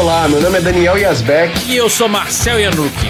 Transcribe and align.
Olá, 0.00 0.26
meu 0.26 0.40
nome 0.40 0.56
é 0.56 0.60
Daniel 0.62 0.96
Yazbek. 0.96 1.52
E 1.68 1.76
eu 1.76 1.90
sou 1.90 2.08
Marcel 2.08 2.58
Yanuki. 2.58 3.08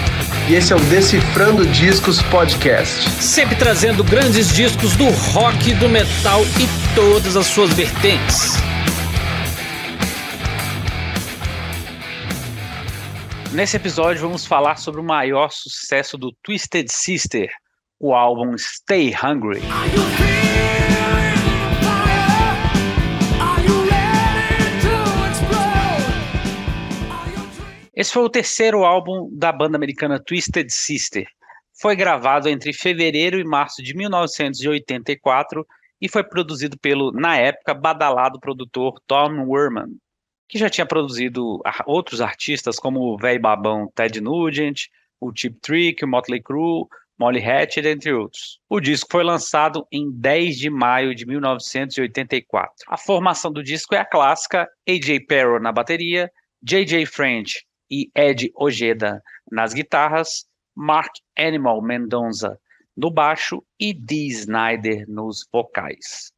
E 0.49 0.55
esse 0.55 0.73
é 0.73 0.75
o 0.75 0.79
Decifrando 0.89 1.65
Discos 1.65 2.21
Podcast. 2.23 3.09
Sempre 3.11 3.55
trazendo 3.55 4.03
grandes 4.03 4.53
discos 4.53 4.97
do 4.97 5.05
rock, 5.05 5.73
do 5.75 5.87
metal 5.87 6.41
e 6.59 6.93
todas 6.93 7.37
as 7.37 7.47
suas 7.47 7.71
vertentes. 7.71 8.55
Nesse 13.53 13.77
episódio 13.77 14.21
vamos 14.21 14.45
falar 14.45 14.75
sobre 14.75 14.99
o 14.99 15.03
maior 15.03 15.49
sucesso 15.49 16.17
do 16.17 16.35
Twisted 16.43 16.87
Sister, 16.91 17.47
o 18.01 18.13
álbum 18.13 18.57
Stay 18.57 19.13
Hungry. 19.15 19.61
Esse 27.93 28.13
foi 28.13 28.23
o 28.23 28.29
terceiro 28.29 28.85
álbum 28.85 29.29
da 29.33 29.51
banda 29.51 29.75
americana 29.75 30.17
Twisted 30.17 30.69
Sister. 30.69 31.27
Foi 31.81 31.93
gravado 31.93 32.47
entre 32.47 32.71
fevereiro 32.71 33.37
e 33.37 33.43
março 33.43 33.83
de 33.83 33.93
1984 33.93 35.67
e 35.99 36.07
foi 36.07 36.23
produzido 36.23 36.79
pelo, 36.79 37.11
na 37.11 37.35
época, 37.35 37.73
badalado 37.73 38.39
produtor 38.39 38.93
Tom 39.05 39.45
Werman, 39.45 39.89
que 40.47 40.57
já 40.57 40.69
tinha 40.69 40.85
produzido 40.85 41.59
outros 41.85 42.21
artistas 42.21 42.79
como 42.79 43.01
o 43.01 43.17
velho 43.17 43.41
babão 43.41 43.91
Ted 43.93 44.21
Nugent, 44.21 44.85
o 45.19 45.33
Chip 45.35 45.59
Trick, 45.59 46.05
o 46.05 46.07
Motley 46.07 46.41
Crue, 46.41 46.85
Molly 47.19 47.43
Hatchet, 47.43 47.85
entre 47.85 48.13
outros. 48.13 48.57
O 48.69 48.79
disco 48.79 49.09
foi 49.11 49.23
lançado 49.23 49.85
em 49.91 50.09
10 50.09 50.57
de 50.57 50.69
maio 50.69 51.13
de 51.13 51.25
1984. 51.25 52.73
A 52.87 52.97
formação 52.97 53.51
do 53.51 53.61
disco 53.61 53.93
é 53.93 53.99
a 53.99 54.05
clássica: 54.05 54.65
AJ 54.87 55.25
Perro 55.27 55.59
na 55.59 55.73
bateria, 55.73 56.31
JJ 56.63 57.05
French 57.05 57.65
e 57.91 58.09
Ed 58.15 58.49
Ojeda 58.55 59.21
nas 59.51 59.73
guitarras, 59.73 60.45
Mark 60.75 61.11
Animal 61.37 61.81
Mendonça 61.81 62.57
no 62.95 63.11
baixo 63.11 63.63
e 63.79 63.93
Dee 63.93 64.27
Snyder 64.29 65.05
nos 65.07 65.47
vocais. 65.51 66.31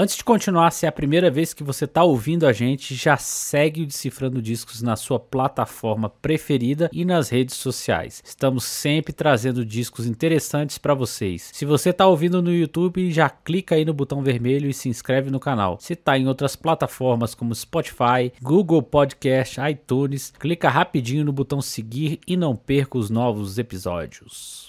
Antes 0.00 0.16
de 0.16 0.22
continuar, 0.22 0.70
se 0.70 0.86
é 0.86 0.88
a 0.88 0.92
primeira 0.92 1.28
vez 1.28 1.52
que 1.52 1.64
você 1.64 1.84
está 1.84 2.04
ouvindo 2.04 2.46
a 2.46 2.52
gente, 2.52 2.94
já 2.94 3.16
segue 3.16 3.82
o 3.82 3.86
Decifrando 3.86 4.40
Discos 4.40 4.80
na 4.80 4.94
sua 4.94 5.18
plataforma 5.18 6.08
preferida 6.08 6.88
e 6.92 7.04
nas 7.04 7.28
redes 7.28 7.56
sociais. 7.56 8.22
Estamos 8.24 8.62
sempre 8.62 9.12
trazendo 9.12 9.64
discos 9.64 10.06
interessantes 10.06 10.78
para 10.78 10.94
vocês. 10.94 11.50
Se 11.52 11.64
você 11.64 11.90
está 11.90 12.06
ouvindo 12.06 12.40
no 12.40 12.54
YouTube, 12.54 13.10
já 13.10 13.28
clica 13.28 13.74
aí 13.74 13.84
no 13.84 13.92
botão 13.92 14.22
vermelho 14.22 14.70
e 14.70 14.72
se 14.72 14.88
inscreve 14.88 15.30
no 15.30 15.40
canal. 15.40 15.78
Se 15.80 15.94
está 15.94 16.16
em 16.16 16.28
outras 16.28 16.54
plataformas 16.54 17.34
como 17.34 17.54
Spotify, 17.54 18.32
Google 18.40 18.82
Podcast, 18.82 19.60
iTunes, 19.68 20.32
clica 20.38 20.68
rapidinho 20.68 21.24
no 21.24 21.32
botão 21.32 21.60
seguir 21.60 22.20
e 22.24 22.36
não 22.36 22.54
perca 22.54 22.98
os 22.98 23.10
novos 23.10 23.58
episódios 23.58 24.68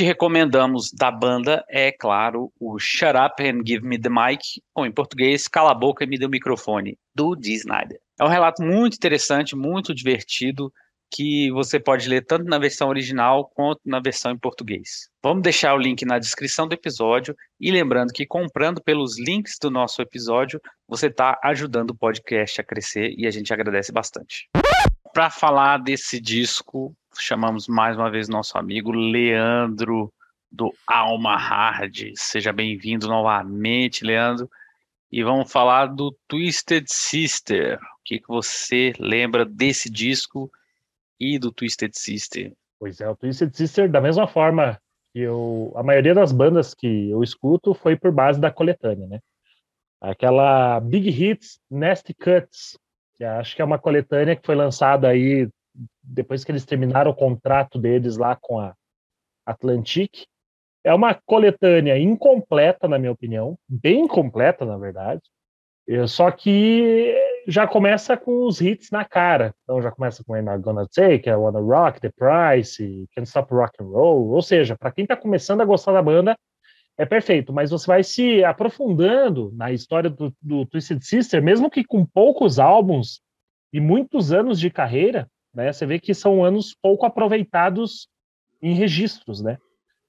que 0.00 0.04
recomendamos 0.04 0.90
da 0.90 1.10
banda 1.10 1.62
é, 1.68 1.92
claro, 1.92 2.50
o 2.58 2.78
Shut 2.78 3.12
Up 3.14 3.46
and 3.46 3.60
Give 3.66 3.86
Me 3.86 4.00
the 4.00 4.08
Mic, 4.08 4.62
ou 4.74 4.86
em 4.86 4.90
português, 4.90 5.46
Cala 5.46 5.72
a 5.72 5.74
Boca 5.74 6.02
e 6.02 6.06
Me 6.06 6.16
Dê 6.18 6.24
o 6.24 6.30
Microfone, 6.30 6.98
do 7.14 7.36
Dee 7.36 7.56
Snyder. 7.56 8.00
É 8.18 8.24
um 8.24 8.28
relato 8.28 8.62
muito 8.62 8.94
interessante, 8.94 9.54
muito 9.54 9.94
divertido, 9.94 10.72
que 11.12 11.50
você 11.50 11.78
pode 11.78 12.08
ler 12.08 12.24
tanto 12.24 12.46
na 12.46 12.58
versão 12.58 12.88
original 12.88 13.46
quanto 13.54 13.82
na 13.84 14.00
versão 14.00 14.32
em 14.32 14.38
português. 14.38 15.10
Vamos 15.22 15.42
deixar 15.42 15.74
o 15.74 15.78
link 15.78 16.02
na 16.06 16.18
descrição 16.18 16.66
do 16.66 16.72
episódio 16.72 17.36
e 17.60 17.70
lembrando 17.70 18.10
que 18.10 18.24
comprando 18.24 18.82
pelos 18.82 19.18
links 19.18 19.58
do 19.60 19.70
nosso 19.70 20.00
episódio, 20.00 20.58
você 20.88 21.08
está 21.08 21.38
ajudando 21.44 21.90
o 21.90 21.98
podcast 21.98 22.58
a 22.58 22.64
crescer 22.64 23.12
e 23.18 23.26
a 23.26 23.30
gente 23.30 23.52
agradece 23.52 23.92
bastante. 23.92 24.48
Para 25.12 25.28
falar 25.28 25.76
desse 25.76 26.18
disco, 26.18 26.96
chamamos 27.18 27.66
mais 27.66 27.96
uma 27.96 28.10
vez 28.10 28.28
nosso 28.28 28.56
amigo 28.56 28.92
Leandro 28.92 30.12
do 30.50 30.72
Alma 30.86 31.36
Hard. 31.36 32.12
Seja 32.14 32.52
bem-vindo 32.52 33.08
novamente, 33.08 34.04
Leandro. 34.04 34.50
E 35.10 35.22
vamos 35.22 35.50
falar 35.50 35.86
do 35.86 36.16
Twisted 36.28 36.86
Sister. 36.88 37.78
O 37.78 38.02
que, 38.04 38.18
que 38.20 38.28
você 38.28 38.92
lembra 38.98 39.44
desse 39.44 39.90
disco 39.90 40.50
e 41.18 41.38
do 41.38 41.52
Twisted 41.52 41.92
Sister? 41.94 42.52
Pois 42.78 43.00
é, 43.00 43.08
o 43.08 43.16
Twisted 43.16 43.54
Sister, 43.54 43.90
da 43.90 44.00
mesma 44.00 44.26
forma 44.26 44.80
que 45.12 45.20
eu, 45.20 45.72
a 45.76 45.82
maioria 45.82 46.14
das 46.14 46.32
bandas 46.32 46.74
que 46.74 47.10
eu 47.10 47.22
escuto 47.22 47.74
foi 47.74 47.96
por 47.96 48.12
base 48.12 48.40
da 48.40 48.50
coletânea, 48.50 49.06
né? 49.06 49.20
Aquela 50.00 50.80
Big 50.80 51.10
Hits, 51.10 51.60
Nasty 51.70 52.14
Cuts, 52.14 52.78
que 53.16 53.24
acho 53.24 53.54
que 53.54 53.60
é 53.60 53.64
uma 53.64 53.78
coletânea 53.78 54.34
que 54.34 54.46
foi 54.46 54.54
lançada 54.54 55.08
aí 55.08 55.48
depois 56.02 56.44
que 56.44 56.52
eles 56.52 56.64
terminaram 56.64 57.10
o 57.10 57.16
contrato 57.16 57.78
deles 57.78 58.16
lá 58.16 58.36
com 58.36 58.58
a 58.58 58.74
Atlantic. 59.46 60.24
É 60.82 60.94
uma 60.94 61.14
coletânea 61.14 61.98
incompleta, 61.98 62.88
na 62.88 62.98
minha 62.98 63.12
opinião, 63.12 63.58
bem 63.68 64.04
incompleta, 64.04 64.64
na 64.64 64.78
verdade. 64.78 65.20
Só 66.06 66.30
que 66.30 67.14
já 67.46 67.66
começa 67.66 68.16
com 68.16 68.46
os 68.46 68.60
hits 68.60 68.90
na 68.90 69.04
cara. 69.04 69.52
Então 69.62 69.82
já 69.82 69.90
começa 69.90 70.22
com 70.24 70.36
I'm 70.36 70.42
Not 70.42 70.62
Gonna 70.62 70.86
Take, 70.86 71.28
I 71.28 71.34
Wanna 71.34 71.60
Rock, 71.60 72.00
The 72.00 72.10
Price, 72.10 73.08
Can't 73.14 73.28
Stop 73.28 73.52
Rock 73.52 73.82
and 73.82 73.86
Roll. 73.86 74.28
Ou 74.28 74.42
seja, 74.42 74.76
para 74.76 74.92
quem 74.92 75.02
está 75.02 75.16
começando 75.16 75.60
a 75.60 75.64
gostar 75.64 75.92
da 75.92 76.02
banda, 76.02 76.36
é 76.96 77.04
perfeito. 77.04 77.52
Mas 77.52 77.70
você 77.70 77.86
vai 77.86 78.04
se 78.04 78.44
aprofundando 78.44 79.50
na 79.54 79.72
história 79.72 80.08
do, 80.08 80.32
do 80.40 80.64
Twisted 80.66 81.02
Sister, 81.02 81.42
mesmo 81.42 81.70
que 81.70 81.82
com 81.82 82.04
poucos 82.04 82.58
álbuns 82.58 83.20
e 83.72 83.80
muitos 83.80 84.32
anos 84.32 84.60
de 84.60 84.70
carreira, 84.70 85.28
né? 85.54 85.72
Você 85.72 85.86
vê 85.86 85.98
que 85.98 86.14
são 86.14 86.44
anos 86.44 86.76
pouco 86.80 87.06
aproveitados 87.06 88.08
em 88.62 88.74
registros, 88.74 89.40
né? 89.42 89.58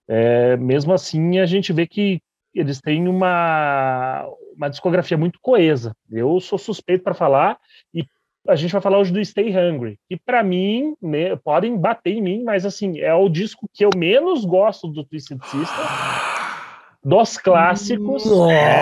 É, 0.07 0.57
mesmo 0.57 0.94
assim, 0.94 1.40
a 1.40 1.46
gente 1.46 1.72
vê 1.72 1.88
que 1.88 2.22
eles 2.53 2.81
têm 2.81 3.07
uma, 3.07 4.28
uma 4.56 4.69
discografia 4.69 5.18
muito 5.18 5.40
coesa. 5.41 5.96
Eu 6.09 6.40
sou 6.40 6.57
suspeito 6.57 7.03
para 7.03 7.13
falar 7.13 7.57
e 7.94 8.06
a 8.47 8.56
gente 8.56 8.72
vai 8.72 8.81
falar 8.81 8.97
hoje 8.97 9.13
do 9.13 9.24
Stay 9.24 9.56
Hungry, 9.56 10.00
que 10.09 10.18
para 10.18 10.44
mim, 10.44 10.96
né, 11.02 11.35
podem 11.38 11.78
bater 11.78 12.13
em 12.13 12.22
mim, 12.22 12.44
mas 12.44 12.66
assim, 12.66 13.00
é 13.00 13.13
o 13.13 13.29
disco 13.29 13.69
que 13.73 13.85
eu 13.85 13.91
menos 13.96 14.44
gosto 14.44 14.88
do 14.88 15.03
Twisted 15.03 15.40
Sister. 15.44 15.85
Dos 17.03 17.38
clássicos. 17.38 18.25
É, 18.52 18.81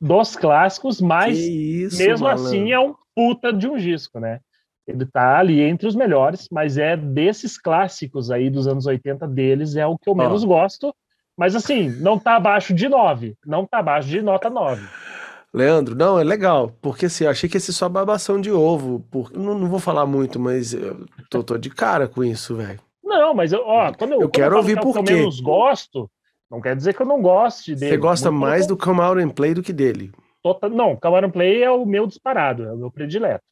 dos 0.00 0.36
clássicos, 0.36 1.00
mas 1.00 1.38
isso, 1.38 1.98
mesmo 1.98 2.26
malandro. 2.26 2.46
assim 2.46 2.72
é 2.72 2.78
um 2.78 2.94
puta 3.16 3.52
de 3.52 3.66
um 3.66 3.76
disco, 3.76 4.20
né? 4.20 4.40
Ele 4.86 5.04
tá 5.04 5.38
ali 5.38 5.60
entre 5.60 5.88
os 5.88 5.96
melhores, 5.96 6.46
mas 6.52 6.78
é 6.78 6.96
desses 6.96 7.58
clássicos 7.58 8.30
aí 8.30 8.48
dos 8.48 8.68
anos 8.68 8.86
80 8.86 9.26
deles, 9.26 9.74
é 9.74 9.86
o 9.86 9.98
que 9.98 10.08
eu 10.08 10.14
menos 10.14 10.44
oh. 10.44 10.46
gosto. 10.46 10.94
Mas 11.36 11.56
assim, 11.56 11.90
não 12.00 12.18
tá 12.18 12.36
abaixo 12.36 12.72
de 12.72 12.88
9, 12.88 13.34
não 13.44 13.66
tá 13.66 13.78
abaixo 13.78 14.08
de 14.08 14.22
nota 14.22 14.48
9. 14.48 14.86
Leandro, 15.52 15.94
não, 15.94 16.18
é 16.18 16.24
legal, 16.24 16.72
porque 16.80 17.06
assim, 17.06 17.24
eu 17.24 17.30
achei 17.30 17.48
que 17.48 17.56
esse 17.56 17.72
só 17.72 17.88
babação 17.88 18.40
de 18.40 18.50
ovo, 18.52 19.00
por... 19.10 19.32
não, 19.32 19.58
não 19.58 19.68
vou 19.68 19.78
falar 19.78 20.06
muito, 20.06 20.38
mas 20.38 20.72
eu 20.72 21.06
tô, 21.30 21.42
tô 21.42 21.58
de 21.58 21.70
cara 21.70 22.06
com 22.06 22.22
isso, 22.22 22.56
velho. 22.56 22.80
Não, 23.02 23.34
mas 23.34 23.52
eu, 23.52 23.62
ó, 23.64 23.92
quando 23.92 24.12
eu, 24.12 24.22
eu 24.22 24.28
quero 24.28 24.54
eu 24.54 24.58
ouvir 24.58 24.76
que 24.76 24.82
por 24.82 24.92
quê. 24.92 25.12
eu 25.12 25.16
menos 25.16 25.40
gosto, 25.40 26.10
não 26.50 26.60
quer 26.60 26.76
dizer 26.76 26.94
que 26.94 27.02
eu 27.02 27.06
não 27.06 27.20
goste 27.20 27.74
dele. 27.74 27.92
Você 27.92 27.96
gosta 27.96 28.30
mais 28.30 28.66
do 28.66 28.76
Come 28.76 29.00
Out 29.00 29.20
and 29.20 29.30
Play 29.30 29.54
do 29.54 29.62
que 29.62 29.72
dele? 29.72 30.12
Total, 30.46 30.70
não, 30.70 30.94
Come 30.94 31.32
Play 31.32 31.64
é 31.64 31.70
o 31.70 31.84
meu 31.84 32.06
disparado, 32.06 32.62
é 32.62 32.72
o 32.72 32.76
meu 32.76 32.88
predileto. 32.88 33.42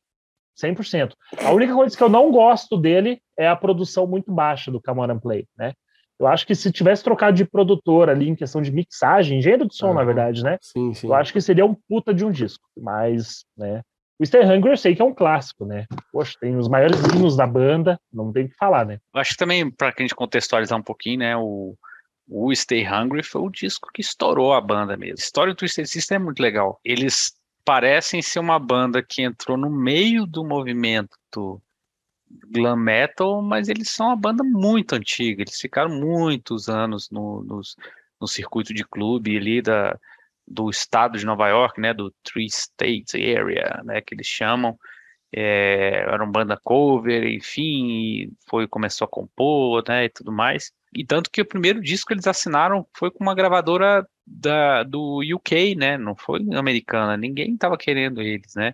100%. 0.57 1.15
A 1.45 1.51
única 1.51 1.75
coisa 1.75 1.97
que 1.97 2.03
eu 2.03 2.09
não 2.09 2.31
gosto 2.31 2.77
dele 2.77 3.21
é 3.37 3.49
a 3.49 3.57
produção 3.57 4.07
muito 4.07 4.31
baixa 4.31 4.71
do 4.71 4.81
Come 4.81 5.21
Play, 5.21 5.45
né? 5.59 5.73
Eu 6.21 6.29
acho 6.29 6.47
que 6.47 6.55
se 6.55 6.71
tivesse 6.71 7.03
trocado 7.03 7.37
de 7.37 7.45
produtor 7.45 8.09
ali 8.09 8.29
em 8.29 8.37
questão 8.37 8.63
de 8.63 8.71
mixagem, 8.71 9.39
engenheiro 9.39 9.67
de 9.67 9.75
som, 9.75 9.93
na 9.93 10.05
verdade, 10.05 10.45
né? 10.45 10.57
Sim, 10.61 10.95
sim. 10.95 11.09
Eu 11.09 11.15
acho 11.15 11.33
que 11.33 11.41
seria 11.41 11.67
um 11.67 11.75
puta 11.75 12.15
de 12.15 12.25
um 12.25 12.31
disco. 12.31 12.65
Mas, 12.79 13.45
né? 13.59 13.83
O 14.17 14.25
Stay 14.25 14.45
Hungry 14.45 14.71
eu 14.71 14.77
sei 14.77 14.95
que 14.95 15.03
é 15.03 15.05
um 15.05 15.13
clássico, 15.13 15.67
né? 15.67 15.87
Poxa, 16.13 16.37
tem 16.41 16.57
os 16.57 16.69
maiores 16.69 17.01
hinos 17.13 17.37
da 17.37 17.49
banda, 17.49 17.99
não 18.13 18.33
tem 18.33 18.45
o 18.45 18.49
que 18.49 18.55
falar, 18.55 18.87
né? 18.87 18.99
Eu 19.13 19.21
acho 19.21 19.33
que 19.33 19.39
também, 19.39 19.69
para 19.69 19.89
a 19.89 20.01
gente 20.01 20.15
contextualizar 20.15 20.79
um 20.79 20.83
pouquinho, 20.83 21.19
né? 21.19 21.37
O, 21.37 21.75
o 22.29 22.55
Stay 22.55 22.87
Hungry 22.87 23.23
foi 23.23 23.43
o 23.43 23.51
disco 23.51 23.91
que 23.93 24.01
estourou 24.01 24.53
a 24.53 24.61
banda 24.61 24.97
mesmo. 24.97 25.17
A 25.19 25.25
história 25.25 25.53
do 25.53 25.57
Twisted 25.57 25.87
Sister 25.87 26.17
é 26.17 26.19
muito 26.19 26.41
legal. 26.41 26.81
Eles 26.85 27.35
parecem 27.65 28.21
ser 28.23 28.39
uma 28.41 28.59
banda 28.59 29.03
que 29.03 29.23
entrou 29.23 29.57
no 29.57 29.71
meio 29.71 30.27
do 30.27 30.45
movimento 30.45 31.61
glam 32.51 32.77
metal, 32.77 33.43
mas 33.43 33.69
eles 33.69 33.91
são 33.91 34.07
uma 34.07 34.17
banda 34.17 34.43
muito 34.43 34.95
antiga. 34.95 35.43
Eles 35.43 35.61
ficaram 35.61 35.91
muitos 35.91 36.69
anos 36.69 37.11
no, 37.11 37.43
no, 37.43 38.27
circuito 38.27 38.73
de 38.73 38.85
clube 38.85 39.37
ali 39.37 39.61
da, 39.63 39.99
do 40.47 40.71
estado 40.71 41.19
de 41.19 41.27
Nova 41.27 41.49
York, 41.49 41.81
né, 41.81 41.93
do 41.93 42.11
Three 42.23 42.47
States 42.47 43.15
Area, 43.15 43.83
né, 43.85 44.01
que 44.01 44.15
eles 44.15 44.27
chamam. 44.27 44.79
É, 45.37 46.05
era 46.07 46.23
uma 46.23 46.31
banda 46.31 46.57
cover, 46.63 47.27
enfim, 47.27 48.31
foi 48.49 48.69
começou 48.69 49.05
a 49.07 49.09
compor, 49.09 49.83
né, 49.89 50.05
e 50.05 50.09
tudo 50.09 50.31
mais. 50.31 50.73
E 50.95 51.05
tanto 51.05 51.31
que 51.31 51.41
o 51.41 51.47
primeiro 51.47 51.81
disco 51.81 52.09
que 52.09 52.15
eles 52.15 52.27
assinaram 52.27 52.87
foi 52.97 53.11
com 53.11 53.25
uma 53.25 53.35
gravadora 53.35 54.07
da, 54.25 54.85
do 54.85 55.23
UK, 55.35 55.75
né? 55.75 55.99
Não 55.99 56.15
foi 56.15 56.41
americana. 56.55 57.17
Ninguém 57.17 57.55
estava 57.55 57.77
querendo 57.77 58.23
eles, 58.23 58.55
né? 58.55 58.73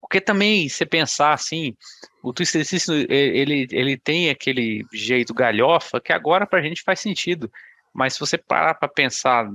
Porque 0.00 0.20
também, 0.20 0.68
você 0.68 0.86
pensar 0.86 1.32
assim, 1.32 1.76
o 2.22 2.32
Twisted 2.32 2.64
Sister, 2.64 3.06
ele, 3.10 3.66
ele 3.72 3.96
tem 3.96 4.30
aquele 4.30 4.86
jeito 4.92 5.34
galhofa 5.34 6.00
que 6.00 6.12
agora 6.12 6.46
pra 6.46 6.62
gente 6.62 6.82
faz 6.82 7.00
sentido. 7.00 7.50
Mas 7.92 8.14
se 8.14 8.20
você 8.20 8.38
parar 8.38 8.74
para 8.74 8.88
pensar, 8.88 9.48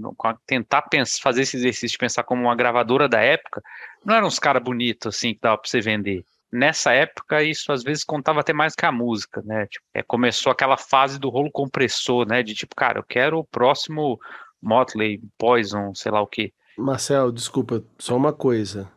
tentar 0.45 0.81
pensar, 0.83 1.21
fazer 1.21 1.43
esse 1.43 1.55
exercício 1.55 1.93
de 1.93 1.97
pensar 1.97 2.23
como 2.23 2.41
uma 2.43 2.55
gravadora 2.55 3.07
da 3.07 3.21
época, 3.21 3.61
não 4.03 4.15
eram 4.15 4.27
uns 4.27 4.39
caras 4.39 4.61
bonitos 4.61 5.15
assim 5.15 5.33
que 5.33 5.39
dava 5.39 5.57
para 5.57 5.69
você 5.69 5.79
vender. 5.79 6.25
Nessa 6.53 6.93
época, 6.93 7.41
isso 7.41 7.71
às 7.71 7.81
vezes 7.81 8.03
contava 8.03 8.39
até 8.39 8.53
mais 8.53 8.75
que 8.75 8.85
a 8.85 8.91
música, 8.91 9.41
né? 9.43 9.65
Tipo, 9.65 9.83
é, 9.91 10.03
começou 10.03 10.51
aquela 10.51 10.77
fase 10.77 11.19
do 11.19 11.27
rolo 11.27 11.49
compressor, 11.51 12.27
né? 12.27 12.43
De 12.43 12.53
tipo, 12.53 12.75
cara, 12.75 12.99
eu 12.99 13.03
quero 13.03 13.39
o 13.39 13.43
próximo 13.43 14.19
Motley, 14.61 15.19
Poison, 15.35 15.95
sei 15.95 16.11
lá 16.11 16.21
o 16.21 16.27
que. 16.27 16.53
Marcel, 16.77 17.31
desculpa, 17.31 17.83
só 17.97 18.15
uma 18.15 18.31
coisa. 18.31 18.87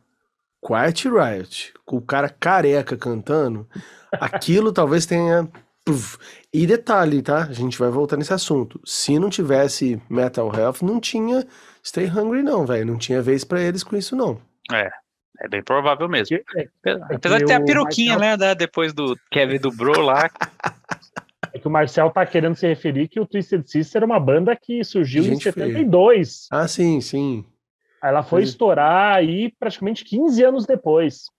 Quiet 0.63 1.09
Riot, 1.09 1.73
com 1.87 1.97
o 1.97 2.03
cara 2.03 2.29
careca 2.29 2.95
cantando, 2.95 3.67
aquilo 4.21 4.71
talvez 4.71 5.07
tenha. 5.07 5.49
E 6.53 6.67
detalhe, 6.67 7.23
tá? 7.23 7.45
A 7.45 7.53
gente 7.53 7.79
vai 7.79 7.89
voltar 7.89 8.19
nesse 8.19 8.35
assunto. 8.35 8.79
Se 8.85 9.19
não 9.19 9.31
tivesse 9.31 10.03
Metal 10.11 10.55
Health, 10.55 10.83
não 10.83 11.01
tinha 11.01 11.47
Stay 11.83 12.07
Hungry, 12.07 12.43
não, 12.43 12.67
velho. 12.67 12.85
Não 12.85 12.99
tinha 12.99 13.23
vez 13.23 13.45
para 13.45 13.63
eles 13.63 13.83
com 13.83 13.97
isso, 13.97 14.15
não. 14.15 14.39
É, 14.71 14.91
é 15.41 15.49
bem 15.49 15.63
provável 15.63 16.09
mesmo. 16.09 16.39
É, 16.57 16.69
é, 16.87 16.93
Apesar 17.15 17.39
de 17.39 17.47
ter 17.47 17.55
a 17.55 17.65
peruquinha, 17.65 18.19
Marcel... 18.19 18.39
né? 18.39 18.55
Depois 18.55 18.93
do 18.93 19.17
Kevin 19.31 19.59
do 19.59 19.71
Bro 19.71 20.01
lá. 20.01 20.31
É 21.53 21.59
que 21.59 21.67
o 21.67 21.71
Marcel 21.71 22.11
tá 22.11 22.27
querendo 22.27 22.55
se 22.55 22.67
referir 22.67 23.09
que 23.09 23.19
o 23.19 23.25
Twisted 23.25 23.67
Sister 23.67 24.01
era 24.01 24.05
uma 24.05 24.21
banda 24.21 24.55
que 24.55 24.85
surgiu 24.85 25.23
Gente 25.23 25.37
em 25.37 25.41
72. 25.41 26.49
Ah, 26.51 26.69
sim, 26.69 27.01
sim. 27.01 27.47
Ela 28.03 28.23
foi 28.23 28.43
sim. 28.43 28.51
estourar 28.51 29.17
aí 29.17 29.51
praticamente 29.59 30.05
15 30.05 30.45
anos 30.45 30.67
depois. 30.67 31.31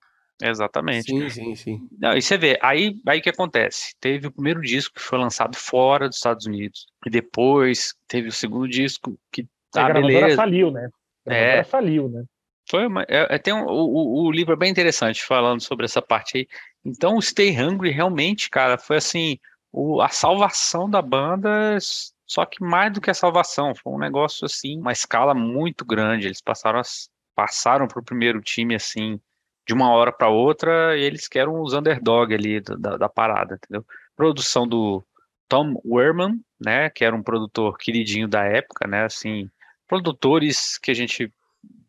Exatamente. 0.41 1.11
Sim, 1.11 1.29
sim, 1.29 1.55
sim. 1.55 1.87
Não, 1.99 2.15
e 2.15 2.21
você 2.21 2.35
vê, 2.35 2.57
aí 2.61 2.95
aí 3.07 3.21
que 3.21 3.29
acontece? 3.29 3.93
Teve 3.99 4.27
o 4.27 4.31
primeiro 4.31 4.61
disco 4.61 4.95
que 4.95 5.01
foi 5.01 5.19
lançado 5.19 5.55
fora 5.55 6.07
dos 6.07 6.17
Estados 6.17 6.45
Unidos, 6.45 6.87
e 7.05 7.09
depois 7.09 7.93
teve 8.07 8.29
o 8.29 8.31
segundo 8.31 8.67
disco 8.67 9.17
que 9.31 9.47
tá, 9.71 9.85
a 9.85 9.87
gravadora 9.89 10.19
beleza. 10.19 10.35
faliu, 10.35 10.71
né? 10.71 10.89
A 11.25 11.29
gravadora 11.29 11.59
é. 11.59 11.63
faliu, 11.63 12.09
né? 12.09 12.23
Foi 12.69 12.87
uma, 12.87 13.03
é, 13.03 13.35
é 13.35 13.37
tem 13.37 13.53
um, 13.53 13.65
o, 13.65 14.25
o 14.25 14.31
livro 14.31 14.53
é 14.53 14.57
bem 14.57 14.71
interessante 14.71 15.23
falando 15.23 15.61
sobre 15.61 15.85
essa 15.85 16.01
parte 16.01 16.37
aí. 16.37 16.47
Então, 16.85 17.17
o 17.17 17.21
Stay 17.21 17.51
Hungry 17.57 17.91
realmente, 17.91 18.49
cara, 18.49 18.77
foi 18.77 18.97
assim, 18.97 19.39
o, 19.71 20.01
a 20.01 20.09
salvação 20.09 20.89
da 20.89 21.01
banda, 21.01 21.77
só 22.25 22.45
que 22.45 22.63
mais 22.63 22.93
do 22.93 23.01
que 23.01 23.09
a 23.09 23.13
salvação, 23.13 23.73
foi 23.75 23.93
um 23.93 23.99
negócio 23.99 24.45
assim, 24.45 24.79
uma 24.79 24.91
escala 24.91 25.33
muito 25.33 25.85
grande. 25.85 26.27
Eles 26.27 26.41
passaram 26.41 26.81
passaram 27.35 27.87
para 27.87 27.99
o 27.99 28.03
primeiro 28.03 28.41
time 28.41 28.73
assim, 28.73 29.19
de 29.67 29.73
uma 29.73 29.91
hora 29.91 30.11
para 30.11 30.29
outra, 30.29 30.97
e 30.97 31.01
eles 31.01 31.27
que 31.27 31.37
eram 31.37 31.61
os 31.61 31.73
underdog 31.73 32.33
ali 32.33 32.59
da, 32.61 32.97
da 32.97 33.09
parada, 33.09 33.55
entendeu? 33.55 33.85
Produção 34.15 34.67
do 34.67 35.05
Tom 35.47 35.79
Werman, 35.85 36.39
né, 36.59 36.89
que 36.89 37.05
era 37.05 37.15
um 37.15 37.21
produtor 37.21 37.77
queridinho 37.77 38.27
da 38.27 38.43
época, 38.43 38.87
né, 38.87 39.03
assim, 39.03 39.49
produtores 39.87 40.77
que 40.79 40.89
a 40.89 40.93
gente 40.95 41.31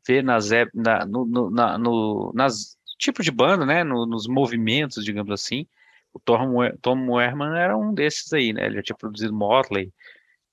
vê 0.08 0.22
nas, 0.22 0.48
na, 0.74 1.04
no, 1.04 1.26
no, 1.26 1.50
na, 1.50 1.76
no, 1.76 2.32
nas 2.34 2.78
tipo 2.98 3.22
de 3.22 3.30
banda, 3.30 3.64
né, 3.64 3.84
no, 3.84 4.06
nos 4.06 4.26
movimentos, 4.26 5.04
digamos 5.04 5.30
assim. 5.30 5.66
O 6.12 6.18
Tom, 6.18 6.54
Tom 6.80 7.10
Werman 7.10 7.56
era 7.56 7.76
um 7.76 7.94
desses 7.94 8.32
aí, 8.32 8.52
né, 8.52 8.66
ele 8.66 8.76
já 8.76 8.82
tinha 8.82 8.96
produzido 8.96 9.32
Motley, 9.32 9.92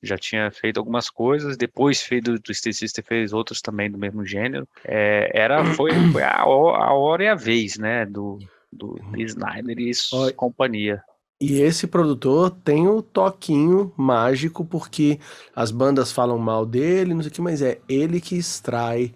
já 0.04 0.18
tinha 0.18 0.52
feito 0.52 0.78
algumas 0.78 1.10
coisas, 1.10 1.58
depois 1.58 2.02
fez 2.02 2.22
do 2.22 2.40
Twisted 2.40 2.74
Sister 2.74 3.04
fez 3.04 3.34
outros 3.34 3.62
também 3.62 3.90
do 3.90 3.98
mesmo 3.98 4.24
gênero. 4.24 4.68
É, 4.84 5.32
era 5.34 5.66
foi, 5.74 5.92
foi 6.12 6.22
a, 6.22 6.42
a, 6.42 6.94
hora 6.94 7.24
e 7.24 7.28
a 7.28 7.36
vez, 7.36 7.78
né, 7.78 8.06
do, 8.06 8.38
do 8.72 9.00
Snyder 9.18 9.80
e 9.80 9.92
Oi. 10.14 10.34
companhia. 10.34 11.02
E 11.42 11.62
esse 11.62 11.88
produtor 11.88 12.50
tem 12.50 12.88
o 12.88 13.02
toquinho 13.02 13.92
mágico 13.98 14.64
porque 14.64 15.20
as 15.54 15.70
bandas 15.70 16.12
falam 16.12 16.38
mal 16.38 16.66
dele, 16.66 17.14
não 17.14 17.22
sei 17.22 17.30
o 17.30 17.34
que, 17.34 17.42
mas 17.42 17.62
é 17.62 17.80
ele 17.90 18.22
que 18.22 18.38
extrai 18.38 19.14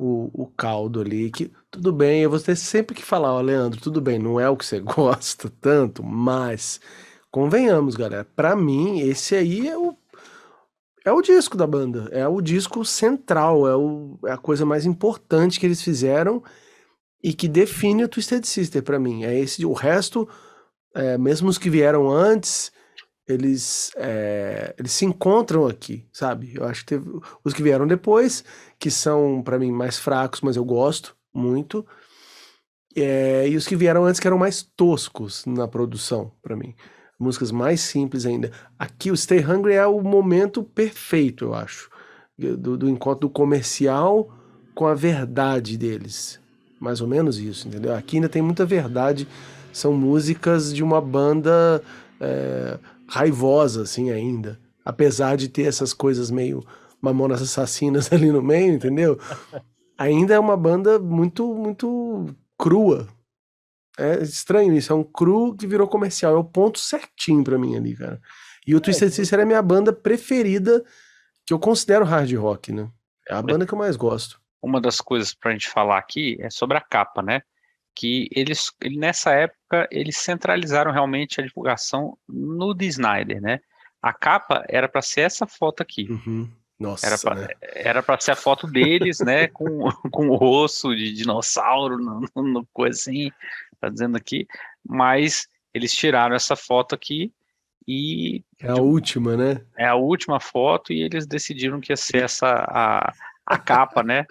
o, 0.00 0.30
o 0.32 0.46
caldo 0.46 1.02
ali, 1.02 1.30
que 1.30 1.52
tudo 1.70 1.92
bem, 1.92 2.22
eu 2.22 2.30
vou 2.30 2.40
ter 2.40 2.56
sempre 2.56 2.96
que 2.96 3.04
falar, 3.04 3.34
ó, 3.34 3.40
Leandro, 3.42 3.78
tudo 3.78 4.00
bem, 4.00 4.18
não 4.18 4.40
é 4.40 4.48
o 4.48 4.56
que 4.56 4.64
você 4.64 4.80
gosta 4.80 5.52
tanto, 5.60 6.02
mas 6.02 6.80
convenhamos, 7.30 7.96
galera, 7.96 8.26
para 8.34 8.56
mim 8.56 9.00
esse 9.00 9.36
aí 9.36 9.68
é 9.68 9.76
o 9.76 9.94
é 11.02 11.10
o 11.10 11.22
disco 11.22 11.56
da 11.56 11.66
banda, 11.66 12.08
é 12.12 12.28
o 12.28 12.42
disco 12.42 12.84
central, 12.84 13.66
é, 13.66 13.74
o, 13.74 14.18
é 14.26 14.32
a 14.32 14.36
coisa 14.36 14.66
mais 14.66 14.84
importante 14.84 15.58
que 15.58 15.64
eles 15.64 15.82
fizeram 15.82 16.42
e 17.22 17.32
que 17.32 17.48
define 17.48 18.04
o 18.04 18.08
Twisted 18.08 18.44
Sister 18.44 18.82
para 18.82 18.98
mim. 18.98 19.24
É 19.24 19.38
esse, 19.38 19.64
o 19.64 19.72
resto, 19.72 20.28
é, 20.94 21.16
mesmo 21.16 21.48
os 21.48 21.56
que 21.56 21.70
vieram 21.70 22.10
antes, 22.10 22.70
eles, 23.32 23.90
é, 23.96 24.74
eles 24.78 24.92
se 24.92 25.04
encontram 25.04 25.66
aqui, 25.66 26.06
sabe? 26.12 26.52
Eu 26.54 26.64
acho 26.64 26.80
que 26.80 26.86
teve 26.86 27.08
os 27.44 27.52
que 27.52 27.62
vieram 27.62 27.86
depois, 27.86 28.44
que 28.78 28.90
são 28.90 29.42
para 29.42 29.58
mim 29.58 29.70
mais 29.70 29.98
fracos, 29.98 30.40
mas 30.40 30.56
eu 30.56 30.64
gosto 30.64 31.16
muito. 31.32 31.86
É, 32.96 33.48
e 33.48 33.56
os 33.56 33.66
que 33.66 33.76
vieram 33.76 34.04
antes 34.04 34.20
que 34.20 34.26
eram 34.26 34.38
mais 34.38 34.62
toscos 34.62 35.44
na 35.46 35.68
produção 35.68 36.32
para 36.42 36.56
mim. 36.56 36.74
Músicas 37.18 37.52
mais 37.52 37.80
simples 37.80 38.26
ainda. 38.26 38.50
Aqui 38.78 39.10
o 39.10 39.16
Stay 39.16 39.44
Hungry 39.44 39.74
é 39.74 39.86
o 39.86 40.00
momento 40.00 40.62
perfeito, 40.62 41.44
eu 41.44 41.54
acho, 41.54 41.90
do, 42.38 42.76
do 42.76 42.88
encontro 42.88 43.28
do 43.28 43.30
comercial 43.30 44.34
com 44.74 44.86
a 44.86 44.94
verdade 44.94 45.76
deles. 45.76 46.40
Mais 46.80 47.02
ou 47.02 47.06
menos 47.06 47.38
isso, 47.38 47.68
entendeu? 47.68 47.94
Aqui 47.94 48.16
ainda 48.16 48.28
tem 48.28 48.40
muita 48.40 48.64
verdade. 48.64 49.28
São 49.72 49.92
músicas 49.92 50.72
de 50.74 50.82
uma 50.82 51.00
banda 51.00 51.82
é, 52.18 52.78
raivosa, 53.10 53.82
assim, 53.82 54.10
ainda. 54.10 54.60
Apesar 54.84 55.36
de 55.36 55.48
ter 55.48 55.64
essas 55.64 55.92
coisas 55.92 56.30
meio 56.30 56.64
mamonas 57.00 57.42
assassinas 57.42 58.10
ali 58.12 58.30
no 58.30 58.42
meio, 58.42 58.74
entendeu? 58.74 59.18
Ainda 59.98 60.34
é 60.34 60.38
uma 60.38 60.56
banda 60.56 60.98
muito, 60.98 61.54
muito 61.54 62.26
crua. 62.58 63.08
É 63.98 64.22
estranho 64.22 64.72
isso, 64.72 64.92
é 64.92 64.96
um 64.96 65.04
cru 65.04 65.54
que 65.54 65.66
virou 65.66 65.88
comercial. 65.88 66.34
É 66.34 66.38
o 66.38 66.44
ponto 66.44 66.78
certinho 66.78 67.44
para 67.44 67.58
mim 67.58 67.76
ali, 67.76 67.96
cara. 67.96 68.20
E 68.66 68.74
o 68.74 68.78
é, 68.78 68.80
Twisted 68.80 69.12
Sister 69.12 69.40
é 69.40 69.42
a 69.42 69.46
minha 69.46 69.62
banda 69.62 69.92
preferida, 69.92 70.84
que 71.44 71.52
eu 71.52 71.58
considero 71.58 72.04
hard 72.04 72.32
rock, 72.34 72.72
né? 72.72 72.90
É 73.28 73.34
a 73.34 73.42
banda 73.42 73.66
que 73.66 73.74
eu 73.74 73.78
mais 73.78 73.96
gosto. 73.96 74.40
Uma 74.62 74.80
das 74.80 75.00
coisas 75.00 75.34
pra 75.34 75.52
gente 75.52 75.68
falar 75.68 75.98
aqui 75.98 76.36
é 76.40 76.50
sobre 76.50 76.76
a 76.76 76.80
capa, 76.80 77.22
né? 77.22 77.42
Que 78.00 78.30
eles, 78.34 78.72
nessa 78.96 79.30
época, 79.32 79.86
eles 79.90 80.16
centralizaram 80.16 80.90
realmente 80.90 81.38
a 81.38 81.44
divulgação 81.44 82.16
no 82.26 82.74
The 82.74 82.86
Snyder, 82.86 83.42
né? 83.42 83.60
A 84.00 84.10
capa 84.14 84.64
era 84.70 84.88
para 84.88 85.02
ser 85.02 85.20
essa 85.20 85.46
foto 85.46 85.82
aqui. 85.82 86.08
Uhum. 86.10 86.50
Nossa, 86.78 87.06
era 87.06 87.18
pra, 87.18 87.34
né? 87.34 87.48
era 87.60 88.02
para 88.02 88.18
ser 88.18 88.30
a 88.30 88.36
foto 88.36 88.66
deles, 88.66 89.20
né, 89.20 89.48
com, 89.52 89.90
com 90.10 90.30
osso 90.30 90.96
de 90.96 91.12
dinossauro, 91.12 91.98
no, 91.98 92.26
no, 92.42 92.66
coisa 92.72 92.98
assim, 92.98 93.30
tá 93.78 93.90
dizendo 93.90 94.16
aqui, 94.16 94.46
mas 94.82 95.46
eles 95.74 95.92
tiraram 95.92 96.34
essa 96.34 96.56
foto 96.56 96.94
aqui 96.94 97.30
e... 97.86 98.42
É 98.58 98.70
a 98.70 98.76
última, 98.76 99.36
né? 99.36 99.60
É 99.76 99.84
a 99.84 99.94
última 99.94 100.40
foto 100.40 100.90
e 100.90 101.02
eles 101.02 101.26
decidiram 101.26 101.82
que 101.82 101.92
ia 101.92 101.98
ser 101.98 102.22
essa 102.22 102.48
a, 102.48 103.12
a 103.44 103.58
capa, 103.58 104.02
né? 104.02 104.24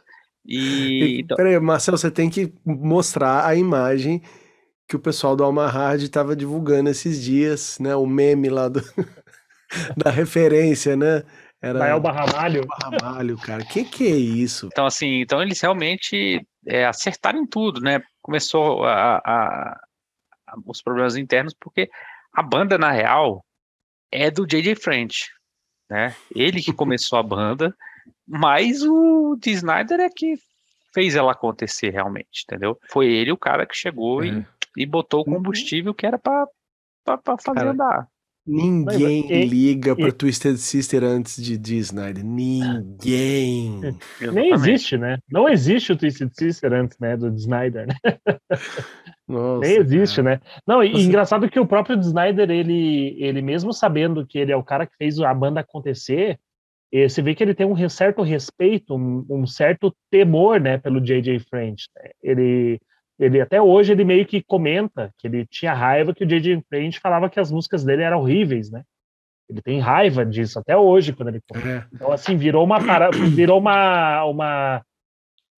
E, 0.45 1.21
então... 1.21 1.37
Peraí, 1.37 1.59
Marcelo, 1.59 1.97
você 1.97 2.09
tem 2.09 2.29
que 2.29 2.53
mostrar 2.65 3.45
a 3.45 3.55
imagem 3.55 4.21
que 4.87 4.95
o 4.95 4.99
pessoal 4.99 5.35
do 5.35 5.43
Alma 5.43 5.67
Hard 5.67 6.01
estava 6.01 6.35
divulgando 6.35 6.89
esses 6.89 7.21
dias, 7.21 7.77
né? 7.79 7.95
O 7.95 8.07
meme 8.07 8.49
lá 8.49 8.67
do... 8.67 8.81
da 9.95 10.09
referência, 10.09 10.95
né? 10.95 11.23
Era 11.61 11.87
Elba 11.87 12.11
Ramalho. 12.11 12.65
Ramalho, 12.81 13.37
cara. 13.37 13.63
Que 13.65 13.83
que 13.83 14.07
é 14.07 14.15
isso? 14.15 14.67
Então, 14.67 14.85
assim, 14.85 15.21
então 15.21 15.41
eles 15.41 15.59
realmente 15.59 16.45
é, 16.65 16.85
acertaram 16.85 17.39
em 17.39 17.45
tudo, 17.45 17.81
né? 17.81 18.01
Começou 18.21 18.85
a, 18.85 19.17
a, 19.17 19.71
a, 20.47 20.55
os 20.65 20.81
problemas 20.81 21.17
internos, 21.17 21.53
porque 21.59 21.89
a 22.33 22.41
banda, 22.41 22.77
na 22.77 22.91
real, 22.91 23.43
é 24.11 24.31
do 24.31 24.47
J.J. 24.47 24.75
French, 24.75 25.29
né? 25.89 26.15
Ele 26.33 26.61
que 26.61 26.73
começou 26.73 27.19
a 27.19 27.23
banda, 27.23 27.75
mas 28.29 28.83
o 28.83 29.35
D. 29.35 29.51
Snyder 29.51 29.99
é 29.99 30.09
que 30.09 30.35
fez 30.93 31.15
ela 31.15 31.31
acontecer 31.31 31.89
realmente, 31.89 32.43
entendeu? 32.43 32.77
Foi 32.91 33.07
ele 33.07 33.31
o 33.31 33.37
cara 33.37 33.65
que 33.65 33.75
chegou 33.75 34.23
e, 34.23 34.45
e 34.77 34.85
botou 34.85 35.21
o 35.21 35.29
uhum. 35.29 35.37
combustível 35.37 35.93
que 35.93 36.05
era 36.05 36.19
para 36.19 36.47
fazer 37.25 37.53
cara, 37.55 37.71
andar. 37.71 38.07
Ninguém 38.45 39.27
mas, 39.29 39.49
liga 39.49 39.95
para 39.95 40.11
Twisted 40.11 40.57
Sister 40.57 41.03
antes 41.03 41.43
de 41.43 41.57
D. 41.57 41.75
Snyder. 41.77 42.23
Ninguém. 42.23 43.79
Nem 44.33 44.53
existe, 44.53 44.97
né? 44.97 45.17
Não 45.31 45.47
existe 45.47 45.91
o 45.91 45.97
Twisted 45.97 46.31
Sister 46.33 46.73
antes, 46.73 46.97
né, 46.99 47.17
do 47.17 47.27
Snyder, 47.35 47.87
né? 47.87 47.95
Nossa, 49.27 49.67
Nem 49.67 49.77
existe, 49.77 50.23
cara. 50.23 50.29
né? 50.35 50.41
Não, 50.65 50.83
e 50.83 50.91
Você... 50.91 51.01
engraçado 51.03 51.49
que 51.49 51.59
o 51.59 51.67
próprio 51.67 51.99
Snyder, 51.99 52.49
ele, 52.49 53.15
ele 53.19 53.41
mesmo 53.41 53.71
sabendo 53.71 54.25
que 54.25 54.39
ele 54.39 54.51
é 54.51 54.55
o 54.55 54.63
cara 54.63 54.87
que 54.87 54.97
fez 54.97 55.19
a 55.19 55.33
banda 55.33 55.59
acontecer, 55.59 56.39
E 56.91 57.07
você 57.07 57.21
vê 57.21 57.35
que 57.35 57.43
ele 57.43 57.53
tem 57.53 57.65
um 57.65 57.89
certo 57.89 58.21
respeito, 58.21 58.95
um, 58.95 59.25
um 59.29 59.45
certo 59.45 59.95
temor, 60.09 60.59
né, 60.59 60.77
pelo 60.77 60.99
J.J. 60.99 61.39
French. 61.39 61.87
Né? 61.95 62.09
Ele, 62.21 62.79
ele 63.19 63.39
até 63.39 63.61
hoje 63.61 63.91
ele 63.91 64.03
meio 64.03 64.25
que 64.25 64.41
comenta 64.41 65.13
que 65.17 65.27
ele 65.27 65.45
tinha 65.45 65.73
raiva 65.73 66.13
que 66.13 66.23
o 66.23 66.27
J.J. 66.27 66.63
French 66.67 66.99
falava 66.99 67.29
que 67.29 67.39
as 67.39 67.51
músicas 67.51 67.83
dele 67.83 68.01
eram 68.01 68.19
horríveis, 68.19 68.71
né? 68.71 68.83
Ele 69.49 69.61
tem 69.61 69.79
raiva 69.79 70.23
disso 70.23 70.59
até 70.59 70.77
hoje 70.77 71.11
quando 71.11 71.29
ele 71.29 71.41
é. 71.65 71.83
Então 71.91 72.11
assim 72.11 72.37
virou 72.37 72.63
uma 72.63 72.77
virou 73.35 73.57
uma 73.57 74.23
uma 74.25 74.81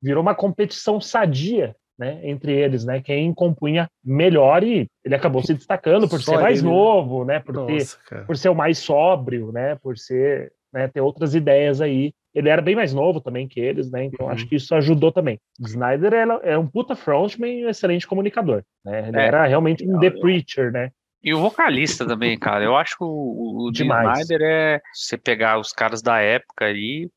virou 0.02 0.22
uma 0.22 0.34
competição 0.34 1.00
sadia 1.02 1.76
né, 2.02 2.20
entre 2.24 2.52
eles, 2.52 2.84
né, 2.84 3.00
quem 3.00 3.32
compunha 3.32 3.88
melhor 4.04 4.64
e 4.64 4.88
ele 5.06 5.14
acabou 5.14 5.44
se 5.44 5.54
destacando 5.54 6.10
por 6.10 6.20
Só 6.20 6.32
ser 6.32 6.42
mais 6.42 6.58
ele... 6.58 6.68
Né? 6.68 6.74
novo, 6.74 7.24
né, 7.24 7.40
por 7.40 7.54
Nossa, 7.54 8.00
ter, 8.10 8.26
por 8.26 8.36
ser 8.36 8.50
o 8.50 8.56
mais 8.56 8.80
sóbrio, 8.80 9.52
né, 9.52 9.76
por 9.76 9.96
ser, 10.00 10.52
né, 10.74 10.88
ter 10.88 11.02
outras 11.02 11.36
ideias 11.36 11.82
aí. 11.82 12.14
Ele 12.34 12.48
era 12.50 12.62
bem 12.62 12.76
mais 12.76 12.94
novo 12.94 13.20
também 13.20 13.48
que 13.48 13.60
eles, 13.60 13.92
né, 13.92 14.06
então 14.06 14.26
uhum. 14.26 14.32
acho 14.32 14.48
que 14.48 14.56
isso 14.56 14.74
ajudou 14.76 15.12
também. 15.12 15.40
Snyder 15.60 16.14
é 16.44 16.58
um 16.58 16.68
puta 16.68 16.96
frontman 16.96 17.60
e 17.60 17.66
um 17.66 17.70
excelente 17.70 18.08
comunicador, 18.08 18.64
né, 18.86 19.08
ele 19.08 19.18
é. 19.18 19.26
era 19.26 19.46
realmente 19.46 19.86
um 19.88 20.00
The 20.00 20.12
Preacher, 20.12 20.72
né. 20.72 20.92
E 21.24 21.34
o 21.34 21.40
vocalista 21.40 22.06
também, 22.06 22.38
cara. 22.38 22.64
Eu 22.64 22.76
acho 22.76 22.98
que 22.98 23.04
o, 23.04 23.68
o 23.68 23.72
Snyder 23.72 24.42
é. 24.42 24.82
Você 24.94 25.18
pegar 25.18 25.60
os 25.60 25.72
caras 25.72 26.02
da 26.02 26.20
época 26.20 26.66
aí, 26.66 27.10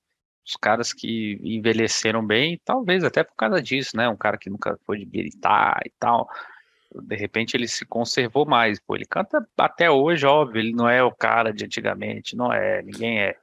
os 0.46 0.56
caras 0.56 0.92
que 0.92 1.40
envelheceram 1.42 2.24
bem, 2.24 2.60
talvez 2.64 3.02
até 3.02 3.24
por 3.24 3.34
causa 3.34 3.62
disso, 3.62 3.96
né? 3.96 4.08
Um 4.08 4.16
cara 4.16 4.36
que 4.36 4.50
nunca 4.50 4.78
foi 4.84 4.98
de 4.98 5.06
gritar 5.06 5.80
e 5.86 5.92
tal. 5.98 6.28
De 7.02 7.16
repente 7.16 7.56
ele 7.56 7.66
se 7.66 7.86
conservou 7.86 8.44
mais. 8.44 8.78
Pô, 8.78 8.94
ele 8.94 9.06
canta 9.06 9.44
até 9.56 9.90
hoje, 9.90 10.26
óbvio, 10.26 10.60
ele 10.60 10.72
não 10.72 10.88
é 10.88 11.02
o 11.02 11.10
cara 11.10 11.52
de 11.52 11.64
antigamente, 11.64 12.36
não 12.36 12.52
é, 12.52 12.82
ninguém 12.82 13.20
é. 13.20 13.34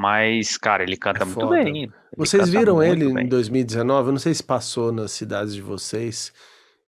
Mas, 0.00 0.56
cara, 0.56 0.84
ele 0.84 0.96
canta 0.96 1.22
é 1.22 1.24
muito 1.24 1.48
bem. 1.48 1.66
Ele 1.66 1.92
vocês 2.16 2.48
viram 2.48 2.80
ele 2.80 3.12
bem. 3.12 3.24
em 3.24 3.28
2019? 3.28 4.08
Eu 4.08 4.12
não 4.12 4.18
sei 4.20 4.32
se 4.32 4.44
passou 4.44 4.92
nas 4.92 5.10
cidades 5.10 5.52
de 5.52 5.60
vocês. 5.60 6.32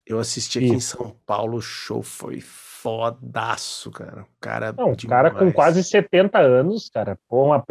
Eu 0.06 0.18
assisti 0.18 0.56
aqui 0.56 0.68
Isso. 0.68 0.75
em 0.75 0.80
São 0.80 1.16
Paulo, 1.26 1.58
o 1.58 1.61
show 1.61 2.02
foi 2.02 2.40
fodaço, 2.40 3.90
cara. 3.90 4.23
O 4.23 4.26
cara, 4.40 4.73
não, 4.73 4.92
um 4.92 4.96
cara 4.96 5.30
com 5.30 5.52
quase 5.52 5.84
70 5.84 6.38
anos, 6.38 6.88
cara. 6.88 7.18
Pô, 7.28 7.44
uma, 7.44 7.62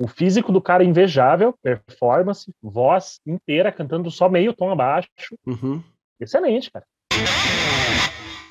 o 0.00 0.08
físico 0.08 0.50
do 0.50 0.62
cara 0.62 0.82
é 0.82 0.86
invejável, 0.86 1.54
performance, 1.62 2.50
voz 2.62 3.20
inteira, 3.26 3.70
cantando 3.70 4.10
só 4.10 4.26
meio 4.26 4.54
tom 4.54 4.70
abaixo. 4.70 5.10
Uhum. 5.46 5.82
Excelente, 6.18 6.70
cara. 6.70 6.86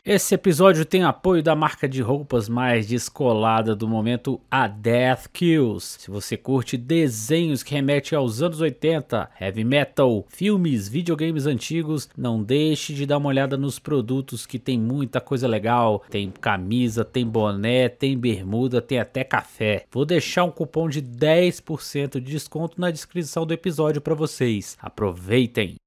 Esse 0.08 0.36
episódio 0.36 0.86
tem 0.86 1.04
apoio 1.04 1.42
da 1.42 1.56
marca 1.56 1.90
de 1.90 2.00
roupas 2.00 2.48
mais 2.48 2.86
descolada 2.86 3.76
do 3.76 3.88
momento, 3.88 4.40
a 4.52 4.68
Death 4.68 5.30
Kills. 5.34 5.98
Se 6.00 6.12
você 6.12 6.38
curte 6.38 6.78
desenhos 6.78 7.64
que 7.64 7.74
remetem 7.74 8.16
aos 8.16 8.40
anos 8.40 8.62
80, 8.62 9.32
heavy 9.42 9.64
metal, 9.64 10.24
filmes, 10.30 10.88
videogames 10.88 11.48
antigos, 11.48 12.08
não 12.16 12.44
deixe 12.44 12.94
de 12.94 13.08
dar 13.08 13.18
uma 13.18 13.30
olhada 13.30 13.58
nos 13.58 13.80
produtos 13.80 14.46
que 14.46 14.60
tem 14.60 14.80
muita 14.80 15.20
coisa 15.20 15.48
legal. 15.48 16.04
Tem 16.08 16.30
camisa, 16.30 17.04
tem 17.04 17.26
boné, 17.26 17.90
tem 17.90 18.16
bermuda, 18.16 18.84
tem 18.84 19.00
até 19.00 19.24
café. 19.24 19.88
Vou 19.92 20.06
deixar 20.06 20.44
um 20.44 20.52
cupom 20.52 20.88
de 20.88 21.02
10% 21.02 22.20
de 22.20 22.32
desconto 22.32 22.80
na 22.80 22.92
descrição 22.92 23.44
do 23.44 23.56
episódio 23.56 24.00
para 24.00 24.14
vocês. 24.14 24.78
Aproveitem! 24.80 25.78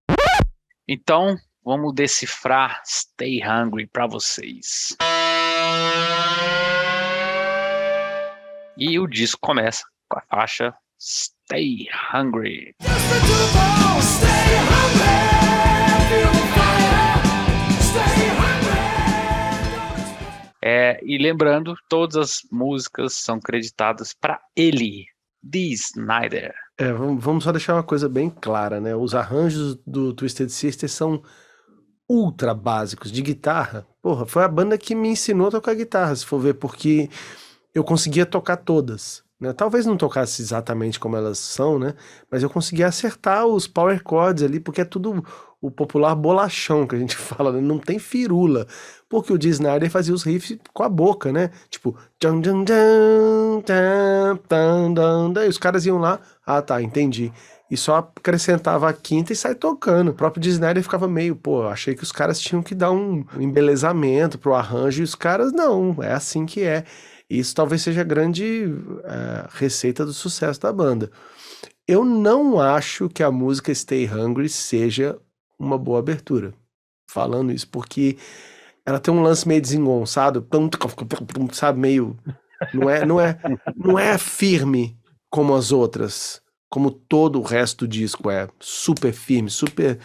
Então, 0.88 1.36
Vamos 1.64 1.94
decifrar 1.94 2.80
Stay 2.86 3.40
Hungry 3.44 3.86
para 3.86 4.06
vocês. 4.06 4.96
E 8.76 8.98
o 8.98 9.06
disco 9.06 9.38
começa 9.40 9.84
com 10.08 10.18
a 10.18 10.22
faixa 10.22 10.74
Stay 10.98 11.88
Hungry. 12.14 12.74
É, 20.62 21.00
e 21.02 21.18
lembrando, 21.18 21.74
todas 21.88 22.16
as 22.16 22.40
músicas 22.50 23.14
são 23.14 23.40
creditadas 23.40 24.12
para 24.12 24.40
ele, 24.54 25.06
Dee 25.42 25.72
Snyder. 25.72 26.54
É, 26.76 26.92
vamos 26.92 27.44
só 27.44 27.52
deixar 27.52 27.74
uma 27.74 27.82
coisa 27.82 28.08
bem 28.08 28.30
clara, 28.30 28.80
né? 28.80 28.94
Os 28.94 29.14
arranjos 29.14 29.76
do 29.86 30.12
Twisted 30.12 30.50
Sister 30.50 30.88
são 30.88 31.22
ultra 32.08 32.54
básicos 32.54 33.12
de 33.12 33.20
guitarra. 33.20 33.86
Porra, 34.00 34.24
foi 34.24 34.42
a 34.42 34.48
banda 34.48 34.78
que 34.78 34.94
me 34.94 35.08
ensinou 35.08 35.48
a 35.48 35.50
tocar 35.50 35.74
guitarra, 35.74 36.16
se 36.16 36.24
for 36.24 36.38
ver, 36.38 36.54
porque 36.54 37.10
eu 37.74 37.84
conseguia 37.84 38.24
tocar 38.24 38.56
todas. 38.56 39.22
Né? 39.38 39.52
Talvez 39.52 39.86
não 39.86 39.96
tocasse 39.96 40.42
exatamente 40.42 40.98
como 40.98 41.16
elas 41.16 41.38
são, 41.38 41.78
né? 41.78 41.94
Mas 42.30 42.42
eu 42.42 42.50
conseguia 42.50 42.88
acertar 42.88 43.46
os 43.46 43.68
power 43.68 44.02
chords 44.08 44.42
ali, 44.42 44.58
porque 44.58 44.80
é 44.80 44.84
tudo 44.84 45.24
o 45.60 45.70
popular 45.70 46.14
bolachão 46.14 46.86
que 46.86 46.94
a 46.94 46.98
gente 46.98 47.16
fala, 47.16 47.52
né? 47.52 47.60
não 47.60 47.78
tem 47.78 47.98
firula. 47.98 48.66
Porque 49.08 49.32
o 49.32 49.38
Dee 49.38 49.50
Snyder 49.50 49.90
fazia 49.90 50.14
os 50.14 50.22
riffs 50.22 50.58
com 50.72 50.82
a 50.82 50.88
boca, 50.88 51.32
né? 51.32 51.50
Tipo, 51.70 51.96
e 55.44 55.48
os 55.48 55.58
caras 55.58 55.86
iam 55.86 55.98
lá, 55.98 56.20
ah 56.44 56.62
tá, 56.62 56.82
entendi 56.82 57.32
e 57.70 57.76
só 57.76 57.96
acrescentava 57.96 58.88
a 58.88 58.92
quinta 58.92 59.32
e 59.32 59.36
sai 59.36 59.54
tocando. 59.54 60.08
O 60.10 60.14
próprio 60.14 60.40
Disney 60.40 60.82
ficava 60.82 61.06
meio, 61.06 61.36
pô, 61.36 61.66
achei 61.66 61.94
que 61.94 62.02
os 62.02 62.12
caras 62.12 62.40
tinham 62.40 62.62
que 62.62 62.74
dar 62.74 62.90
um 62.90 63.24
embelezamento 63.38 64.38
pro 64.38 64.54
arranjo 64.54 65.00
e 65.00 65.04
os 65.04 65.14
caras 65.14 65.52
não, 65.52 65.96
é 66.02 66.12
assim 66.12 66.46
que 66.46 66.62
é. 66.62 66.84
Isso 67.28 67.54
talvez 67.54 67.82
seja 67.82 68.00
a 68.00 68.04
grande 68.04 68.64
uh, 68.64 69.48
receita 69.50 70.04
do 70.04 70.14
sucesso 70.14 70.60
da 70.60 70.72
banda. 70.72 71.10
Eu 71.86 72.04
não 72.04 72.58
acho 72.58 73.08
que 73.08 73.22
a 73.22 73.30
música 73.30 73.74
Stay 73.74 74.06
Hungry 74.06 74.48
seja 74.48 75.18
uma 75.58 75.76
boa 75.76 75.98
abertura. 75.98 76.54
Falando 77.10 77.52
isso, 77.52 77.68
porque 77.68 78.16
ela 78.84 78.98
tem 78.98 79.12
um 79.12 79.22
lance 79.22 79.46
meio 79.46 79.60
desengonçado, 79.60 80.46
sabe, 81.52 81.78
meio 81.78 82.16
não 82.72 82.90
é, 82.90 83.04
não 83.04 83.20
é, 83.20 83.38
não 83.76 83.98
é 83.98 84.16
firme 84.18 84.98
como 85.30 85.54
as 85.54 85.72
outras 85.72 86.42
como 86.68 86.90
todo 86.90 87.40
o 87.40 87.42
resto 87.42 87.86
do 87.86 87.88
disco 87.88 88.30
é 88.30 88.48
super 88.60 89.12
firme, 89.12 89.50
super. 89.50 89.98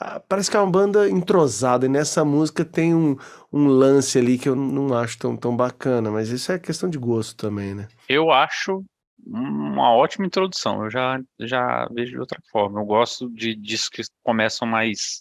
Ah, 0.00 0.20
parece 0.20 0.50
que 0.50 0.56
é 0.56 0.60
uma 0.60 0.70
banda 0.70 1.08
entrosada, 1.08 1.86
e 1.86 1.88
nessa 1.88 2.24
música 2.24 2.64
tem 2.64 2.94
um, 2.94 3.16
um 3.52 3.68
lance 3.68 4.18
ali 4.18 4.38
que 4.38 4.48
eu 4.48 4.56
não 4.56 4.96
acho 4.96 5.18
tão, 5.18 5.36
tão 5.36 5.56
bacana, 5.56 6.10
mas 6.10 6.30
isso 6.30 6.50
é 6.50 6.58
questão 6.58 6.88
de 6.88 6.98
gosto 6.98 7.36
também, 7.36 7.74
né? 7.74 7.88
Eu 8.08 8.30
acho 8.30 8.84
uma 9.26 9.92
ótima 9.92 10.26
introdução, 10.26 10.84
eu 10.84 10.90
já, 10.90 11.20
já 11.40 11.86
vejo 11.92 12.12
de 12.12 12.18
outra 12.18 12.40
forma. 12.50 12.80
Eu 12.80 12.84
gosto 12.86 13.28
de 13.30 13.54
discos 13.54 14.08
que 14.08 14.14
começam 14.22 14.66
mais 14.66 15.20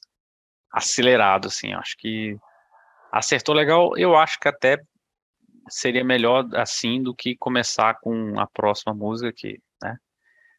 acelerados, 0.72 1.54
assim, 1.54 1.74
acho 1.74 1.96
que 1.98 2.38
acertou 3.12 3.54
legal. 3.54 3.98
Eu 3.98 4.16
acho 4.16 4.40
que 4.40 4.48
até 4.48 4.82
seria 5.70 6.04
melhor 6.04 6.48
assim 6.54 7.02
do 7.02 7.14
que 7.14 7.36
começar 7.36 7.96
com 8.00 8.40
a 8.40 8.48
próxima 8.48 8.94
música, 8.94 9.34
que 9.36 9.60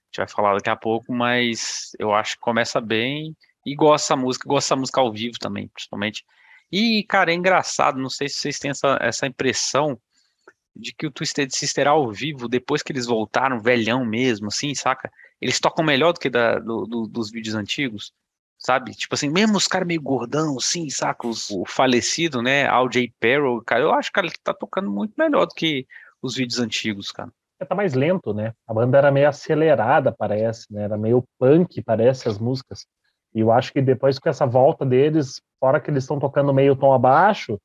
gente 0.09 0.19
vai 0.19 0.29
falar 0.29 0.55
daqui 0.55 0.71
a 0.71 0.77
pouco, 0.77 1.13
mas 1.13 1.91
eu 1.99 2.13
acho 2.13 2.35
que 2.35 2.41
começa 2.41 2.81
bem 2.81 3.37
e 3.65 3.75
gosta 3.75 4.15
da 4.15 4.21
música, 4.21 4.49
gosta 4.49 4.75
da 4.75 4.81
música 4.81 5.01
ao 5.01 5.13
vivo 5.13 5.39
também, 5.39 5.69
principalmente. 5.69 6.25
E, 6.73 7.05
cara, 7.05 7.31
é 7.31 7.35
engraçado, 7.35 7.99
não 7.99 8.11
sei 8.11 8.29
se 8.29 8.37
vocês 8.37 8.59
têm 8.59 8.71
essa, 8.71 8.99
essa 9.01 9.27
impressão 9.27 9.99
de 10.75 10.93
que 10.95 11.07
o 11.07 11.11
Twisted 11.11 11.51
Sister 11.51 11.89
ao 11.89 12.11
vivo, 12.13 12.49
depois 12.49 12.83
que 12.83 12.93
eles 12.93 13.07
voltaram, 13.07 13.61
velhão 13.61 14.05
mesmo, 14.05 14.49
assim, 14.49 14.75
saca? 14.75 15.11
Eles 15.41 15.61
tocam 15.61 15.85
melhor 15.85 16.13
do 16.13 16.21
que 16.21 16.31
da, 16.31 16.59
do, 16.59 16.87
do, 16.87 17.07
dos 17.07 17.31
vídeos 17.31 17.55
antigos, 17.55 18.13
sabe? 18.59 18.93
Tipo 18.93 19.15
assim, 19.15 19.29
mesmo 19.29 19.57
os 19.57 19.67
caras 19.67 19.89
meio 19.89 20.01
gordão, 20.01 20.57
assim, 20.57 20.89
saca? 20.91 21.27
Os, 21.27 21.51
o 21.51 21.65
falecido, 21.67 22.43
né, 22.43 22.67
Al 22.67 22.89
J. 22.89 23.13
Perro, 23.19 23.63
cara, 23.65 23.83
eu 23.83 23.93
acho 23.93 24.13
que 24.13 24.21
ele 24.21 24.31
tá 24.43 24.55
tocando 24.55 24.91
muito 24.91 25.15
melhor 25.19 25.47
do 25.47 25.55
que 25.55 25.87
os 26.23 26.35
vídeos 26.35 26.61
antigos, 26.61 27.11
cara 27.11 27.33
tá 27.67 27.75
mais 27.75 27.95
lento, 27.95 28.33
né? 28.33 28.53
A 28.67 28.75
banda 28.75 28.99
era 28.99 29.11
meio 29.11 29.29
acelerada, 29.29 30.15
parece, 30.17 30.73
né? 30.73 30.83
Era 30.83 30.97
meio 30.97 31.25
punk, 31.39 31.83
parece, 31.83 32.29
as 32.29 32.39
músicas. 32.39 32.87
E 33.35 33.41
eu 33.41 33.53
acho 33.53 33.73
que 33.73 33.81
depois 33.81 34.19
com 34.19 34.29
essa 34.29 34.47
volta 34.47 34.85
deles, 34.85 35.41
fora 35.61 35.81
que 35.81 35.91
eles 35.91 36.05
estão 36.05 36.19
tocando 36.19 36.55
meio 36.55 36.77
tom 36.77 36.93
abaixo, 36.93 37.61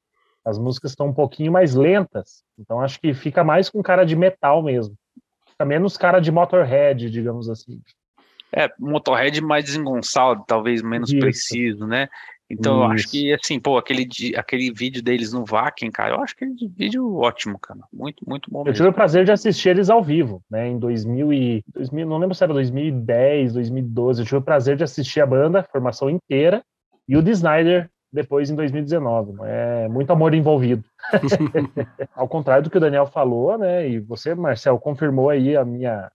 as 0.46 0.58
músicas 0.58 0.92
estão 0.92 1.08
um 1.08 1.14
pouquinho 1.14 1.52
mais 1.52 1.74
lentas. 1.74 2.44
Então 2.60 2.82
acho 2.82 3.00
que 3.00 3.14
fica 3.14 3.44
mais 3.44 3.70
com 3.70 3.82
cara 3.82 4.04
de 4.04 4.16
metal 4.16 4.62
mesmo. 4.62 4.96
Fica 5.48 5.66
menos 5.66 5.98
cara 5.98 6.20
de 6.20 6.32
Motorhead, 6.32 7.10
digamos 7.10 7.50
assim. 7.50 7.80
É, 8.52 8.70
Motorhead 8.78 9.42
mais 9.42 9.66
desengonçado, 9.66 10.44
talvez 10.46 10.82
menos 10.82 11.10
Isso. 11.10 11.20
preciso, 11.20 11.88
né? 11.88 12.08
Então 12.54 12.76
Isso. 12.76 12.84
eu 12.84 12.92
acho 12.92 13.12
que, 13.12 13.34
assim, 13.34 13.60
pô, 13.60 13.78
aquele, 13.78 14.08
aquele 14.36 14.72
vídeo 14.72 15.02
deles 15.02 15.34
no 15.34 15.44
Vakin, 15.46 15.92
cara, 15.92 16.16
eu 16.16 16.22
acho 16.22 16.36
que 16.36 16.46
aquele 16.46 16.68
vídeo 16.70 17.16
ótimo, 17.16 17.58
cara. 17.60 17.80
Muito, 17.92 18.24
muito 18.28 18.50
bom. 18.52 18.64
Eu 18.66 18.74
tive 18.74 18.88
o 18.88 18.94
prazer 18.94 19.26
de 19.26 19.32
assistir 19.32 19.70
eles 19.70 19.90
ao 19.90 20.04
vivo, 20.04 20.42
né, 20.50 20.68
em 20.68 20.78
2000 20.78 21.34
e, 21.34 21.64
2000, 21.74 22.08
não 22.08 22.18
lembro 22.18 22.36
se 22.36 22.44
era 22.44 22.54
2010, 22.54 23.54
2012. 23.54 24.22
Eu 24.22 24.26
tive 24.26 24.38
o 24.38 24.42
prazer 24.42 24.78
de 24.78 24.84
assistir 24.84 25.22
a 25.22 25.26
banda, 25.26 25.60
a 25.60 25.64
formação 25.64 26.10
inteira, 26.10 26.64
e 27.08 27.18
o 27.18 27.24
The 27.24 27.32
Snyder 27.32 27.90
depois 28.14 28.50
em 28.50 28.56
2019. 28.56 29.34
É 29.44 29.88
muito 29.88 30.14
amor 30.14 30.36
envolvido. 30.36 30.84
Ao 32.16 32.28
contrário 32.28 32.64
do 32.64 32.70
que 32.70 32.78
o 32.78 32.82
Daniel 32.82 33.08
falou, 33.08 33.58
né? 33.58 33.90
E 33.90 34.00
você, 34.00 34.36
Marcel, 34.36 34.78
confirmou 34.78 35.32
aí 35.32 35.58
a 35.58 35.66
minha, 35.66 36.12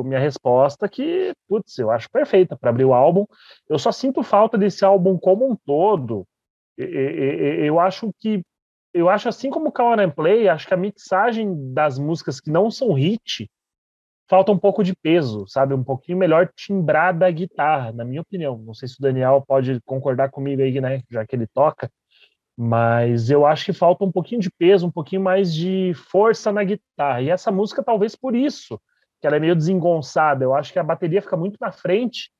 a 0.00 0.04
minha 0.04 0.20
resposta 0.20 0.88
que, 0.88 1.32
putz, 1.48 1.78
eu 1.78 1.90
acho 1.90 2.10
perfeita 2.10 2.56
para 2.56 2.70
abrir 2.70 2.84
o 2.84 2.94
álbum. 2.94 3.26
Eu 3.68 3.78
só 3.78 3.92
sinto 3.92 4.22
falta 4.22 4.56
desse 4.58 4.84
álbum 4.84 5.18
como 5.18 5.50
um 5.50 5.56
todo. 5.56 6.26
Eu 6.76 7.78
acho 7.78 8.12
que 8.18 8.42
eu 8.92 9.08
acho 9.08 9.28
assim 9.28 9.50
como 9.50 9.68
o 9.68 9.72
Call 9.72 9.98
and 9.98 10.10
Play, 10.10 10.48
acho 10.48 10.68
que 10.68 10.74
a 10.74 10.76
mixagem 10.76 11.72
das 11.72 11.98
músicas 11.98 12.40
que 12.40 12.48
não 12.48 12.70
são 12.70 12.92
hit 12.92 13.50
falta 14.28 14.52
um 14.52 14.58
pouco 14.58 14.84
de 14.84 14.94
peso, 14.94 15.46
sabe? 15.48 15.74
Um 15.74 15.82
pouquinho 15.82 16.16
melhor 16.16 16.48
timbrada 16.54 17.26
a 17.26 17.30
guitarra, 17.30 17.92
na 17.92 18.04
minha 18.04 18.22
opinião. 18.22 18.56
Não 18.58 18.72
sei 18.72 18.88
se 18.88 18.94
o 18.98 19.02
Daniel 19.02 19.44
pode 19.46 19.80
concordar 19.84 20.30
comigo 20.30 20.62
aí, 20.62 20.80
né? 20.80 21.02
Já 21.10 21.26
que 21.26 21.34
ele 21.34 21.46
toca. 21.48 21.90
Mas 22.56 23.30
eu 23.30 23.44
acho 23.44 23.64
que 23.64 23.72
falta 23.72 24.04
um 24.04 24.12
pouquinho 24.12 24.40
de 24.40 24.48
peso, 24.48 24.86
um 24.86 24.92
pouquinho 24.92 25.22
mais 25.22 25.52
de 25.52 25.92
força 26.08 26.52
na 26.52 26.62
guitarra. 26.62 27.20
E 27.20 27.30
essa 27.30 27.50
música, 27.50 27.82
talvez 27.82 28.14
por 28.14 28.34
isso, 28.34 28.80
que 29.24 29.26
ela 29.26 29.36
é 29.36 29.40
meio 29.40 29.56
desengonçada. 29.56 30.44
Eu 30.44 30.54
acho 30.54 30.70
que 30.70 30.78
a 30.78 30.82
bateria 30.82 31.22
fica 31.22 31.34
muito 31.34 31.56
na 31.58 31.72
frente, 31.72 32.30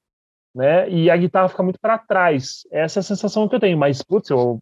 né? 0.54 0.86
E 0.90 1.10
a 1.10 1.16
guitarra 1.16 1.48
fica 1.48 1.62
muito 1.62 1.80
para 1.80 1.96
trás. 1.96 2.66
Essa 2.70 2.98
é 2.98 3.00
a 3.00 3.02
sensação 3.02 3.48
que 3.48 3.54
eu 3.54 3.60
tenho. 3.60 3.78
Mas, 3.78 4.02
putz, 4.02 4.28
eu 4.28 4.58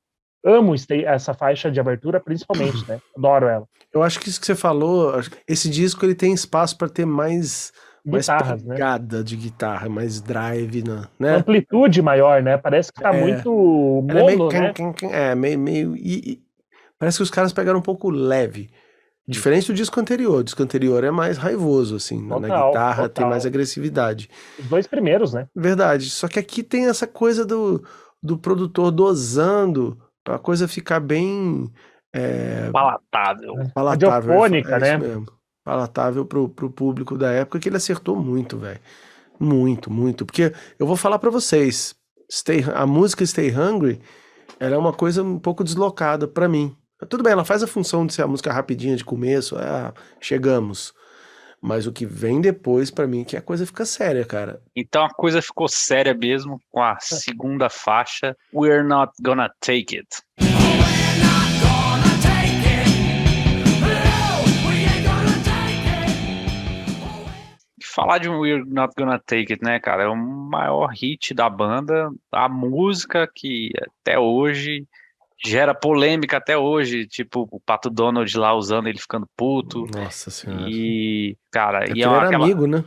amo 0.47 0.73
essa 1.05 1.35
faixa 1.35 1.69
de 1.69 1.81
abertura, 1.81 2.21
principalmente, 2.21 2.89
né? 2.89 3.01
Adoro 3.19 3.49
ela. 3.49 3.67
Eu 3.93 4.05
acho 4.05 4.21
que 4.21 4.29
isso 4.29 4.41
que 4.41 4.47
você 4.47 4.55
falou, 4.55 5.15
esse 5.49 5.69
disco 5.69 6.07
ele 6.07 6.15
tem 6.15 6.33
espaço 6.33 6.79
para 6.79 6.89
ter 6.89 7.05
mais 7.05 7.73
Guitarras, 8.07 8.63
mais 8.63 8.63
pegada 8.63 9.19
né? 9.19 9.25
de 9.25 9.37
guitarra, 9.37 9.89
mais 9.89 10.21
drive, 10.21 10.85
né? 11.19 11.35
Amplitude 11.35 12.01
maior, 12.03 12.41
né? 12.41 12.57
Parece 12.57 12.93
que 12.93 13.03
tá 13.03 13.13
é, 13.13 13.21
muito 13.21 13.51
mono, 13.51 14.13
é 14.13 14.25
meio, 14.25 14.49
né? 14.49 14.73
É, 15.11 15.35
meio, 15.35 15.59
meio 15.59 15.97
e, 15.97 16.33
e, 16.35 16.43
parece 17.01 17.17
que 17.17 17.25
os 17.25 17.31
caras 17.31 17.53
pegaram 17.53 17.81
um 17.81 17.83
pouco 17.83 18.11
leve. 18.11 18.71
Diferente 19.27 19.69
do 19.69 19.75
disco 19.75 20.01
anterior. 20.01 20.41
O 20.41 20.45
disco 20.45 20.63
anterior 20.63 21.05
é 21.05 21.11
mais 21.11 21.39
raivoso, 21.39 21.97
assim. 21.97 22.21
Total, 22.29 22.41
na 22.41 22.49
guitarra 22.49 23.03
total. 23.03 23.09
tem 23.11 23.27
mais 23.27 23.47
agressividade. 23.47 24.29
Os 24.59 24.67
dois 24.67 24.87
primeiros, 24.87 25.33
né? 25.33 25.47
Verdade. 25.55 26.11
Só 26.11 26.27
que 26.27 26.39
aqui 26.39 26.63
tem 26.63 26.87
essa 26.87 27.07
coisa 27.07 27.45
do, 27.45 27.85
do 28.23 28.37
produtor 28.37 28.91
dosando 28.91 29.97
pra 30.25 30.39
coisa 30.39 30.67
ficar 30.67 30.99
bem. 30.99 31.71
É, 32.13 32.71
palatável. 32.71 33.55
Palatável. 33.73 34.11
Radiofônica, 34.11 34.73
é, 34.73 34.77
é 34.77 34.81
né? 34.81 34.99
Mesmo. 34.99 35.27
Palatável 35.65 36.27
pro, 36.27 36.49
pro 36.49 36.71
público 36.71 37.17
da 37.17 37.31
época, 37.31 37.61
que 37.61 37.69
ele 37.69 37.77
acertou 37.77 38.17
muito, 38.17 38.59
velho. 38.59 38.81
Muito, 39.39 39.91
muito. 39.91 40.27
Porque 40.27 40.53
eu 40.79 40.87
vou 40.87 40.97
falar 40.97 41.21
para 41.21 41.31
vocês: 41.31 41.95
Stay, 42.31 42.65
a 42.75 42.85
música 42.87 43.25
Stay 43.25 43.51
Hungry 43.51 44.01
ela 44.59 44.75
é 44.75 44.79
uma 44.79 44.93
coisa 44.93 45.23
um 45.23 45.39
pouco 45.39 45.65
deslocada 45.65 46.29
para 46.29 46.49
mim. 46.49 46.77
Tudo 47.09 47.23
bem, 47.23 47.33
ela 47.33 47.45
faz 47.45 47.63
a 47.63 47.67
função 47.67 48.07
de 48.07 48.15
ser 48.15 48.23
a 48.23 48.27
música 48.27 48.53
rapidinha 48.53 48.97
de 48.97 49.05
começo, 49.05 49.59
é, 49.59 49.93
chegamos. 50.21 50.95
Mas 51.61 51.87
o 51.87 51.93
que 51.93 52.05
vem 52.05 52.41
depois, 52.41 52.91
para 52.91 53.07
mim, 53.07 53.23
que 53.23 53.37
a 53.37 53.41
coisa 53.41 53.65
fica 53.65 53.85
séria, 53.85 54.25
cara. 54.25 54.61
Então 54.75 55.05
a 55.05 55.11
coisa 55.11 55.41
ficou 55.41 55.69
séria 55.69 56.13
mesmo 56.13 56.61
com 56.71 56.83
a 56.83 56.99
segunda 56.99 57.71
faixa, 57.71 58.37
We're 58.53 58.83
Not 58.83 59.13
Gonna 59.23 59.49
Take 59.61 59.97
It. 59.97 60.09
falar 67.95 68.19
de 68.19 68.29
We're 68.29 68.65
Not 68.67 68.95
Gonna 68.97 69.19
Take 69.19 69.53
It, 69.53 69.63
né, 69.63 69.79
cara? 69.79 70.05
É 70.05 70.09
o 70.09 70.17
maior 70.17 70.89
hit 70.89 71.35
da 71.35 71.49
banda, 71.49 72.11
a 72.31 72.49
música 72.49 73.29
que 73.33 73.71
até 74.01 74.19
hoje 74.19 74.87
gera 75.45 75.75
polêmica 75.75 76.37
até 76.37 76.57
hoje, 76.57 77.07
tipo 77.07 77.49
o 77.51 77.61
Pato 77.61 77.91
Donald 77.91 78.37
lá 78.39 78.55
usando 78.55 78.89
ele 78.89 78.99
ficando 78.99 79.29
puto. 79.37 79.87
Nossa 79.95 80.31
senhora. 80.31 80.69
E, 80.69 81.37
cara, 81.51 81.85
é 81.85 81.93
e 81.95 82.03
é 82.03 82.07
era 82.07 82.27
aquela... 82.27 82.45
amigo, 82.45 82.67
né? 82.67 82.85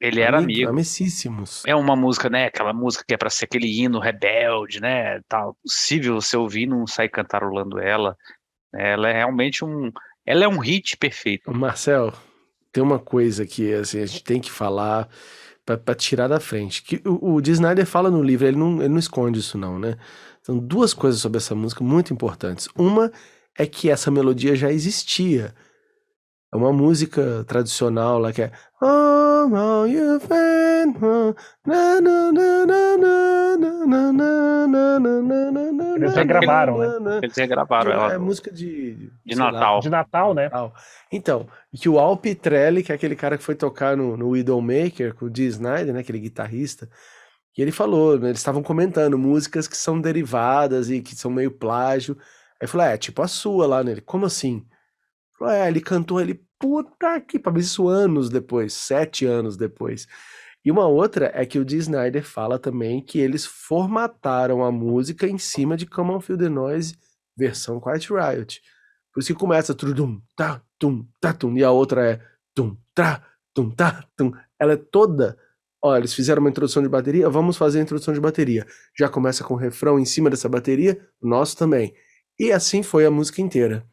Ele 0.00 0.20
era 0.20 0.38
amigo. 0.38 0.52
amigo. 0.52 0.70
Amicíssimos. 0.70 1.62
É 1.66 1.74
uma 1.74 1.96
música, 1.96 2.28
né? 2.28 2.46
Aquela 2.46 2.72
música 2.72 3.04
que 3.06 3.14
é 3.14 3.16
para 3.16 3.30
ser 3.30 3.46
aquele 3.46 3.66
hino 3.66 3.98
rebelde, 3.98 4.80
né? 4.80 5.20
Tal. 5.28 5.56
Possível 5.62 6.20
você 6.20 6.36
ouvir 6.36 6.66
não 6.66 6.86
sair 6.86 7.08
cantarolando 7.08 7.78
ela. 7.78 8.16
Ela 8.74 9.08
é 9.08 9.12
realmente 9.14 9.64
um. 9.64 9.90
Ela 10.24 10.44
é 10.44 10.48
um 10.48 10.58
hit 10.58 10.96
perfeito. 10.98 11.50
Marcel, 11.50 12.12
tem 12.70 12.82
uma 12.82 12.98
coisa 12.98 13.46
que 13.46 13.72
assim, 13.72 14.02
a 14.02 14.06
gente 14.06 14.22
tem 14.22 14.40
que 14.40 14.50
falar 14.50 15.08
para 15.64 15.94
tirar 15.94 16.28
da 16.28 16.38
frente. 16.38 16.82
Que 16.82 17.00
o, 17.08 17.34
o 17.34 17.40
D. 17.40 17.52
Snyder 17.52 17.86
fala 17.86 18.10
no 18.10 18.22
livro, 18.22 18.46
ele 18.46 18.56
não, 18.56 18.80
ele 18.80 18.90
não 18.90 18.98
esconde 18.98 19.40
isso, 19.40 19.56
não, 19.56 19.78
né? 19.78 19.96
São 20.46 20.58
duas 20.60 20.94
coisas 20.94 21.20
sobre 21.20 21.38
essa 21.38 21.56
música 21.56 21.82
muito 21.82 22.14
importantes. 22.14 22.68
Uma 22.78 23.10
é 23.58 23.66
que 23.66 23.90
essa 23.90 24.12
melodia 24.12 24.54
já 24.54 24.70
existia. 24.70 25.52
É 26.54 26.56
uma 26.56 26.72
música 26.72 27.44
tradicional 27.48 28.20
lá 28.20 28.32
que 28.32 28.42
é 28.42 28.52
Eles 35.96 36.14
regravaram, 36.14 36.78
né? 37.00 37.18
Eles 37.24 37.36
regravaram 37.36 37.90
ela. 37.90 38.12
É 38.12 38.18
música 38.18 38.52
de, 38.52 39.10
de 39.24 39.34
Natal. 39.34 39.74
Lá, 39.74 39.80
de 39.80 39.90
Natal, 39.90 40.32
né? 40.32 40.48
Então, 41.10 41.48
que 41.74 41.88
o 41.88 41.98
Al 41.98 42.16
Pitrelli, 42.16 42.84
que 42.84 42.92
é 42.92 42.94
aquele 42.94 43.16
cara 43.16 43.36
que 43.36 43.42
foi 43.42 43.56
tocar 43.56 43.96
no, 43.96 44.16
no 44.16 44.28
Widowmaker 44.28 45.12
com 45.12 45.26
o 45.26 45.30
Dee 45.30 45.46
Snyder, 45.46 45.92
né? 45.92 45.98
Aquele 45.98 46.20
guitarrista, 46.20 46.88
e 47.56 47.62
ele 47.62 47.72
falou, 47.72 48.18
né, 48.18 48.28
eles 48.28 48.40
estavam 48.40 48.62
comentando 48.62 49.18
músicas 49.18 49.66
que 49.66 49.76
são 49.76 50.00
derivadas 50.00 50.90
e 50.90 51.00
que 51.00 51.16
são 51.16 51.30
meio 51.30 51.50
plágio. 51.50 52.16
Aí 52.60 52.68
falou, 52.68 52.86
é, 52.86 52.96
tipo 52.96 53.22
a 53.22 53.28
sua 53.28 53.66
lá 53.66 53.82
nele. 53.82 54.00
Como 54.00 54.26
assim? 54.26 54.66
Falou, 55.38 55.54
é, 55.54 55.68
ele 55.68 55.80
cantou, 55.80 56.20
ele, 56.20 56.42
puta 56.58 57.20
que 57.20 57.38
pariu, 57.38 57.60
isso 57.60 57.88
anos 57.88 58.28
depois, 58.28 58.74
sete 58.74 59.24
anos 59.24 59.56
depois. 59.56 60.06
E 60.64 60.70
uma 60.70 60.86
outra 60.86 61.30
é 61.34 61.46
que 61.46 61.58
o 61.58 61.64
Dee 61.64 61.78
Snyder 61.78 62.24
fala 62.24 62.58
também 62.58 63.00
que 63.00 63.18
eles 63.18 63.46
formataram 63.46 64.64
a 64.64 64.72
música 64.72 65.26
em 65.26 65.38
cima 65.38 65.76
de 65.76 65.86
Come 65.86 66.10
On 66.10 66.20
Feel 66.20 66.38
The 66.38 66.48
Noise 66.48 66.96
versão 67.36 67.80
Quiet 67.80 68.08
Riot. 68.12 68.62
Por 69.12 69.20
isso 69.20 69.32
que 69.32 69.38
começa 69.38 69.74
tudum, 69.74 70.20
tá, 70.34 70.60
tum, 70.78 71.06
tá, 71.20 71.32
tum, 71.32 71.56
e 71.56 71.62
a 71.62 71.70
outra 71.70 72.10
é 72.10 72.20
tum, 72.54 72.76
tra, 72.94 73.22
tum, 73.54 73.70
tá, 73.70 74.04
tum. 74.16 74.32
Ela 74.58 74.72
é 74.72 74.76
toda 74.76 75.38
Olha, 75.82 76.00
eles 76.00 76.14
fizeram 76.14 76.40
uma 76.40 76.50
introdução 76.50 76.82
de 76.82 76.88
bateria, 76.88 77.28
vamos 77.28 77.56
fazer 77.56 77.78
a 77.78 77.82
introdução 77.82 78.12
de 78.12 78.20
bateria. 78.20 78.66
Já 78.98 79.08
começa 79.08 79.44
com 79.44 79.54
o 79.54 79.56
refrão 79.56 79.98
em 79.98 80.04
cima 80.04 80.30
dessa 80.30 80.48
bateria, 80.48 80.98
nosso 81.22 81.56
também. 81.56 81.94
E 82.38 82.50
assim 82.50 82.82
foi 82.82 83.06
a 83.06 83.10
música 83.10 83.40
inteira. 83.40 83.86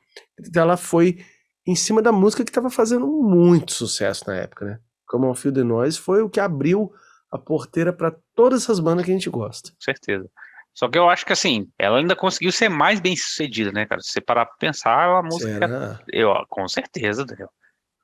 Ela 0.55 0.77
foi 0.77 1.19
em 1.65 1.75
cima 1.75 2.01
da 2.01 2.11
música 2.11 2.43
que 2.43 2.49
estava 2.49 2.69
fazendo 2.69 3.07
muito 3.07 3.71
sucesso 3.71 4.25
na 4.27 4.35
época, 4.35 4.65
né? 4.65 4.79
Como 5.07 5.29
o 5.29 5.35
Fio 5.35 5.51
de 5.51 5.63
Noise 5.63 5.99
foi 5.99 6.21
o 6.21 6.29
que 6.29 6.39
abriu 6.39 6.91
a 7.31 7.37
porteira 7.37 7.93
para 7.93 8.15
todas 8.35 8.63
essas 8.63 8.79
bandas 8.79 9.05
que 9.05 9.11
a 9.11 9.13
gente 9.13 9.29
gosta. 9.29 9.69
Com 9.71 9.81
certeza. 9.81 10.29
Só 10.73 10.89
que 10.89 10.97
eu 10.97 11.07
acho 11.07 11.25
que 11.25 11.33
assim, 11.33 11.69
ela 11.77 11.99
ainda 11.99 12.15
conseguiu 12.15 12.51
ser 12.51 12.67
mais 12.67 12.99
bem 12.99 13.15
sucedida, 13.15 13.71
né, 13.71 13.85
cara? 13.85 14.01
Se 14.01 14.11
você 14.11 14.21
parar 14.21 14.45
pra 14.45 14.55
pensar, 14.57 15.05
é 15.05 15.11
uma 15.11 15.23
música. 15.23 15.53
Será? 15.53 16.01
Eu, 16.11 16.33
com 16.49 16.67
certeza, 16.67 17.23
Daniel. 17.23 17.49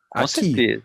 Com 0.10 0.20
Aqui. 0.20 0.28
certeza. 0.30 0.84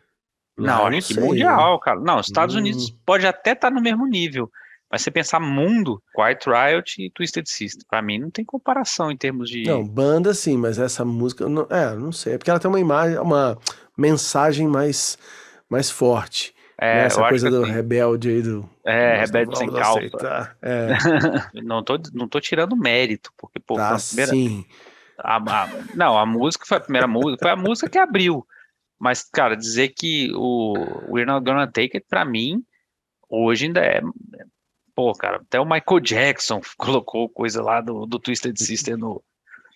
Não, 0.56 0.84
olha 0.84 1.00
que 1.00 1.18
mundial, 1.18 1.78
cara. 1.80 2.00
Não, 2.00 2.20
Estados 2.20 2.54
hum. 2.54 2.58
Unidos 2.58 2.94
pode 3.04 3.26
até 3.26 3.52
estar 3.52 3.68
tá 3.68 3.74
no 3.74 3.80
mesmo 3.80 4.06
nível, 4.06 4.50
mas 4.90 5.02
você 5.02 5.10
pensar 5.10 5.40
mundo, 5.40 6.00
Quiet 6.14 6.46
Riot 6.46 7.02
e 7.02 7.10
Twisted 7.10 7.46
Sister, 7.48 7.84
pra 7.88 8.00
mim 8.00 8.18
não 8.18 8.30
tem 8.30 8.44
comparação 8.44 9.10
em 9.10 9.16
termos 9.16 9.50
de. 9.50 9.64
Não, 9.64 9.84
banda 9.84 10.32
sim, 10.32 10.56
mas 10.56 10.78
essa 10.78 11.04
música, 11.04 11.48
não, 11.48 11.66
é, 11.68 11.94
não 11.96 12.12
sei, 12.12 12.34
é 12.34 12.38
porque 12.38 12.50
ela 12.50 12.60
tem 12.60 12.70
uma 12.70 12.78
imagem, 12.78 13.18
uma 13.18 13.58
mensagem 13.96 14.68
mais, 14.68 15.18
mais 15.68 15.90
forte. 15.90 16.54
É, 16.78 16.94
né? 16.94 17.04
essa 17.06 17.28
coisa 17.28 17.50
do 17.50 17.62
assim, 17.62 17.72
rebelde 17.72 18.28
aí 18.28 18.42
do. 18.42 18.68
É, 18.84 19.20
rebelde 19.20 19.58
sem 19.58 19.72
calça. 19.72 20.56
É. 20.62 20.88
não, 21.62 21.82
tô, 21.82 21.98
não 22.12 22.28
tô 22.28 22.40
tirando 22.40 22.76
mérito, 22.76 23.32
porque, 23.36 23.58
pô, 23.60 23.76
tá, 23.76 23.96
primeira, 23.96 24.30
sim. 24.30 24.64
A, 25.18 25.36
a, 25.36 25.68
não, 25.94 26.18
a 26.18 26.26
música 26.26 26.64
foi 26.66 26.76
a 26.76 26.80
primeira 26.80 27.06
música, 27.06 27.38
foi 27.40 27.50
a 27.50 27.56
música 27.56 27.88
que 27.88 27.98
abriu. 27.98 28.46
Mas, 28.98 29.22
cara, 29.22 29.56
dizer 29.56 29.88
que 29.88 30.32
o 30.34 30.74
We're 31.08 31.26
Not 31.26 31.44
Gonna 31.44 31.66
Take 31.66 31.96
It, 31.96 32.06
pra 32.08 32.24
mim, 32.24 32.62
hoje 33.28 33.66
ainda 33.66 33.80
é. 33.80 34.00
Pô, 34.94 35.12
cara, 35.12 35.38
até 35.38 35.58
o 35.60 35.64
Michael 35.64 36.00
Jackson 36.00 36.60
colocou 36.78 37.28
coisa 37.28 37.62
lá 37.62 37.80
do, 37.80 38.06
do 38.06 38.18
Twisted 38.18 38.56
Sister 38.56 38.96
no, 38.96 39.22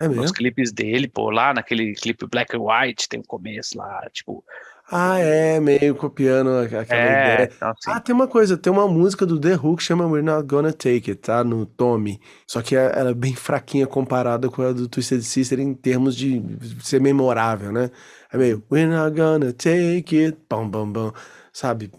é 0.01 0.07
nos 0.07 0.31
clipes 0.31 0.73
dele, 0.73 1.09
pô, 1.09 1.31
lá 1.31 1.53
naquele 1.53 1.93
clipe 1.95 2.27
Black 2.27 2.57
and 2.57 2.61
White, 2.61 3.09
tem 3.09 3.21
o 3.21 3.27
começo 3.27 3.77
lá, 3.77 4.09
tipo. 4.13 4.45
Ah, 4.91 5.19
é, 5.19 5.61
meio 5.61 5.95
copiando 5.95 6.49
aquela 6.59 6.83
é, 6.89 7.35
ideia. 7.35 7.53
Assim, 7.61 7.91
ah, 7.91 8.01
tem 8.01 8.15
uma 8.15 8.27
coisa, 8.27 8.57
tem 8.57 8.73
uma 8.73 8.89
música 8.89 9.27
do 9.27 9.39
The 9.39 9.57
Who 9.57 9.77
que 9.77 9.83
chama 9.83 10.07
We're 10.07 10.25
Not 10.25 10.47
Gonna 10.47 10.73
Take 10.73 11.11
It, 11.11 11.17
tá? 11.17 11.45
No 11.45 11.67
Tommy. 11.67 12.19
Só 12.47 12.63
que 12.63 12.75
ela 12.75 13.11
é 13.11 13.15
bem 13.15 13.35
fraquinha 13.35 13.87
comparada 13.87 14.49
com 14.49 14.63
a 14.63 14.73
do 14.73 14.89
Twisted 14.89 15.23
Sister 15.23 15.61
em 15.61 15.75
termos 15.75 16.17
de 16.17 16.43
ser 16.83 17.03
memorável, 17.03 17.71
né? 17.71 17.91
É 18.33 18.39
meio, 18.39 18.65
we're 18.71 18.89
not 18.89 19.15
gonna 19.15 19.53
take 19.53 20.25
it, 20.25 20.39
bam, 20.49 20.69
bam, 20.69 20.91
bam, 20.91 21.13
sabe? 21.53 21.93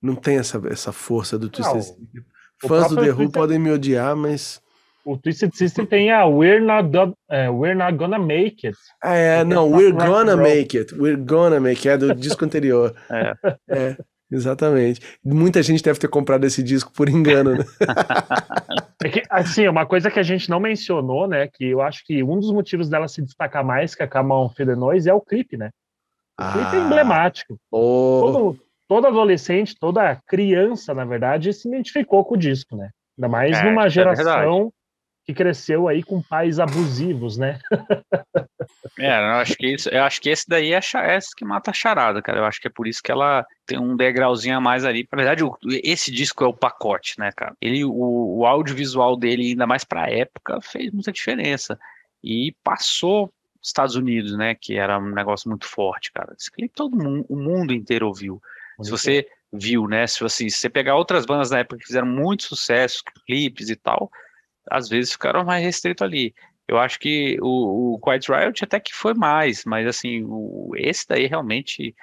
Não 0.00 0.14
tem 0.14 0.36
essa, 0.36 0.60
essa 0.66 0.92
força 0.92 1.38
do 1.38 1.48
Twisted 1.48 1.82
Sister. 1.82 2.06
Fãs 2.68 2.88
do 2.88 2.96
The 2.96 3.10
Who 3.10 3.30
podem 3.30 3.58
me 3.58 3.70
odiar, 3.72 4.14
mas. 4.14 4.61
O 5.04 5.16
Twisted 5.16 5.52
Sister 5.54 5.86
tem 5.86 6.10
a 6.12 6.24
We're 6.26 6.60
Not, 6.60 6.88
Go- 6.90 7.16
é, 7.30 7.48
We're 7.50 7.74
Not 7.74 7.96
Gonna 7.96 8.18
Make 8.18 8.66
It. 8.66 8.78
É, 9.02 9.42
não, 9.44 9.70
We're 9.70 9.92
Gonna. 9.92 10.36
Make 10.36 10.78
It. 10.78 10.94
We're 10.94 11.16
Gonna 11.16 11.58
Make 11.60 11.88
It, 11.88 11.88
é 11.88 11.96
do 11.98 12.14
disco 12.14 12.44
anterior. 12.44 12.94
É. 13.10 13.34
É, 13.68 13.96
exatamente. 14.30 15.00
Muita 15.24 15.62
gente 15.62 15.82
deve 15.82 15.98
ter 15.98 16.08
comprado 16.08 16.44
esse 16.44 16.62
disco 16.62 16.92
por 16.92 17.08
engano, 17.08 17.56
né? 17.56 17.64
É 19.04 19.08
que, 19.08 19.22
assim, 19.28 19.66
uma 19.66 19.84
coisa 19.84 20.10
que 20.12 20.20
a 20.20 20.22
gente 20.22 20.48
não 20.48 20.60
mencionou, 20.60 21.26
né, 21.26 21.48
que 21.52 21.64
eu 21.70 21.80
acho 21.82 22.04
que 22.06 22.22
um 22.22 22.38
dos 22.38 22.52
motivos 22.52 22.88
dela 22.88 23.08
se 23.08 23.20
destacar 23.20 23.64
mais 23.64 23.96
que 23.96 24.02
a 24.04 24.06
Come 24.08 24.30
On 24.32 24.48
Feel 24.48 24.76
Noise 24.76 25.08
é 25.10 25.12
o 25.14 25.20
clipe, 25.20 25.56
né? 25.56 25.70
O 26.40 26.52
clipe 26.52 26.76
é 26.76 26.78
Ah, 26.78 26.84
emblemático. 26.86 27.56
oh, 27.72 28.20
Todo, 28.22 28.58
todo 28.88 29.06
adolescente, 29.08 29.74
toda 29.78 30.16
criança, 30.26 30.94
na 30.94 31.04
verdade, 31.04 31.52
se 31.52 31.66
identificou 31.66 32.24
com 32.24 32.34
o 32.36 32.38
disco, 32.38 32.76
né? 32.76 32.90
Ainda 33.18 33.28
mais 33.28 33.56
É, 33.58 33.64
numa 33.64 33.86
é 33.86 33.90
geração 33.90 34.72
que 35.24 35.32
cresceu 35.34 35.88
aí 35.88 36.02
com 36.02 36.20
pais 36.22 36.58
abusivos, 36.58 37.36
né? 37.38 37.58
É, 38.98 39.16
eu 39.18 39.34
acho 39.36 39.56
que 39.56 39.66
isso, 39.68 39.88
eu 39.88 40.02
acho 40.02 40.20
que 40.20 40.28
esse 40.28 40.44
daí 40.48 40.72
é, 40.72 40.80
cha- 40.80 41.14
esse 41.14 41.34
que 41.34 41.44
mata 41.44 41.70
a 41.70 41.74
charada, 41.74 42.20
cara. 42.20 42.40
Eu 42.40 42.44
acho 42.44 42.60
que 42.60 42.66
é 42.68 42.70
por 42.70 42.86
isso 42.86 43.02
que 43.02 43.10
ela 43.10 43.46
tem 43.64 43.78
um 43.78 43.96
degrauzinho 43.96 44.56
a 44.56 44.60
mais 44.60 44.84
ali. 44.84 45.08
Na 45.10 45.16
verdade, 45.16 45.44
o- 45.44 45.56
esse 45.82 46.10
disco 46.10 46.44
é 46.44 46.46
o 46.46 46.52
pacote, 46.54 47.18
né, 47.18 47.30
cara? 47.32 47.56
Ele, 47.60 47.84
o, 47.84 48.38
o 48.38 48.46
audiovisual 48.46 49.16
dele, 49.16 49.50
ainda 49.50 49.66
mais 49.66 49.84
pra 49.84 50.10
época, 50.10 50.60
fez 50.60 50.92
muita 50.92 51.12
diferença. 51.12 51.78
E 52.22 52.54
passou 52.62 53.32
os 53.60 53.68
Estados 53.68 53.94
Unidos, 53.96 54.36
né, 54.36 54.54
que 54.54 54.76
era 54.76 54.98
um 54.98 55.10
negócio 55.12 55.48
muito 55.48 55.66
forte, 55.66 56.12
cara. 56.12 56.34
Esse 56.38 56.50
clipe 56.50 56.74
todo 56.74 56.96
mundo, 56.96 57.24
o 57.28 57.36
mundo 57.36 57.72
inteiro 57.72 58.08
ouviu. 58.08 58.42
Se 58.82 58.90
você 58.90 59.26
viu, 59.52 59.86
né, 59.86 60.06
se 60.06 60.20
você, 60.20 60.50
se 60.50 60.58
você 60.58 60.68
pegar 60.68 60.96
outras 60.96 61.24
bandas 61.24 61.50
na 61.50 61.60
época 61.60 61.78
que 61.78 61.86
fizeram 61.86 62.06
muito 62.06 62.42
sucesso, 62.44 63.02
clipes 63.26 63.70
e 63.70 63.76
tal, 63.76 64.10
às 64.70 64.88
vezes 64.88 65.12
ficaram 65.12 65.44
mais 65.44 65.64
restrito 65.64 66.04
ali. 66.04 66.34
Eu 66.68 66.78
acho 66.78 66.98
que 66.98 67.38
o, 67.40 67.94
o 67.94 68.00
Quiet 68.00 68.30
Riot 68.30 68.64
até 68.64 68.80
que 68.80 68.94
foi 68.94 69.14
mais, 69.14 69.64
mas 69.64 69.86
assim, 69.86 70.24
o, 70.24 70.70
esse 70.76 71.06
daí 71.08 71.26
realmente 71.26 71.94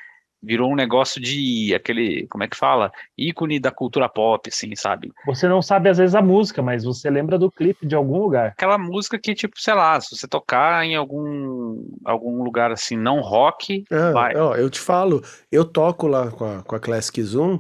virou 0.42 0.72
um 0.72 0.76
negócio 0.76 1.22
de 1.22 1.74
aquele, 1.76 2.26
como 2.28 2.44
é 2.44 2.48
que 2.48 2.56
fala? 2.56 2.92
ícone 3.18 3.60
da 3.60 3.72
cultura 3.72 4.08
pop, 4.08 4.50
assim, 4.50 4.74
sabe? 4.76 5.12
Você 5.26 5.48
não 5.48 5.62
sabe 5.62 5.90
às 5.90 5.98
vezes 5.98 6.16
a 6.16 6.22
música, 6.22 6.62
mas 6.62 6.84
você 6.84 7.10
lembra 7.10 7.38
do 7.38 7.52
clipe 7.52 7.86
de 7.86 7.96
algum 7.96 8.18
lugar. 8.20 8.50
Aquela 8.50 8.78
música 8.78 9.20
que, 9.20 9.36
tipo, 9.36 9.60
sei 9.60 9.74
lá, 9.74 10.00
se 10.00 10.16
você 10.16 10.28
tocar 10.28 10.86
em 10.86 10.96
algum, 10.96 11.84
algum 12.06 12.42
lugar 12.44 12.72
assim, 12.72 12.96
não 12.96 13.20
rock, 13.20 13.84
é, 13.92 14.12
vai. 14.12 14.36
ó, 14.36 14.56
eu 14.56 14.70
te 14.70 14.80
falo, 14.80 15.22
eu 15.52 15.66
toco 15.66 16.08
lá 16.08 16.32
com 16.32 16.46
a, 16.46 16.64
com 16.64 16.76
a 16.76 16.80
Classic 16.80 17.22
Zoom 17.22 17.60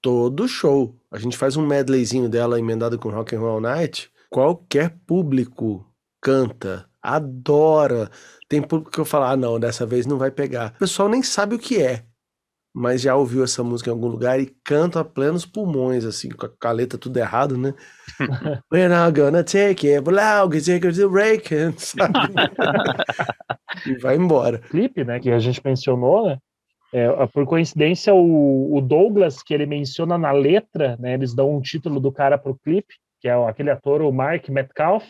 todo 0.00 0.46
show. 0.46 0.94
A 1.10 1.18
gente 1.18 1.36
faz 1.36 1.56
um 1.56 1.66
medleyzinho 1.66 2.28
dela 2.28 2.58
emendado 2.58 2.98
com 2.98 3.10
Rock 3.10 3.34
and 3.34 3.40
Roll 3.40 3.60
Night. 3.60 4.10
Qualquer 4.30 4.96
público 5.06 5.86
canta, 6.20 6.88
adora. 7.00 8.10
Tem 8.48 8.60
público 8.60 8.90
que 8.90 8.98
eu 8.98 9.04
falo, 9.04 9.24
ah, 9.24 9.36
não, 9.36 9.60
dessa 9.60 9.86
vez 9.86 10.06
não 10.06 10.18
vai 10.18 10.30
pegar. 10.30 10.72
O 10.76 10.78
pessoal 10.80 11.08
nem 11.08 11.22
sabe 11.22 11.54
o 11.54 11.58
que 11.58 11.80
é, 11.80 12.04
mas 12.74 13.00
já 13.00 13.16
ouviu 13.16 13.42
essa 13.42 13.64
música 13.64 13.88
em 13.88 13.92
algum 13.94 14.06
lugar 14.06 14.38
e 14.38 14.54
canta 14.62 15.00
a 15.00 15.04
plenos 15.04 15.46
pulmões, 15.46 16.04
assim, 16.04 16.28
com 16.28 16.46
a, 16.68 16.72
letra 16.72 16.98
tudo 16.98 17.16
errado, 17.16 17.56
né? 17.56 17.72
We're 18.70 18.88
not 18.88 19.18
gonna 19.18 19.42
take 19.42 19.88
it, 19.88 20.06
we 20.06 20.60
take 20.60 20.86
it 20.86 21.00
to 21.00 21.08
breaking, 21.08 21.72
sabe? 21.80 22.12
e 23.86 23.96
vai 23.96 24.16
embora. 24.16 24.58
clipe, 24.58 25.04
né, 25.04 25.18
que 25.18 25.30
a 25.30 25.38
gente 25.38 25.58
mencionou, 25.64 26.26
né? 26.26 26.38
É, 26.92 27.26
por 27.28 27.46
coincidência, 27.46 28.14
o, 28.14 28.76
o 28.76 28.80
Douglas, 28.82 29.42
que 29.42 29.54
ele 29.54 29.64
menciona 29.64 30.18
na 30.18 30.32
letra, 30.32 30.98
né, 31.00 31.14
eles 31.14 31.34
dão 31.34 31.56
um 31.56 31.62
título 31.62 31.98
do 31.98 32.12
cara 32.12 32.36
pro 32.36 32.58
clipe, 32.62 32.94
que 33.26 33.30
é 33.30 33.36
o- 33.36 33.48
aquele 33.48 33.70
ator, 33.72 34.02
o 34.02 34.12
Mark 34.12 34.48
Metcalf, 34.48 35.04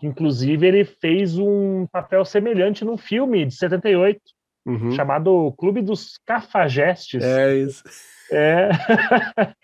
que 0.00 0.06
inclusive 0.06 0.66
ele 0.66 0.82
fez 0.82 1.36
um 1.36 1.86
papel 1.92 2.24
semelhante 2.24 2.86
num 2.86 2.96
filme 2.96 3.44
de 3.44 3.54
78, 3.54 4.18
Uhum. 4.64 4.92
chamado 4.92 5.52
Clube 5.58 5.82
dos 5.82 6.18
Cafajestes. 6.26 7.22
É 7.22 7.54
isso. 7.54 7.84
É. 8.32 8.70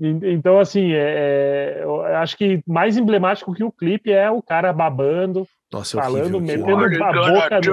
En- 0.00 0.20
então, 0.32 0.58
assim, 0.58 0.90
é, 0.92 1.76
é, 1.78 1.84
eu 1.84 2.02
acho 2.04 2.36
que 2.36 2.60
mais 2.66 2.96
emblemático 2.96 3.54
que 3.54 3.62
o 3.62 3.70
clipe 3.70 4.10
é 4.10 4.28
o 4.28 4.42
cara 4.42 4.72
babando, 4.72 5.46
Nossa, 5.72 5.96
é 5.98 6.02
falando, 6.02 6.38
horrível. 6.38 6.76
metendo 6.76 7.04
a 7.04 7.12
boca 7.12 7.60
life? 7.60 7.68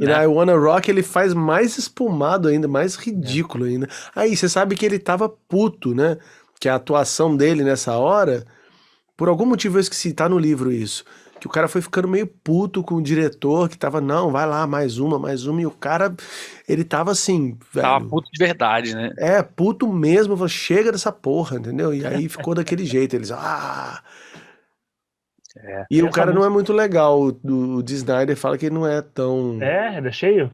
E 0.00 0.06
na 0.06 0.24
I 0.24 0.26
Wanna 0.26 0.56
Rock 0.56 0.90
ele 0.90 1.02
faz 1.02 1.34
mais 1.34 1.76
espumado 1.76 2.48
ainda, 2.48 2.66
mais 2.66 2.96
ridículo 2.96 3.66
ainda. 3.66 3.86
Aí, 4.14 4.34
você 4.34 4.48
sabe 4.48 4.74
que 4.74 4.86
ele 4.86 4.98
tava 4.98 5.28
puto, 5.28 5.94
né? 5.94 6.16
Que 6.60 6.68
a 6.68 6.76
atuação 6.76 7.36
dele 7.36 7.62
nessa 7.62 7.96
hora, 7.98 8.44
por 9.16 9.28
algum 9.28 9.46
motivo 9.46 9.76
eu 9.76 9.80
esqueci, 9.80 10.12
tá 10.12 10.28
no 10.28 10.38
livro 10.38 10.72
isso. 10.72 11.04
Que 11.38 11.46
o 11.46 11.50
cara 11.50 11.68
foi 11.68 11.82
ficando 11.82 12.08
meio 12.08 12.26
puto 12.26 12.82
com 12.82 12.94
o 12.94 13.02
diretor, 13.02 13.68
que 13.68 13.76
tava, 13.76 14.00
não, 14.00 14.30
vai 14.30 14.46
lá, 14.46 14.66
mais 14.66 14.98
uma, 14.98 15.18
mais 15.18 15.46
uma. 15.46 15.60
E 15.60 15.66
o 15.66 15.70
cara, 15.70 16.14
ele 16.66 16.82
tava 16.82 17.10
assim, 17.10 17.58
Tava 17.74 17.98
velho. 17.98 18.10
puto 18.10 18.30
de 18.32 18.38
verdade, 18.42 18.94
né? 18.94 19.12
É, 19.18 19.42
puto 19.42 19.86
mesmo, 19.92 20.34
falou, 20.34 20.48
chega 20.48 20.90
dessa 20.90 21.12
porra, 21.12 21.58
entendeu? 21.58 21.92
E 21.92 22.06
aí 22.06 22.28
ficou 22.30 22.54
daquele 22.54 22.86
jeito, 22.86 23.14
eles, 23.14 23.30
ah. 23.30 24.02
É. 25.58 25.84
E 25.90 26.02
o 26.02 26.10
cara 26.10 26.32
não 26.32 26.44
é 26.44 26.48
muito 26.48 26.72
legal, 26.72 27.20
o, 27.20 27.28
o 27.76 27.82
Dee 27.82 27.96
Snyder 27.96 28.36
fala 28.36 28.58
que 28.58 28.66
ele 28.66 28.74
não 28.74 28.86
é 28.86 29.00
tão. 29.02 29.58
É, 29.62 29.96
ele 29.98 30.08
é 30.08 30.12
cheio. 30.12 30.50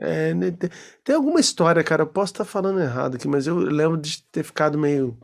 É, 0.00 0.32
né, 0.32 0.50
tem, 0.50 0.70
tem 1.04 1.14
alguma 1.14 1.40
história, 1.40 1.84
cara, 1.84 2.02
eu 2.02 2.06
posso 2.06 2.32
estar 2.32 2.44
falando 2.44 2.80
errado 2.80 3.16
aqui, 3.16 3.28
mas 3.28 3.46
eu 3.46 3.56
lembro 3.56 3.98
de 3.98 4.22
ter 4.30 4.42
ficado 4.42 4.78
meio. 4.78 5.16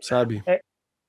Sabe? 0.00 0.42
É, 0.46 0.60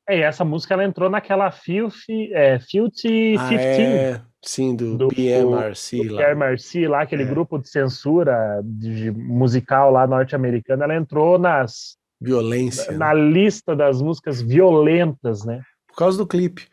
e 0.09 0.21
essa 0.21 0.43
música 0.43 0.73
ela 0.73 0.83
entrou 0.83 1.09
naquela 1.09 1.51
Filthy, 1.51 2.33
é, 2.33 2.59
Filthy 2.59 3.35
Ah, 3.37 3.49
15, 3.49 3.63
é, 3.63 4.21
sim, 4.41 4.75
do, 4.75 4.97
Do- 4.97 5.07
BMRC 5.07 5.97
do 6.05 6.13
lá. 6.13 6.17
Pierre 6.17 6.35
Marcy, 6.35 6.87
lá, 6.87 7.01
aquele 7.03 7.23
É. 7.23 7.25
grupo 7.25 7.57
de 7.57 7.69
censura 7.69 8.61
de 8.63 9.11
musical 9.11 9.91
lá 9.91 10.05
norte-americano, 10.05 10.83
ela 10.83 10.95
entrou 10.95 11.37
nas, 11.39 11.97
Violência. 12.19 12.91
na 12.97 13.13
né? 13.13 13.21
lista 13.31 13.75
das 13.75 14.01
músicas 14.01 14.41
violentas, 14.41 15.45
né? 15.45 15.61
Por 15.87 15.95
causa 15.95 16.17
do 16.17 16.27
clipe. 16.27 16.67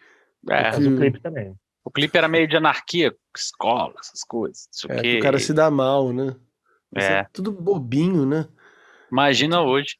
É, 0.50 0.62
Mas 0.62 0.78
o 0.78 0.90
Que- 0.90 0.96
clipe 0.96 1.20
também. 1.20 1.54
o 1.84 1.90
clipe 1.90 2.16
era 2.18 2.28
meio 2.28 2.48
de 2.48 2.56
anarquia, 2.56 3.14
escola, 3.36 3.94
essas 4.00 4.22
coisas. 4.24 4.68
Isso 4.72 4.90
É, 4.90 4.96
que 4.96 5.02
que 5.02 5.18
o 5.18 5.22
cara 5.22 5.38
se 5.38 5.52
dá 5.52 5.70
mal, 5.70 6.12
né? 6.12 6.34
Mas 6.92 7.04
É. 7.04 7.26
tudo 7.32 7.52
bobinho, 7.52 8.24
né? 8.26 8.46
Imagina 9.12 9.60
hoje. 9.62 9.96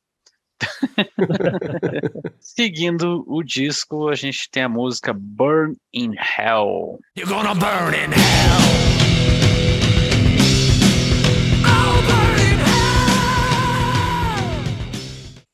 Seguindo 2.41 3.25
o 3.27 3.43
disco, 3.43 4.09
a 4.09 4.15
gente 4.15 4.49
tem 4.51 4.63
a 4.65 4.69
música 4.69 5.13
Burn 5.15 5.77
in 5.93 6.15
Hell. 6.15 6.99
You're 7.17 7.29
gonna 7.29 7.55
burn 7.55 7.95
in 7.95 8.13
hell. 8.13 8.61
Oh, 11.65 12.03
burn 12.07 12.41
in 12.41 12.59
hell. 12.59 12.79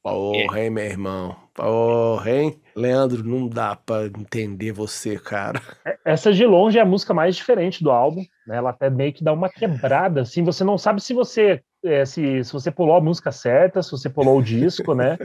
Porra, 0.02 0.60
hein, 0.60 0.70
meu 0.70 0.84
irmão? 0.84 1.43
Porra, 1.54 2.30
hein? 2.30 2.60
Leandro, 2.74 3.22
não 3.22 3.48
dá 3.48 3.76
pra 3.76 4.06
entender 4.06 4.72
você, 4.72 5.16
cara. 5.16 5.60
Essa 6.04 6.32
de 6.32 6.44
longe 6.44 6.78
é 6.78 6.82
a 6.82 6.86
música 6.86 7.14
mais 7.14 7.36
diferente 7.36 7.82
do 7.82 7.90
álbum, 7.90 8.24
né? 8.46 8.56
Ela 8.56 8.70
até 8.70 8.90
meio 8.90 9.12
que 9.12 9.22
dá 9.22 9.32
uma 9.32 9.48
quebrada, 9.48 10.22
assim, 10.22 10.42
você 10.42 10.64
não 10.64 10.76
sabe 10.76 11.00
se 11.00 11.14
você 11.14 11.62
é, 11.84 12.04
se, 12.04 12.42
se 12.42 12.52
você 12.52 12.70
pulou 12.70 12.96
a 12.96 13.00
música 13.00 13.30
certa, 13.30 13.82
se 13.82 13.90
você 13.90 14.08
pulou 14.08 14.38
o 14.38 14.42
disco, 14.42 14.94
né? 14.94 15.18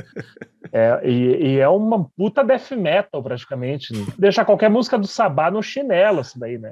É, 0.71 0.99
e, 1.03 1.53
e 1.53 1.59
é 1.59 1.67
uma 1.67 2.07
puta 2.15 2.43
death 2.43 2.71
metal, 2.71 3.23
praticamente. 3.23 3.93
Deixa 4.19 4.45
qualquer 4.45 4.69
música 4.69 4.99
do 4.99 5.07
Sabá 5.07 5.49
no 5.49 5.63
chinelo, 5.63 6.21
isso 6.21 6.37
daí, 6.37 6.59
né? 6.59 6.69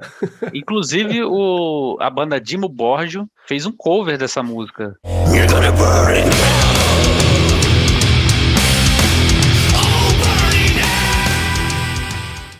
Inclusive, 0.54 1.24
o, 1.24 1.96
a 1.98 2.08
banda 2.08 2.40
Dimo 2.40 2.68
Borgio 2.68 3.26
fez 3.46 3.66
um 3.66 3.72
cover 3.72 4.16
dessa 4.16 4.42
música. 4.42 4.94
You're 5.34 5.52
gonna 5.52 5.72
burn 5.72 6.67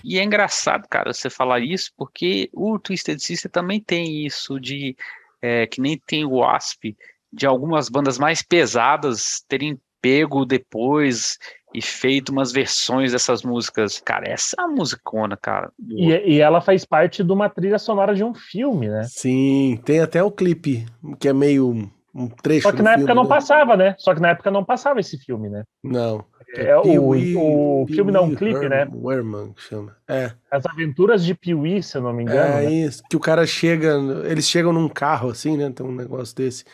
E 0.08 0.18
é 0.18 0.24
engraçado, 0.24 0.88
cara, 0.88 1.12
você 1.12 1.28
falar 1.28 1.60
isso, 1.60 1.90
porque 1.94 2.48
o 2.54 2.78
Twisted 2.78 3.18
Sister 3.20 3.50
também 3.50 3.78
tem 3.78 4.24
isso 4.24 4.58
de 4.58 4.96
é, 5.42 5.66
que 5.66 5.82
nem 5.82 5.98
tem 5.98 6.24
o 6.24 6.36
Wasp, 6.38 6.96
de 7.30 7.46
algumas 7.46 7.90
bandas 7.90 8.18
mais 8.18 8.40
pesadas 8.42 9.44
terem 9.46 9.78
pego 10.00 10.46
depois 10.46 11.38
e 11.74 11.82
feito 11.82 12.30
umas 12.30 12.50
versões 12.50 13.12
dessas 13.12 13.42
músicas. 13.42 14.00
Cara, 14.00 14.26
essa 14.30 14.56
é 14.58 14.62
uma 14.62 14.76
musicona, 14.76 15.36
cara. 15.36 15.70
E, 15.86 16.36
e 16.36 16.40
ela 16.40 16.62
faz 16.62 16.86
parte 16.86 17.22
de 17.22 17.30
uma 17.30 17.50
trilha 17.50 17.78
sonora 17.78 18.14
de 18.14 18.24
um 18.24 18.32
filme, 18.32 18.88
né? 18.88 19.02
Sim, 19.02 19.78
tem 19.84 20.00
até 20.00 20.22
o 20.22 20.30
clipe, 20.30 20.86
que 21.20 21.28
é 21.28 21.34
meio 21.34 21.90
um- 22.14 22.28
trecho 22.28 22.62
Só 22.62 22.70
que 22.70 22.78
do 22.78 22.82
na 22.84 22.92
época 22.92 23.06
filme, 23.08 23.14
não 23.14 23.22
né? 23.24 23.28
passava, 23.28 23.76
né? 23.76 23.94
Só 23.98 24.14
que 24.14 24.20
na 24.20 24.30
época 24.30 24.50
não 24.50 24.64
passava 24.64 25.00
esse 25.00 25.18
filme, 25.18 25.50
né? 25.50 25.64
Não. 25.84 26.24
É, 26.54 26.76
o, 26.76 26.82
Pee-wee- 26.82 27.36
o 27.36 27.86
filme 27.88 28.10
não, 28.10 28.24
o 28.24 28.36
Pee-wee 28.36 28.54
clipe, 28.54 28.64
Herman- 28.64 28.90
né? 28.90 29.14
Herman 29.14 29.52
que 29.52 29.62
chama. 29.62 29.94
É, 30.08 30.32
As 30.50 30.64
Aventuras 30.66 31.24
de 31.24 31.34
Pee-wee, 31.34 31.82
se 31.82 31.96
eu 31.98 32.02
não 32.02 32.12
me 32.12 32.22
engano. 32.22 32.40
é 32.58 32.64
né? 32.64 32.72
isso. 32.72 33.02
Que 33.10 33.16
o 33.16 33.20
cara 33.20 33.46
chega, 33.46 33.96
eles 34.24 34.48
chegam 34.48 34.72
num 34.72 34.88
carro 34.88 35.30
assim, 35.30 35.56
né? 35.56 35.70
Tem 35.74 35.84
um 35.84 35.94
negócio 35.94 36.34
desse. 36.34 36.64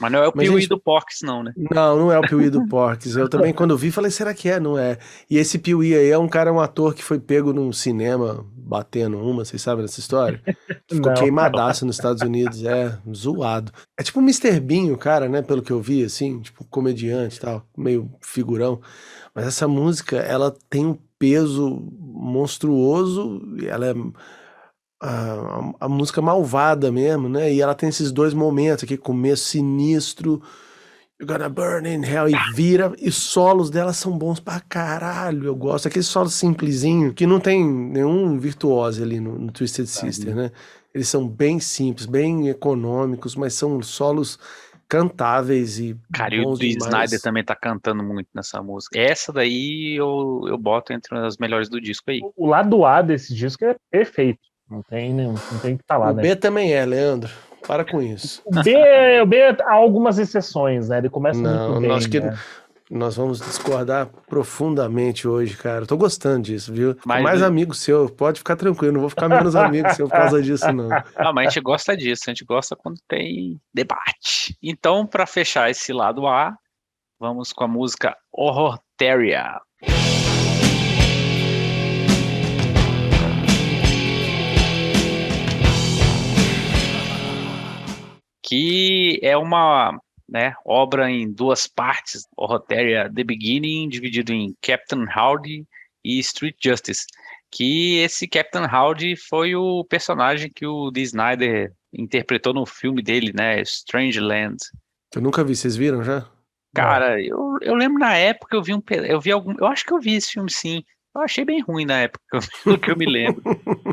Mas 0.00 0.10
não 0.12 0.18
é 0.22 0.28
o 0.28 0.32
Mas, 0.34 0.46
Piuí 0.48 0.60
gente- 0.62 0.68
do 0.70 0.80
Porks, 0.80 1.18
não, 1.22 1.42
né? 1.42 1.52
Não, 1.56 1.96
não 1.96 2.12
é 2.12 2.18
o 2.18 2.22
Piuí 2.22 2.50
do 2.50 2.66
Porks. 2.68 3.14
Eu 3.16 3.28
também, 3.28 3.52
quando 3.52 3.76
vi, 3.76 3.90
falei, 3.90 4.10
será 4.10 4.34
que 4.34 4.48
é? 4.48 4.58
Não 4.58 4.76
é. 4.78 4.98
E 5.30 5.38
esse 5.38 5.58
Piuí 5.58 5.94
aí 5.94 6.10
é 6.10 6.18
um 6.18 6.28
cara, 6.28 6.52
um 6.52 6.60
ator 6.60 6.94
que 6.94 7.02
foi 7.04 7.18
pego 7.20 7.52
num 7.52 7.72
cinema 7.72 8.44
batendo 8.56 9.18
uma, 9.18 9.44
vocês 9.44 9.60
sabem 9.62 9.84
dessa 9.84 10.00
história? 10.00 10.40
Ficou 10.90 11.12
Não. 11.12 11.14
queimadaço 11.14 11.84
nos 11.86 11.96
Estados 11.96 12.22
Unidos, 12.22 12.64
é, 12.64 12.98
zoado. 13.14 13.70
É 13.98 14.02
tipo 14.02 14.18
o 14.20 14.22
Mr. 14.22 14.58
Bean, 14.58 14.92
o 14.92 14.96
cara, 14.98 15.28
né, 15.28 15.42
pelo 15.42 15.62
que 15.62 15.70
eu 15.70 15.80
vi, 15.80 16.02
assim, 16.02 16.40
tipo 16.40 16.64
comediante 16.64 17.36
e 17.36 17.40
tal, 17.40 17.64
meio 17.76 18.10
figurão. 18.20 18.80
Mas 19.34 19.46
essa 19.46 19.68
música, 19.68 20.16
ela 20.16 20.54
tem 20.70 20.86
um 20.86 20.98
peso 21.18 21.88
monstruoso, 22.00 23.40
e 23.60 23.66
ela 23.66 23.86
é 23.86 23.94
a, 25.04 25.74
a 25.80 25.88
música 25.88 26.22
malvada 26.22 26.90
mesmo, 26.90 27.28
né? 27.28 27.52
E 27.52 27.60
ela 27.60 27.74
tem 27.74 27.88
esses 27.88 28.10
dois 28.10 28.32
momentos 28.32 28.84
aqui, 28.84 28.96
começo 28.96 29.44
sinistro, 29.44 30.42
You're 31.20 31.32
gonna 31.32 31.48
burn 31.48 31.86
in 31.86 32.04
hell, 32.04 32.28
e 32.28 32.34
vira, 32.54 32.92
e 32.98 33.08
os 33.08 33.16
solos 33.16 33.70
dela 33.70 33.92
são 33.92 34.18
bons 34.18 34.40
pra 34.40 34.58
caralho, 34.60 35.44
eu 35.44 35.54
gosto. 35.54 35.86
Aquele 35.86 36.02
solo 36.02 36.28
simplesinho, 36.28 37.14
que 37.14 37.24
não 37.24 37.38
tem 37.38 37.64
nenhum 37.64 38.36
virtuose 38.36 39.00
ali 39.00 39.20
no, 39.20 39.38
no 39.38 39.52
Twisted 39.52 39.86
Sister, 39.86 40.34
né? 40.34 40.50
Eles 40.92 41.08
são 41.08 41.28
bem 41.28 41.60
simples, 41.60 42.06
bem 42.06 42.48
econômicos, 42.48 43.36
mas 43.36 43.54
são 43.54 43.80
solos 43.80 44.38
cantáveis 44.88 45.78
e 45.78 45.96
Cara, 46.12 46.34
e 46.34 46.44
o. 46.44 46.54
Snyder 46.54 47.20
também 47.20 47.44
tá 47.44 47.54
cantando 47.54 48.02
muito 48.02 48.28
nessa 48.34 48.60
música. 48.62 48.98
Essa 48.98 49.32
daí 49.32 49.96
eu, 49.96 50.42
eu 50.46 50.58
boto 50.58 50.92
entre 50.92 51.16
as 51.18 51.36
melhores 51.36 51.68
do 51.68 51.80
disco 51.80 52.10
aí. 52.10 52.20
O 52.36 52.46
lado 52.46 52.84
A 52.84 53.02
desse 53.02 53.34
disco 53.34 53.64
é 53.64 53.76
perfeito. 53.90 54.53
Não 54.74 54.82
tem, 54.82 55.14
não, 55.14 55.32
não 55.34 55.58
tem 55.62 55.76
que 55.76 55.82
estar 55.82 55.96
lá, 55.96 56.10
O 56.10 56.14
né? 56.14 56.22
B 56.22 56.34
também 56.36 56.72
é, 56.72 56.84
Leandro. 56.84 57.30
Para 57.66 57.84
com 57.84 58.02
isso. 58.02 58.42
O 58.44 58.50
B, 58.62 59.20
o 59.22 59.26
B 59.26 59.40
há 59.64 59.72
algumas 59.72 60.18
exceções, 60.18 60.88
né? 60.88 60.98
Ele 60.98 61.08
começa 61.08 61.40
Não, 61.40 61.70
muito 61.70 61.82
bem. 61.82 61.92
acho 61.92 62.10
que 62.10 62.20
né? 62.20 62.36
Nós 62.90 63.16
vamos 63.16 63.38
discordar 63.40 64.08
profundamente 64.28 65.26
hoje, 65.26 65.56
cara. 65.56 65.86
Tô 65.86 65.96
gostando 65.96 66.42
disso, 66.42 66.70
viu? 66.72 66.94
Mas- 67.06 67.22
mais 67.22 67.42
amigo 67.42 67.72
seu, 67.72 68.10
pode 68.10 68.38
ficar 68.40 68.56
tranquilo, 68.56 68.92
não 68.92 69.00
vou 69.00 69.08
ficar 69.08 69.28
menos 69.28 69.56
amigo 69.56 69.88
seu 69.94 70.06
por 70.06 70.14
causa 70.16 70.42
disso, 70.42 70.70
não. 70.72 70.92
Ah, 71.16 71.32
mas 71.32 71.46
a 71.46 71.50
gente 71.50 71.62
gosta 71.62 71.96
disso, 71.96 72.24
a 72.26 72.30
gente 72.30 72.44
gosta 72.44 72.76
quando 72.76 72.98
tem 73.08 73.58
debate. 73.72 74.54
Então, 74.62 75.06
pra 75.06 75.24
fechar 75.24 75.70
esse 75.70 75.92
lado 75.92 76.26
A, 76.26 76.54
vamos 77.18 77.52
com 77.52 77.64
a 77.64 77.68
música 77.68 78.14
Horroteria. 78.30 79.58
Que 88.44 89.18
é 89.22 89.36
uma 89.36 89.98
né, 90.28 90.54
obra 90.64 91.10
em 91.10 91.32
duas 91.32 91.66
partes, 91.66 92.26
Horroteria 92.36 93.10
The 93.12 93.24
Beginning, 93.24 93.88
dividido 93.88 94.32
em 94.32 94.54
Captain 94.60 95.06
Howdy 95.16 95.66
e 96.04 96.18
Street 96.18 96.56
Justice 96.62 97.06
que 97.54 97.98
esse 97.98 98.26
Captain 98.26 98.66
Howdy 98.66 99.14
foi 99.14 99.54
o 99.54 99.84
personagem 99.84 100.50
que 100.52 100.66
o 100.66 100.90
Dee 100.90 101.04
Snyder 101.04 101.72
interpretou 101.92 102.52
no 102.52 102.66
filme 102.66 103.00
dele, 103.00 103.32
né, 103.32 103.62
Strange 103.62 104.18
Land. 104.18 104.56
Eu 105.14 105.22
nunca 105.22 105.44
vi, 105.44 105.54
vocês 105.54 105.76
viram 105.76 106.02
já? 106.02 106.28
Cara, 106.74 107.22
eu, 107.22 107.56
eu 107.62 107.76
lembro 107.76 108.00
na 108.00 108.16
época 108.16 108.56
eu 108.56 108.62
vi 108.62 108.74
um 108.74 108.82
eu 108.88 109.20
vi 109.20 109.30
algum, 109.30 109.54
eu 109.60 109.66
acho 109.68 109.84
que 109.84 109.92
eu 109.92 110.00
vi 110.00 110.16
esse 110.16 110.32
filme 110.32 110.50
sim. 110.50 110.82
Eu 111.14 111.20
achei 111.20 111.44
bem 111.44 111.60
ruim 111.60 111.84
na 111.84 112.00
época, 112.00 112.40
pelo 112.64 112.78
que 112.78 112.90
eu 112.90 112.96
me 112.96 113.06
lembro. 113.06 113.42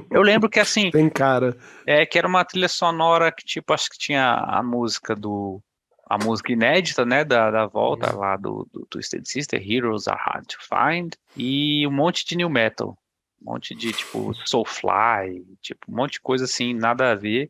Eu 0.09 0.21
lembro 0.21 0.49
que 0.49 0.59
assim, 0.59 0.89
Tem 0.89 1.09
cara. 1.09 1.55
é 1.85 2.05
que 2.05 2.17
era 2.17 2.27
uma 2.27 2.43
trilha 2.43 2.67
sonora 2.67 3.31
que 3.31 3.45
tipo 3.45 3.73
acho 3.73 3.89
que 3.89 3.97
tinha 3.97 4.33
a 4.33 4.63
música 4.63 5.15
do 5.15 5.61
a 6.09 6.17
música 6.17 6.51
inédita, 6.51 7.05
né, 7.05 7.23
da, 7.23 7.49
da 7.49 7.65
volta 7.67 8.13
lá 8.13 8.35
do, 8.35 8.67
do 8.73 8.85
Twisted 8.87 9.25
Sister, 9.25 9.61
Heroes 9.65 10.09
Are 10.09 10.19
Hard 10.19 10.45
to 10.45 10.57
Find, 10.59 11.13
e 11.37 11.87
um 11.87 11.91
monte 11.91 12.25
de 12.25 12.35
new 12.35 12.49
metal, 12.49 12.97
um 13.41 13.53
monte 13.53 13.73
de 13.73 13.93
tipo 13.93 14.33
Soulfly, 14.45 15.45
tipo 15.61 15.89
um 15.89 15.95
monte 15.95 16.13
de 16.13 16.19
coisa 16.19 16.43
assim, 16.43 16.73
nada 16.73 17.11
a 17.11 17.15
ver. 17.15 17.49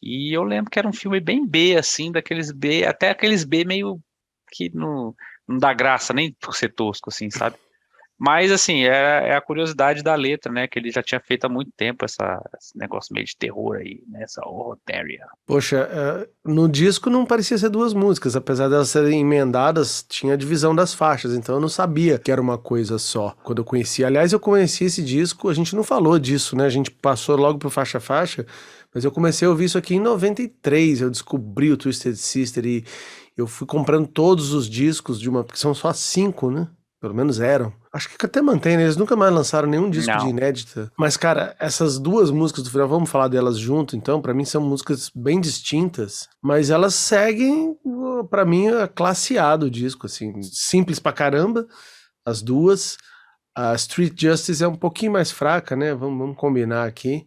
E 0.00 0.32
eu 0.34 0.44
lembro 0.44 0.70
que 0.70 0.78
era 0.78 0.88
um 0.88 0.94
filme 0.94 1.20
bem 1.20 1.46
B, 1.46 1.76
assim, 1.76 2.10
daqueles 2.10 2.50
B, 2.50 2.86
até 2.86 3.10
aqueles 3.10 3.44
B 3.44 3.66
meio 3.66 4.00
que 4.50 4.70
não, 4.74 5.14
não 5.46 5.58
dá 5.58 5.74
graça 5.74 6.14
nem 6.14 6.32
por 6.40 6.56
ser 6.56 6.72
tosco, 6.72 7.10
assim, 7.10 7.30
sabe? 7.30 7.56
Mas, 8.18 8.52
assim, 8.52 8.84
é, 8.84 9.30
é 9.30 9.36
a 9.36 9.40
curiosidade 9.40 10.02
da 10.02 10.14
letra, 10.14 10.52
né? 10.52 10.68
Que 10.68 10.78
ele 10.78 10.90
já 10.90 11.02
tinha 11.02 11.20
feito 11.20 11.44
há 11.44 11.48
muito 11.48 11.72
tempo 11.76 12.04
essa, 12.04 12.40
esse 12.60 12.76
negócio 12.78 13.12
meio 13.12 13.26
de 13.26 13.36
terror 13.36 13.76
aí, 13.76 14.02
né? 14.08 14.22
Essa 14.22 14.40
horrotéria. 14.46 15.26
Poxa, 15.46 15.88
é, 15.90 16.28
no 16.44 16.68
disco 16.68 17.10
não 17.10 17.26
parecia 17.26 17.58
ser 17.58 17.68
duas 17.68 17.92
músicas, 17.92 18.36
apesar 18.36 18.68
delas 18.68 18.90
serem 18.90 19.20
emendadas, 19.20 20.04
tinha 20.08 20.34
a 20.34 20.36
divisão 20.36 20.74
das 20.74 20.94
faixas, 20.94 21.34
então 21.34 21.56
eu 21.56 21.60
não 21.60 21.68
sabia 21.68 22.18
que 22.18 22.30
era 22.30 22.40
uma 22.40 22.56
coisa 22.56 22.98
só. 22.98 23.34
Quando 23.42 23.58
eu 23.58 23.64
conheci, 23.64 24.04
aliás, 24.04 24.32
eu 24.32 24.40
conheci 24.40 24.84
esse 24.84 25.02
disco, 25.02 25.48
a 25.48 25.54
gente 25.54 25.74
não 25.74 25.82
falou 25.82 26.18
disso, 26.18 26.56
né? 26.56 26.66
A 26.66 26.70
gente 26.70 26.90
passou 26.90 27.36
logo 27.36 27.58
pro 27.58 27.68
faixa 27.68 27.98
faixa, 27.98 28.46
mas 28.94 29.04
eu 29.04 29.10
comecei 29.10 29.46
a 29.46 29.50
ouvir 29.50 29.64
isso 29.64 29.76
aqui 29.78 29.96
em 29.96 30.00
93, 30.00 31.00
eu 31.00 31.10
descobri 31.10 31.72
o 31.72 31.76
Twisted 31.76 32.14
Sister 32.14 32.64
e 32.64 32.84
eu 33.36 33.48
fui 33.48 33.66
comprando 33.66 34.06
todos 34.06 34.52
os 34.52 34.68
discos 34.68 35.20
de 35.20 35.28
uma, 35.28 35.42
porque 35.42 35.58
são 35.58 35.74
só 35.74 35.92
cinco, 35.92 36.50
né? 36.50 36.68
Pelo 37.04 37.14
menos 37.14 37.38
eram. 37.38 37.70
Acho 37.92 38.08
que 38.08 38.24
até 38.24 38.40
mantém, 38.40 38.78
né? 38.78 38.84
Eles 38.84 38.96
nunca 38.96 39.14
mais 39.14 39.30
lançaram 39.30 39.68
nenhum 39.68 39.90
disco 39.90 40.10
Não. 40.10 40.24
de 40.24 40.30
inédita. 40.30 40.90
Mas, 40.96 41.18
cara, 41.18 41.54
essas 41.60 41.98
duas 41.98 42.30
músicas 42.30 42.64
do 42.64 42.70
final, 42.70 42.88
vamos 42.88 43.10
falar 43.10 43.28
delas 43.28 43.58
junto, 43.58 43.94
então. 43.94 44.22
Pra 44.22 44.32
mim 44.32 44.46
são 44.46 44.62
músicas 44.62 45.10
bem 45.14 45.38
distintas, 45.38 46.26
mas 46.40 46.70
elas 46.70 46.94
seguem, 46.94 47.76
pra 48.30 48.46
mim, 48.46 48.68
a 48.68 48.88
classe 48.88 49.36
A 49.36 49.54
do 49.54 49.70
disco, 49.70 50.06
assim. 50.06 50.32
Simples 50.44 50.98
pra 50.98 51.12
caramba, 51.12 51.66
as 52.24 52.40
duas. 52.40 52.96
A 53.54 53.74
Street 53.74 54.18
Justice 54.18 54.64
é 54.64 54.66
um 54.66 54.74
pouquinho 54.74 55.12
mais 55.12 55.30
fraca, 55.30 55.76
né? 55.76 55.94
Vamos, 55.94 56.18
vamos 56.18 56.38
combinar 56.38 56.86
aqui. 56.86 57.26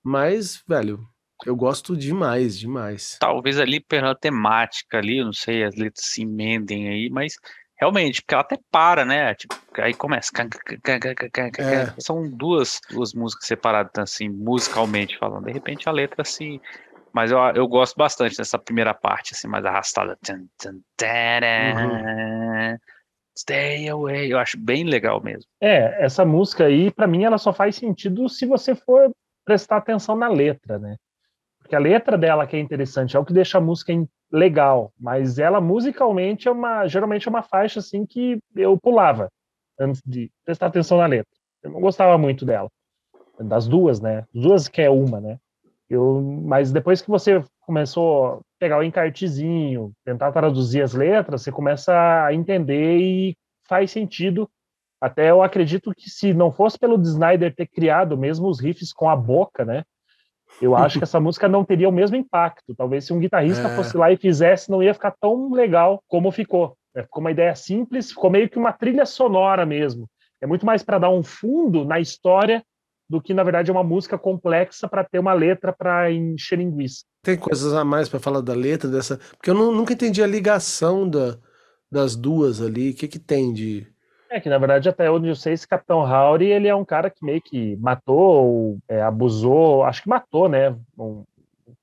Mas, 0.00 0.62
velho, 0.64 1.04
eu 1.44 1.56
gosto 1.56 1.96
demais, 1.96 2.56
demais. 2.56 3.16
Talvez 3.18 3.58
ali 3.58 3.80
pela 3.80 4.14
temática 4.14 4.98
ali, 4.98 5.18
eu 5.18 5.24
não 5.24 5.32
sei, 5.32 5.64
as 5.64 5.74
letras 5.74 6.06
se 6.06 6.22
emendem 6.22 6.88
aí, 6.88 7.10
mas 7.10 7.34
realmente, 7.78 8.20
porque 8.20 8.34
ela 8.34 8.42
até 8.42 8.58
para, 8.70 9.04
né? 9.04 9.34
Tipo, 9.34 9.54
aí 9.78 9.94
começa. 9.94 10.30
É. 11.58 12.00
São 12.00 12.28
duas, 12.28 12.80
duas 12.90 13.14
músicas 13.14 13.46
separadas, 13.46 13.92
assim, 13.96 14.28
musicalmente 14.28 15.16
falando. 15.18 15.44
De 15.44 15.52
repente 15.52 15.88
a 15.88 15.92
letra 15.92 16.24
se. 16.24 16.60
Mas 17.12 17.30
eu, 17.30 17.38
eu 17.54 17.66
gosto 17.66 17.96
bastante 17.96 18.36
dessa 18.36 18.58
primeira 18.58 18.92
parte, 18.92 19.32
assim, 19.32 19.48
mais 19.48 19.64
arrastada. 19.64 20.18
Tará, 20.96 22.78
Stay 23.38 23.88
away. 23.88 24.32
Eu 24.32 24.38
acho 24.38 24.58
bem 24.58 24.82
legal 24.82 25.22
mesmo. 25.22 25.48
É, 25.60 26.04
essa 26.04 26.24
música 26.24 26.64
aí, 26.64 26.90
pra 26.90 27.06
mim, 27.06 27.22
ela 27.22 27.38
só 27.38 27.52
faz 27.52 27.76
sentido 27.76 28.28
se 28.28 28.44
você 28.44 28.74
for 28.74 29.12
prestar 29.44 29.76
atenção 29.76 30.16
na 30.16 30.28
letra, 30.28 30.78
né? 30.78 30.96
Porque 31.60 31.76
a 31.76 31.78
letra 31.78 32.18
dela 32.18 32.46
que 32.46 32.56
é 32.56 32.58
interessante, 32.58 33.16
é 33.16 33.20
o 33.20 33.24
que 33.24 33.32
deixa 33.32 33.58
a 33.58 33.60
música 33.60 33.92
legal, 34.30 34.92
mas 34.98 35.38
ela 35.38 35.60
musicalmente 35.60 36.48
é 36.48 36.50
uma, 36.50 36.86
geralmente 36.86 37.26
é 37.26 37.30
uma 37.30 37.42
faixa 37.42 37.80
assim 37.80 38.04
que 38.04 38.38
eu 38.54 38.78
pulava 38.78 39.28
antes 39.78 40.02
de 40.04 40.30
prestar 40.44 40.66
atenção 40.66 40.98
na 40.98 41.06
letra. 41.06 41.32
Eu 41.62 41.70
não 41.70 41.80
gostava 41.80 42.16
muito 42.18 42.44
dela. 42.44 42.68
Das 43.40 43.66
duas, 43.66 44.00
né? 44.00 44.24
As 44.34 44.42
duas 44.42 44.68
que 44.68 44.82
é 44.82 44.90
uma, 44.90 45.20
né? 45.20 45.38
Eu, 45.88 46.20
mas 46.44 46.72
depois 46.72 47.00
que 47.00 47.08
você 47.08 47.42
começou 47.60 48.26
a 48.26 48.40
pegar 48.58 48.78
o 48.78 48.82
encartezinho, 48.82 49.92
tentar 50.04 50.32
traduzir 50.32 50.82
as 50.82 50.92
letras, 50.92 51.42
você 51.42 51.52
começa 51.52 52.24
a 52.24 52.34
entender 52.34 52.98
e 52.98 53.36
faz 53.66 53.90
sentido 53.90 54.48
até 55.00 55.30
eu 55.30 55.42
acredito 55.42 55.92
que 55.94 56.10
se 56.10 56.34
não 56.34 56.50
fosse 56.50 56.78
pelo 56.78 57.00
Snyder 57.00 57.54
ter 57.54 57.66
criado 57.66 58.16
mesmo 58.16 58.48
os 58.48 58.60
riffs 58.60 58.92
com 58.92 59.08
a 59.08 59.14
boca, 59.14 59.64
né? 59.64 59.84
Eu 60.60 60.76
acho 60.76 60.98
que 60.98 61.04
essa 61.04 61.20
música 61.20 61.48
não 61.48 61.64
teria 61.64 61.88
o 61.88 61.92
mesmo 61.92 62.16
impacto. 62.16 62.74
Talvez 62.74 63.04
se 63.04 63.12
um 63.12 63.18
guitarrista 63.20 63.68
É. 63.68 63.76
fosse 63.76 63.96
lá 63.96 64.10
e 64.12 64.16
fizesse, 64.16 64.70
não 64.70 64.82
ia 64.82 64.94
ficar 64.94 65.14
tão 65.20 65.52
legal 65.52 66.02
como 66.08 66.30
ficou. 66.30 66.76
É, 66.94 67.02
Ficou 67.02 67.20
uma 67.20 67.30
ideia 67.30 67.54
simples, 67.54 68.10
ficou 68.10 68.30
meio 68.30 68.48
que 68.48 68.58
uma 68.58 68.72
trilha 68.72 69.06
sonora 69.06 69.64
mesmo. 69.66 70.08
É 70.40 70.46
muito 70.46 70.64
mais 70.66 70.82
para 70.82 70.98
dar 70.98 71.10
um 71.10 71.22
fundo 71.22 71.84
na 71.84 72.00
história 72.00 72.62
do 73.10 73.20
que, 73.22 73.32
na 73.32 73.42
verdade, 73.42 73.70
é 73.70 73.72
uma 73.72 73.82
música 73.84 74.18
complexa 74.18 74.86
para 74.88 75.02
ter 75.04 75.18
uma 75.18 75.32
letra 75.32 75.72
para 75.72 76.12
encher 76.12 76.58
linguiça. 76.58 77.04
Tem 77.22 77.36
coisas 77.38 77.72
a 77.72 77.84
mais 77.84 78.08
pra 78.08 78.20
falar 78.20 78.40
da 78.40 78.54
letra 78.54 78.88
dessa. 78.90 79.18
Porque 79.36 79.50
eu 79.50 79.54
nu- 79.54 79.72
nunca 79.72 79.92
entendi 79.94 80.22
a 80.22 80.26
ligação 80.26 81.08
da, 81.08 81.36
das 81.90 82.14
duas 82.14 82.60
ali. 82.60 82.90
O 82.90 82.94
que 82.94 83.08
que 83.08 83.18
tem 83.18 83.52
de. 83.52 83.86
É 84.30 84.40
que, 84.40 84.48
na 84.48 84.58
verdade, 84.58 84.88
até 84.88 85.10
onde 85.10 85.28
eu 85.28 85.34
sei, 85.34 85.54
esse 85.54 85.66
Capitão 85.66 86.00
Howdy, 86.00 86.44
ele 86.46 86.68
é 86.68 86.74
um 86.74 86.84
cara 86.84 87.08
que 87.08 87.24
meio 87.24 87.40
que 87.40 87.76
matou, 87.76 88.16
ou, 88.46 88.78
é, 88.88 89.00
abusou, 89.00 89.84
acho 89.84 90.02
que 90.02 90.08
matou, 90.08 90.48
né? 90.48 90.76
um- 90.98 91.24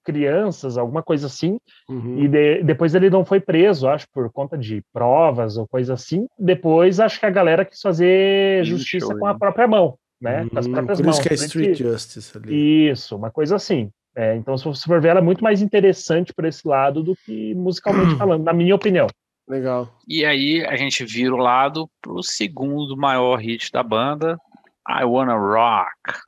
crianças, 0.03 0.77
alguma 0.77 1.01
coisa 1.01 1.25
assim, 1.27 1.58
Uhum. 1.89 2.19
e 2.23 2.27
de- 2.27 2.63
depois 2.63 2.93
ele 2.93 3.10
não 3.10 3.25
foi 3.25 3.39
preso, 3.39 3.88
acho, 3.88 4.05
por 4.13 4.31
conta 4.31 4.55
de 4.58 4.84
provas 4.93 5.58
ou 5.58 5.67
coisa 5.67 5.93
assim. 5.95 6.27
Depois, 6.38 6.99
acho 6.99 7.19
que 7.19 7.25
a 7.25 7.29
galera 7.31 7.65
quis 7.65 7.81
fazer 7.81 8.63
justiça 8.65 9.08
show, 9.08 9.17
com 9.17 9.25
a 9.25 9.31
hein? 9.31 9.38
própria 9.39 9.67
mão, 9.67 9.95
né? 10.21 10.47
Com 10.51 10.60
as 10.60 10.67
Hum, 10.67 10.71
próprias 10.71 10.99
por 10.99 11.05
mãos. 11.05 11.15
isso 11.17 11.23
que 11.27 11.34
é 11.34 11.38
Por 11.38 11.43
Street 11.45 11.77
que- 11.77 11.84
Justice 11.84 12.38
ali. 12.38 12.89
Isso, 12.89 13.15
uma 13.15 13.31
coisa 13.31 13.55
assim. 13.55 13.89
É, 14.15 14.36
então, 14.36 14.58
se 14.58 14.63
você 14.65 14.86
for 14.86 15.01
ver, 15.01 15.10
ela 15.10 15.19
é 15.19 15.23
muito 15.23 15.43
mais 15.43 15.62
interessante 15.62 16.34
por 16.34 16.45
esse 16.45 16.67
lado 16.67 17.03
do 17.03 17.15
que 17.25 17.53
musicalmente 17.55 18.15
falando, 18.17 18.43
na 18.43 18.53
minha 18.53 18.75
opinião. 18.75 19.08
Legal. 19.47 19.95
E 20.08 20.25
aí 20.25 20.65
a 20.65 20.75
gente 20.75 21.05
vira 21.05 21.34
o 21.34 21.38
lado 21.38 21.89
pro 22.01 22.23
segundo 22.23 22.97
maior 22.97 23.36
hit 23.38 23.71
da 23.71 23.84
banda, 23.84 24.39
I 24.88 25.03
Wanna 25.03 25.36
Rock. 25.36 26.19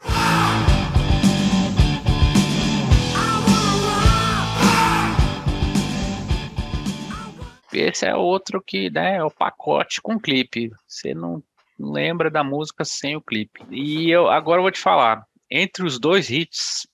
Esse 7.73 8.05
é 8.05 8.15
outro 8.15 8.61
que, 8.61 8.89
né, 8.89 9.17
é 9.17 9.23
o 9.23 9.29
pacote 9.29 10.01
com 10.01 10.19
clipe. 10.19 10.71
Você 10.87 11.13
não 11.13 11.43
lembra 11.79 12.29
da 12.29 12.43
música 12.43 12.83
sem 12.83 13.15
o 13.15 13.21
clipe. 13.21 13.63
E 13.69 14.09
eu 14.09 14.29
agora 14.29 14.59
eu 14.59 14.63
vou 14.63 14.71
te 14.71 14.79
falar, 14.79 15.23
entre 15.49 15.85
os 15.85 15.99
dois 15.99 16.29
hits, 16.29 16.87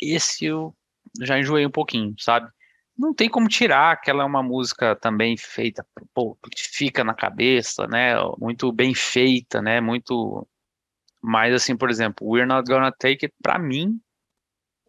esse 0.00 0.44
eu 0.44 0.74
já 1.20 1.38
enjoei 1.38 1.66
um 1.66 1.70
pouquinho, 1.70 2.14
sabe? 2.18 2.48
Não 2.98 3.14
tem 3.14 3.28
como 3.28 3.46
tirar, 3.48 3.92
aquela 3.92 4.24
é 4.24 4.26
uma 4.26 4.42
música 4.42 4.96
também 4.96 5.36
feita, 5.36 5.86
pô, 6.12 6.36
que 6.50 6.62
fica 6.68 7.04
na 7.04 7.14
cabeça, 7.14 7.86
né? 7.86 8.14
Muito 8.38 8.72
bem 8.72 8.94
feita, 8.94 9.62
né? 9.62 9.80
Muito 9.80 10.46
mas 11.22 11.54
assim, 11.54 11.76
por 11.76 11.90
exemplo, 11.90 12.26
We're 12.28 12.46
Not 12.46 12.68
Gonna 12.70 12.92
Take 12.92 13.26
It 13.26 13.34
pra 13.42 13.58
mim 13.58 14.00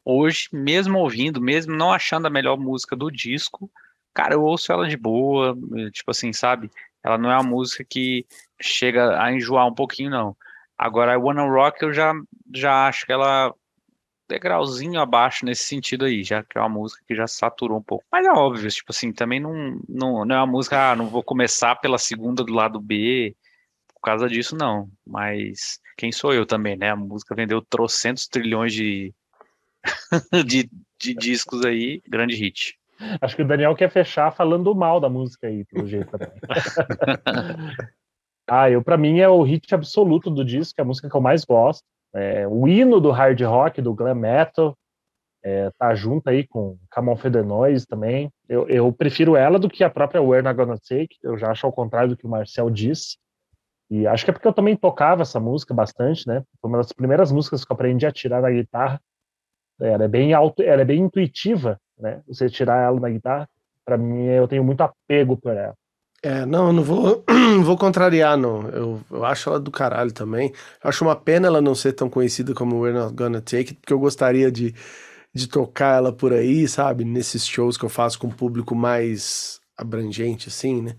hoje, 0.06 0.50
mesmo 0.52 1.00
ouvindo, 1.00 1.42
mesmo 1.42 1.76
não 1.76 1.92
achando 1.94 2.28
a 2.28 2.30
melhor 2.30 2.58
música 2.58 2.96
do 2.96 3.12
disco, 3.12 3.70
cara, 4.14 4.34
eu 4.34 4.44
ouço 4.44 4.72
ela 4.72 4.88
de 4.88 4.98
boa, 4.98 5.56
tipo 5.92 6.12
assim, 6.12 6.34
sabe? 6.34 6.72
Ela 7.04 7.18
não 7.18 7.32
é 7.32 7.36
uma 7.36 7.44
música 7.44 7.86
que 7.88 8.26
chega 8.62 9.22
a 9.22 9.32
enjoar 9.32 9.68
um 9.68 9.74
pouquinho, 9.74 10.10
não. 10.10 10.38
Agora, 10.78 11.14
I 11.14 11.18
Wanna 11.18 11.44
Rock, 11.44 11.84
eu 11.84 11.94
já, 11.94 12.14
já 12.54 12.88
acho 12.88 13.06
que 13.06 13.12
ela 13.12 13.54
degrauzinho 14.30 15.02
abaixo 15.02 15.44
nesse 15.44 15.64
sentido 15.64 16.06
aí, 16.06 16.24
já 16.24 16.44
que 16.44 16.58
é 16.58 16.62
uma 16.62 16.70
música 16.70 17.04
que 17.08 17.16
já 17.16 17.26
saturou 17.26 17.80
um 17.80 17.84
pouco. 17.84 18.06
Mas 18.12 18.26
é 18.26 18.32
óbvio, 18.32 18.70
tipo 18.70 18.92
assim, 18.92 19.12
também 19.12 19.40
não, 19.40 19.80
não, 19.90 20.24
não 20.24 20.36
é 20.36 20.40
uma 20.40 20.48
música, 20.48 20.92
ah, 20.92 20.96
não 20.96 21.08
vou 21.08 21.24
começar 21.24 21.76
pela 21.78 21.98
segunda 21.98 22.44
do 22.44 22.54
lado 22.54 22.80
B, 22.80 23.36
por 23.94 24.02
causa 24.02 24.30
disso, 24.30 24.56
não. 24.56 24.88
Mas 25.06 25.80
quem 25.98 26.12
sou 26.12 26.34
eu 26.34 26.46
também, 26.46 26.78
né? 26.78 26.92
A 26.92 26.96
música 26.96 27.36
vendeu 27.36 27.62
trocentos 27.62 28.28
trilhões 28.28 28.72
de, 28.72 29.14
de, 30.46 30.70
de 31.00 31.14
discos 31.16 31.66
aí, 31.66 32.02
grande 32.08 32.36
hit. 32.36 32.78
Acho 33.22 33.36
que 33.36 33.42
o 33.42 33.48
Daniel 33.48 33.76
quer 33.76 33.90
fechar 33.90 34.32
falando 34.32 34.76
mal 34.76 35.00
da 35.00 35.10
música 35.10 35.48
aí, 35.48 35.66
pelo 35.66 35.88
jeito 35.88 36.12
também. 36.12 36.30
ah, 38.48 38.70
eu, 38.70 38.84
pra 38.84 38.98
mim, 38.98 39.20
é 39.20 39.30
o 39.30 39.42
hit 39.42 39.74
absoluto 39.74 40.30
do 40.30 40.46
disco, 40.46 40.80
é 40.80 40.84
a 40.84 40.86
música 40.86 41.10
que 41.10 41.16
eu 41.16 41.22
mais 41.22 41.44
gosto. 41.46 41.84
É, 42.14 42.48
o 42.48 42.68
hino 42.68 43.00
do 43.00 43.12
hard 43.12 43.40
rock, 43.42 43.82
do 43.82 43.94
glam 43.94 44.16
metal, 44.16 44.76
é, 45.44 45.72
tá 45.78 45.96
junto 45.96 46.30
aí 46.30 46.46
com 46.46 46.78
Come 46.92 47.10
On 47.10 47.16
Feel 47.16 47.32
the 47.32 47.44
Noise 47.44 47.88
também. 47.88 48.32
Eu, 48.48 48.68
eu 48.68 48.92
prefiro 48.92 49.36
ela 49.36 49.58
do 49.58 49.70
que 49.70 49.84
a 49.84 49.90
própria 49.90 50.22
We're 50.22 50.44
Not 50.44 50.56
Gonna 50.56 50.78
Take, 50.78 51.16
eu 51.24 51.38
já 51.38 51.52
acho 51.52 51.66
ao 51.66 51.72
contrário 51.72 52.10
do 52.10 52.18
que 52.18 52.26
o 52.26 52.30
Marcel 52.30 52.70
disse. 52.70 53.18
E 53.90 54.06
acho 54.06 54.24
que 54.24 54.30
é 54.30 54.34
porque 54.34 54.48
eu 54.48 54.54
também 54.54 54.76
tocava 54.76 55.24
essa 55.24 55.40
música 55.40 55.74
bastante, 55.74 56.28
né? 56.28 56.44
Foi 56.62 56.70
uma 56.70 56.78
das 56.78 56.92
primeiras 56.92 57.32
músicas 57.32 57.66
que 57.66 57.72
eu 57.72 57.74
aprendi 57.74 58.06
a 58.06 58.12
tirar 58.12 58.42
na 58.42 58.52
guitarra. 58.52 59.02
Ela 59.82 60.04
é 60.04 60.08
bem 60.08 60.34
auto, 60.34 60.62
ela 60.62 60.82
é 60.82 60.86
bem 60.86 61.00
intuitiva, 61.02 61.80
né? 61.98 62.22
Você 62.28 62.50
tirar 62.50 62.84
ela 62.84 63.00
na 63.00 63.10
guitarra, 63.10 63.50
para 63.84 63.98
mim 63.98 64.26
eu 64.26 64.48
tenho 64.48 64.64
muito 64.64 64.82
apego 64.82 65.36
por 65.38 65.56
ela. 65.56 65.76
É, 66.22 66.46
não, 66.46 66.68
eu 66.68 66.74
não 66.74 66.84
vou, 66.84 67.24
vou 67.64 67.78
contrariar, 67.78 68.38
não. 68.38 68.68
Eu, 68.70 69.02
eu 69.10 69.26
acho 69.26 69.50
ela 69.50 69.60
do 69.60 69.72
caralho 69.72 70.12
também. 70.12 70.52
Eu 70.84 70.90
acho 70.90 71.04
uma 71.04 71.16
pena 71.16 71.48
ela 71.48 71.62
não 71.62 71.74
ser 71.74 71.94
tão 71.94 72.10
conhecida 72.10 72.54
como 72.54 72.80
We're 72.80 72.98
Not 72.98 73.14
Gonna 73.14 73.42
Take 73.42 73.58
It, 73.70 73.76
porque 73.76 73.94
eu 73.94 74.00
gostaria 74.00 74.52
de, 74.52 74.76
de 75.34 75.48
tocar 75.48 75.98
ela 75.98 76.12
por 76.12 76.34
aí, 76.34 76.68
sabe? 76.68 77.06
Nesses 77.06 77.48
shows 77.48 77.78
que 77.78 77.86
eu 77.86 77.90
faço 77.90 78.20
com 78.20 78.28
um 78.28 78.32
público 78.32 78.76
mais 78.76 79.62
abrangente, 79.78 80.50
assim, 80.50 80.82
né? 80.82 80.96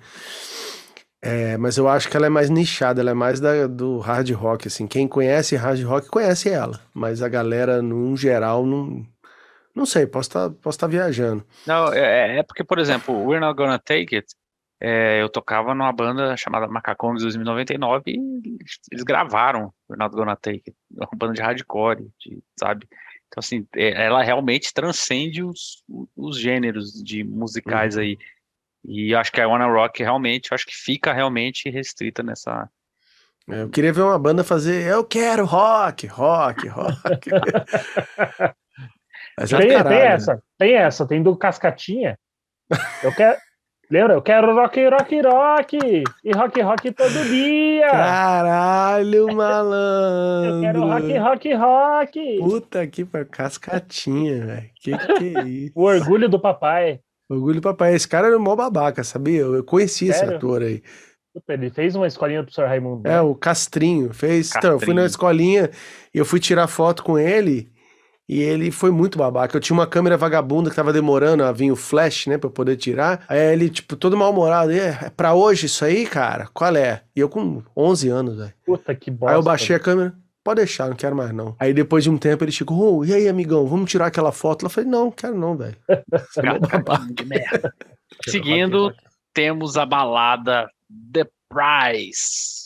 É, 1.23 1.59
mas 1.59 1.77
eu 1.77 1.87
acho 1.87 2.09
que 2.09 2.17
ela 2.17 2.27
é 2.27 2.31
mais 2.31 2.49
nichada, 2.49 3.03
ela 3.03 3.11
é 3.11 3.15
mais 3.15 3.39
da, 3.41 3.67
do 3.67 3.99
hard 3.99 4.31
rock, 4.31 4.69
assim. 4.69 4.87
Quem 4.87 5.07
conhece 5.07 5.55
hard 5.55 5.83
rock 5.83 6.09
conhece 6.09 6.49
ela, 6.49 6.81
mas 6.95 7.23
a 7.23 7.29
galera, 7.29 7.83
num 7.83 8.17
geral, 8.17 8.65
não. 8.65 9.07
Não 9.75 9.87
sei, 9.87 10.07
posso 10.07 10.29
estar 10.31 10.51
posso 10.51 10.79
tá 10.79 10.87
viajando. 10.87 11.45
Não, 11.67 11.93
é, 11.93 12.39
é 12.39 12.43
porque, 12.43 12.65
por 12.65 12.79
exemplo, 12.79 13.15
We're 13.15 13.39
Not 13.39 13.57
Gonna 13.57 13.79
Take 13.79 14.17
It, 14.17 14.35
é, 14.81 15.21
eu 15.21 15.29
tocava 15.29 15.75
numa 15.75 15.93
banda 15.93 16.37
chamada 16.37 16.67
Macacones 16.67 17.23
2099 17.23 18.03
e 18.07 18.17
eles, 18.59 18.79
eles 18.91 19.05
gravaram 19.05 19.73
Gonna 19.89 20.37
Take 20.37 20.63
It, 20.67 20.77
uma 20.91 21.09
banda 21.15 21.35
de 21.35 21.43
hardcore, 21.43 22.09
de, 22.19 22.43
sabe? 22.59 22.89
Então, 23.29 23.39
assim, 23.39 23.67
é, 23.77 24.07
ela 24.07 24.23
realmente 24.23 24.73
transcende 24.73 25.45
os, 25.45 25.85
os 26.17 26.39
gêneros 26.39 26.93
de 26.93 27.23
musicais 27.23 27.99
aí. 27.99 28.19
E 28.85 29.13
eu 29.13 29.19
acho 29.19 29.31
que 29.31 29.41
a 29.41 29.47
Wanna 29.47 29.67
Rock 29.67 30.03
realmente, 30.03 30.55
acho 30.55 30.67
que 30.67 30.75
fica 30.75 31.13
realmente 31.13 31.69
restrita 31.69 32.23
nessa. 32.23 32.69
É, 33.49 33.63
Eu 33.63 33.69
queria 33.69 33.93
ver 33.93 34.03
uma 34.03 34.19
banda 34.19 34.43
fazer. 34.43 34.87
Eu 34.87 35.05
quero 35.05 35.45
rock, 35.45 36.07
rock, 36.07 36.67
rock. 36.73 37.31
Mas 39.39 39.53
é 39.53 39.59
Tem, 39.59 39.69
caralho, 39.69 39.89
tem 39.89 39.99
né? 39.99 40.07
essa, 40.07 40.43
tem 40.59 40.75
essa, 40.75 41.07
tem 41.07 41.23
do 41.23 41.37
Cascatinha. 41.37 42.19
Eu 43.03 43.15
quero. 43.15 43.39
Lembra? 43.91 44.15
Eu 44.15 44.23
quero 44.23 44.55
rock, 44.55 44.89
rock, 44.89 45.21
rock! 45.21 45.79
E 46.25 46.33
rock, 46.33 46.61
rock 46.61 46.93
todo 46.93 47.25
dia! 47.29 47.91
Caralho, 47.91 49.27
malandro. 49.35 50.55
Eu 50.55 50.61
quero 50.61 50.81
rock, 50.87 51.19
rock, 51.19 51.55
rock! 51.55 52.39
Puta 52.39 52.87
que 52.87 53.05
pariu, 53.05 53.27
cascatinha, 53.29 54.47
velho. 54.47 54.71
Que 54.77 54.97
que 54.97 55.37
é 55.37 55.43
isso? 55.43 55.73
O 55.75 55.83
orgulho 55.83 56.29
do 56.29 56.39
papai. 56.39 57.01
Orgulho 57.29 57.61
papai. 57.61 57.95
Esse 57.95 58.07
cara 58.09 58.29
era 58.29 58.37
um 58.39 58.41
mó 58.41 58.55
babaca, 58.55 59.03
sabia? 59.03 59.41
Eu 59.41 59.65
conheci 59.65 60.09
esse 60.09 60.21
Sério? 60.21 60.37
ator 60.37 60.63
aí. 60.63 60.83
Puta, 61.35 61.53
Ele 61.55 61.71
fez 61.71 61.97
uma 61.97 62.07
escolinha 62.07 62.45
pro 62.45 62.53
Sr. 62.53 62.67
Raimundo. 62.67 63.09
É, 63.09 63.21
o 63.21 63.35
Castrinho. 63.35 64.13
Fez. 64.15 64.53
Então, 64.57 64.73
eu 64.73 64.79
fui 64.81 64.95
na 64.95 65.03
Castrinho. 65.03 65.07
escolinha 65.07 65.71
e 66.15 66.19
eu 66.19 66.25
fui 66.25 66.39
tirar 66.39 66.67
foto 66.69 67.03
com 67.03 67.19
ele. 67.19 67.69
E 68.33 68.41
ele 68.41 68.71
foi 68.71 68.93
muito 68.93 69.19
babaca. 69.19 69.57
Eu 69.57 69.61
tinha 69.61 69.77
uma 69.77 69.89
câmera 69.89 70.17
vagabunda 70.17 70.71
que 70.71 70.77
tava 70.77 70.93
demorando 70.93 71.43
a 71.43 71.51
vir 71.51 71.73
o 71.73 71.75
flash, 71.75 72.29
né, 72.29 72.39
pra 72.39 72.47
eu 72.47 72.53
poder 72.53 72.77
tirar. 72.77 73.25
Aí 73.29 73.53
ele, 73.53 73.69
tipo, 73.69 73.97
todo 73.97 74.17
mal-humorado. 74.17 74.71
É, 74.71 75.01
é 75.03 75.11
pra 75.11 75.35
hoje 75.35 75.67
isso 75.67 75.85
aí, 75.85 76.07
cara? 76.07 76.49
Qual 76.55 76.77
é? 76.77 77.03
E 77.17 77.19
eu 77.19 77.29
com 77.29 77.61
11 77.77 78.09
anos, 78.09 78.37
velho. 78.37 78.53
Puta 78.65 78.95
que 78.95 79.11
bosta. 79.11 79.35
Aí 79.35 79.37
eu 79.37 79.43
baixei 79.43 79.75
a 79.75 79.81
câmera. 79.81 80.15
Pode 80.45 80.59
deixar, 80.59 80.89
não 80.89 80.95
quero 80.95 81.17
mais 81.17 81.33
não. 81.33 81.57
Aí 81.59 81.75
depois 81.75 82.05
de 82.05 82.11
um 82.11 82.17
tempo 82.17 82.45
ele 82.45 82.53
chegou, 82.53 82.99
"Ô, 82.99 83.05
e 83.05 83.13
aí, 83.13 83.29
amigão, 83.29 83.67
vamos 83.67 83.91
tirar 83.91 84.07
aquela 84.07 84.31
foto? 84.31 84.65
Eu 84.65 84.71
falei, 84.71 84.89
não, 84.89 85.11
quero 85.11 85.37
não, 85.37 85.57
velho. 85.57 85.77
De 87.15 87.25
merda. 87.25 87.75
Seguindo, 88.29 88.95
temos 89.35 89.77
a 89.77 89.85
balada 89.85 90.71
The 91.13 91.27
Price. 91.49 92.60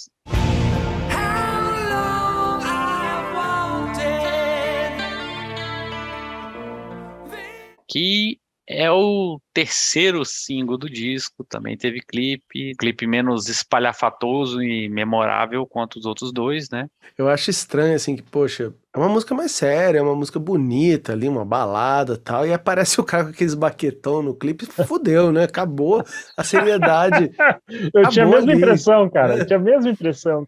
Que 7.95 8.41
é 8.69 8.91
o 8.91 9.41
terceiro 9.53 10.25
single 10.25 10.77
do 10.77 10.91
disco, 10.91 11.45
também 11.45 11.77
teve 11.77 12.01
clipe, 12.01 12.75
clipe 12.77 13.07
menos 13.07 13.49
espalhafatoso 13.49 14.61
e 14.61 14.89
memorável 14.89 15.65
quanto 15.65 16.01
os 16.01 16.05
outros 16.05 16.33
dois, 16.33 16.69
né? 16.71 16.89
Eu 17.17 17.29
acho 17.29 17.51
estranho, 17.51 17.95
assim, 17.95 18.17
que, 18.17 18.23
poxa, 18.23 18.75
é 18.95 18.99
uma 18.99 19.09
música 19.09 19.35
mais 19.35 19.51
séria, 19.53 19.99
é 19.99 20.03
uma 20.03 20.15
música 20.15 20.39
bonita 20.39 21.13
ali, 21.13 21.29
uma 21.29 21.45
balada 21.45 22.15
e 22.15 22.19
tal, 22.19 22.47
e 22.47 22.53
aparece 22.53 23.01
o 23.01 23.05
cara 23.05 23.25
com 23.25 23.31
aqueles 23.31 23.55
baquetão 23.55 24.23
no 24.23 24.35
clipe, 24.35 24.67
fudeu, 24.67 25.33
né? 25.33 25.45
Acabou 25.45 26.05
a 26.37 26.45
seriedade. 26.45 27.31
Eu 27.93 28.09
tinha 28.09 28.25
a 28.25 28.29
Acabou 28.29 28.31
mesma 28.37 28.53
ali. 28.53 28.63
impressão, 28.63 29.11
cara. 29.11 29.39
Eu 29.39 29.47
tinha 29.47 29.59
a 29.59 29.63
mesma 29.63 29.91
impressão. 29.91 30.47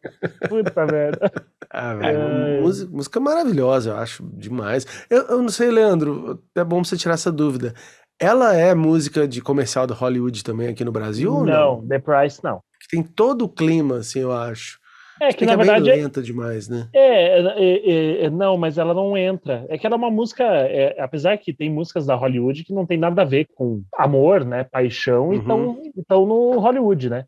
Puta 0.49 0.87
merda. 0.87 1.33
Ah, 1.71 1.95
velho, 1.95 2.19
É. 2.57 2.61
música, 2.61 2.91
música 2.93 3.21
maravilhosa, 3.21 3.91
eu 3.91 3.97
acho 3.97 4.23
demais. 4.33 4.87
Eu, 5.11 5.23
eu 5.25 5.43
não 5.43 5.49
sei, 5.49 5.71
Leandro, 5.71 6.41
é 6.55 6.63
bom 6.65 6.85
você 6.85 6.97
tirar 6.97 7.15
essa 7.15 7.33
dúvida. 7.33 7.75
Ela 8.19 8.55
é 8.55 8.75
música 8.75 9.27
de 9.29 9.43
comercial 9.43 9.87
da 9.87 9.95
Hollywood 9.95 10.43
também 10.45 10.69
aqui 10.69 10.85
no 10.85 10.93
Brasil 10.93 11.33
ou 11.35 11.45
não? 11.45 11.77
Não, 11.81 11.87
The 11.89 11.99
Price 11.99 12.43
não. 12.43 12.61
Tem 12.91 13.03
todo 13.03 13.43
o 13.45 13.49
clima, 13.49 13.97
assim, 13.99 14.21
eu 14.21 14.33
acho. 14.33 14.79
É 15.21 15.33
que 15.33 15.47
bem 15.47 15.47
na 15.47 15.53
é 15.55 15.57
verdade 15.57 15.91
bem 15.91 16.03
lenta 16.03 16.23
demais, 16.23 16.69
né? 16.69 16.89
É, 16.93 17.41
é, 17.41 18.21
é, 18.21 18.25
é, 18.25 18.31
não, 18.31 18.57
mas 18.57 18.79
ela 18.79 18.93
não 18.93 19.17
entra. 19.17 19.65
É 19.69 19.79
que 19.79 19.87
ela 19.87 19.97
é 19.97 19.99
uma 19.99 20.11
música, 20.11 20.45
é, 20.45 21.01
apesar 21.01 21.37
que 21.39 21.53
tem 21.53 21.71
músicas 21.71 22.07
da 22.07 22.15
Hollywood 22.15 22.65
que 22.65 22.73
não 22.75 22.85
tem 22.87 22.99
nada 22.99 23.23
a 23.23 23.25
ver 23.25 23.47
com 23.55 23.83
amor, 23.95 24.45
né, 24.45 24.65
paixão, 24.65 25.29
Uhum. 25.29 25.35
então 25.35 25.83
então 25.97 26.27
no 26.27 26.59
Hollywood, 26.59 27.09
né? 27.11 27.25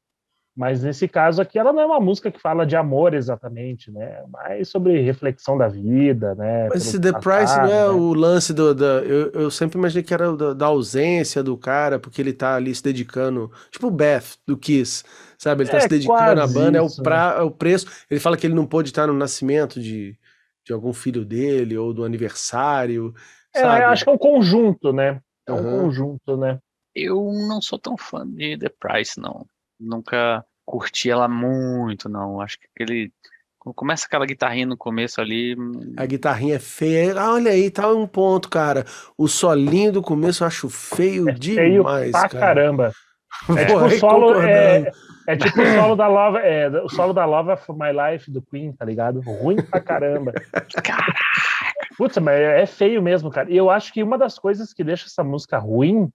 Mas 0.58 0.82
nesse 0.82 1.06
caso 1.06 1.40
aqui 1.40 1.56
ela 1.56 1.72
não 1.72 1.80
é 1.80 1.86
uma 1.86 2.00
música 2.00 2.32
que 2.32 2.40
fala 2.40 2.66
de 2.66 2.74
amor 2.74 3.14
exatamente, 3.14 3.92
né? 3.92 4.24
Mas 4.28 4.68
sobre 4.68 5.00
reflexão 5.00 5.56
da 5.56 5.68
vida, 5.68 6.34
né? 6.34 6.66
Mas 6.68 6.84
esse 6.84 7.00
The 7.00 7.12
Price 7.12 7.56
não 7.58 7.66
é 7.66 7.68
né? 7.68 7.88
o 7.90 8.12
lance 8.12 8.52
do, 8.52 8.74
da. 8.74 8.84
Eu, 9.04 9.30
eu 9.30 9.50
sempre 9.52 9.78
imaginei 9.78 10.02
que 10.02 10.12
era 10.12 10.36
da, 10.36 10.52
da 10.54 10.66
ausência 10.66 11.44
do 11.44 11.56
cara, 11.56 12.00
porque 12.00 12.20
ele 12.20 12.32
tá 12.32 12.56
ali 12.56 12.74
se 12.74 12.82
dedicando. 12.82 13.52
Tipo 13.70 13.86
o 13.86 13.90
Beth 13.92 14.34
do 14.44 14.56
Kiss, 14.56 15.04
sabe? 15.38 15.62
Ele 15.62 15.70
tá 15.70 15.76
É, 15.78 15.80
se 15.80 15.88
dedicando 15.88 16.40
à 16.40 16.46
banda, 16.46 16.78
é 16.78 16.82
o, 16.82 16.86
isso, 16.86 17.02
pra, 17.02 17.36
é 17.38 17.42
o 17.42 17.50
preço. 17.50 17.86
Ele 18.10 18.20
fala 18.20 18.36
que 18.36 18.46
ele 18.46 18.54
não 18.54 18.66
pôde 18.66 18.90
estar 18.90 19.06
no 19.06 19.14
nascimento 19.14 19.80
de, 19.80 20.18
de 20.66 20.72
algum 20.72 20.92
filho 20.92 21.24
dele 21.24 21.78
ou 21.78 21.94
do 21.94 22.04
aniversário. 22.04 23.14
É, 23.54 23.60
sabe? 23.60 23.84
acho 23.84 24.04
que 24.04 24.10
é 24.10 24.12
um 24.12 24.18
conjunto, 24.18 24.92
né? 24.92 25.20
É 25.46 25.52
um 25.52 25.58
Aham. 25.58 25.82
conjunto, 25.82 26.36
né? 26.36 26.58
Eu 26.94 27.16
não 27.48 27.62
sou 27.62 27.78
tão 27.78 27.96
fã 27.96 28.26
de 28.26 28.58
The 28.58 28.68
Price, 28.78 29.18
não. 29.20 29.46
Nunca 29.80 30.44
curti 30.66 31.08
ela 31.10 31.28
muito, 31.28 32.08
não. 32.08 32.40
Acho 32.40 32.58
que 32.58 32.66
aquele. 32.74 33.12
Começa 33.58 34.06
aquela 34.06 34.24
guitarrinha 34.24 34.66
no 34.66 34.76
começo 34.76 35.20
ali. 35.20 35.54
hum, 35.58 35.92
A 35.96 36.06
guitarrinha 36.06 36.56
é 36.56 36.58
feia. 36.58 37.14
Olha 37.30 37.50
aí, 37.50 37.70
tá 37.70 37.92
um 37.92 38.06
ponto, 38.06 38.48
cara. 38.48 38.84
O 39.16 39.28
solinho 39.28 39.92
do 39.92 40.00
começo 40.02 40.42
eu 40.42 40.46
acho 40.48 40.68
feio 40.70 41.28
É 41.28 41.32
feio 41.34 41.38
demais, 41.82 42.12
pra 42.12 42.28
cara. 42.28 42.40
caramba. 42.46 42.92
É 43.56 43.64
tipo 43.66 43.84
o 43.84 43.90
solo, 43.90 44.40
é. 44.40 44.90
É 45.28 45.36
tipo 45.36 45.60
o 45.60 45.66
solo 45.74 45.94
da 45.94 46.08
Love, 46.08 46.38
é, 46.38 46.68
o 46.82 46.88
solo 46.88 47.12
da 47.12 47.26
Love 47.26 47.52
of 47.52 47.72
My 47.72 47.92
Life 47.92 48.30
do 48.30 48.40
Queen, 48.40 48.72
tá 48.72 48.84
ligado? 48.84 49.20
Ruim 49.20 49.62
pra 49.62 49.78
caramba. 49.78 50.32
Cara, 50.82 51.14
Putz, 51.98 52.16
mas 52.16 52.40
é 52.40 52.64
feio 52.64 53.02
mesmo, 53.02 53.28
cara. 53.28 53.50
E 53.52 53.56
eu 53.56 53.68
acho 53.68 53.92
que 53.92 54.02
uma 54.02 54.16
das 54.16 54.38
coisas 54.38 54.72
que 54.72 54.82
deixa 54.82 55.06
essa 55.06 55.22
música 55.22 55.58
ruim 55.58 56.08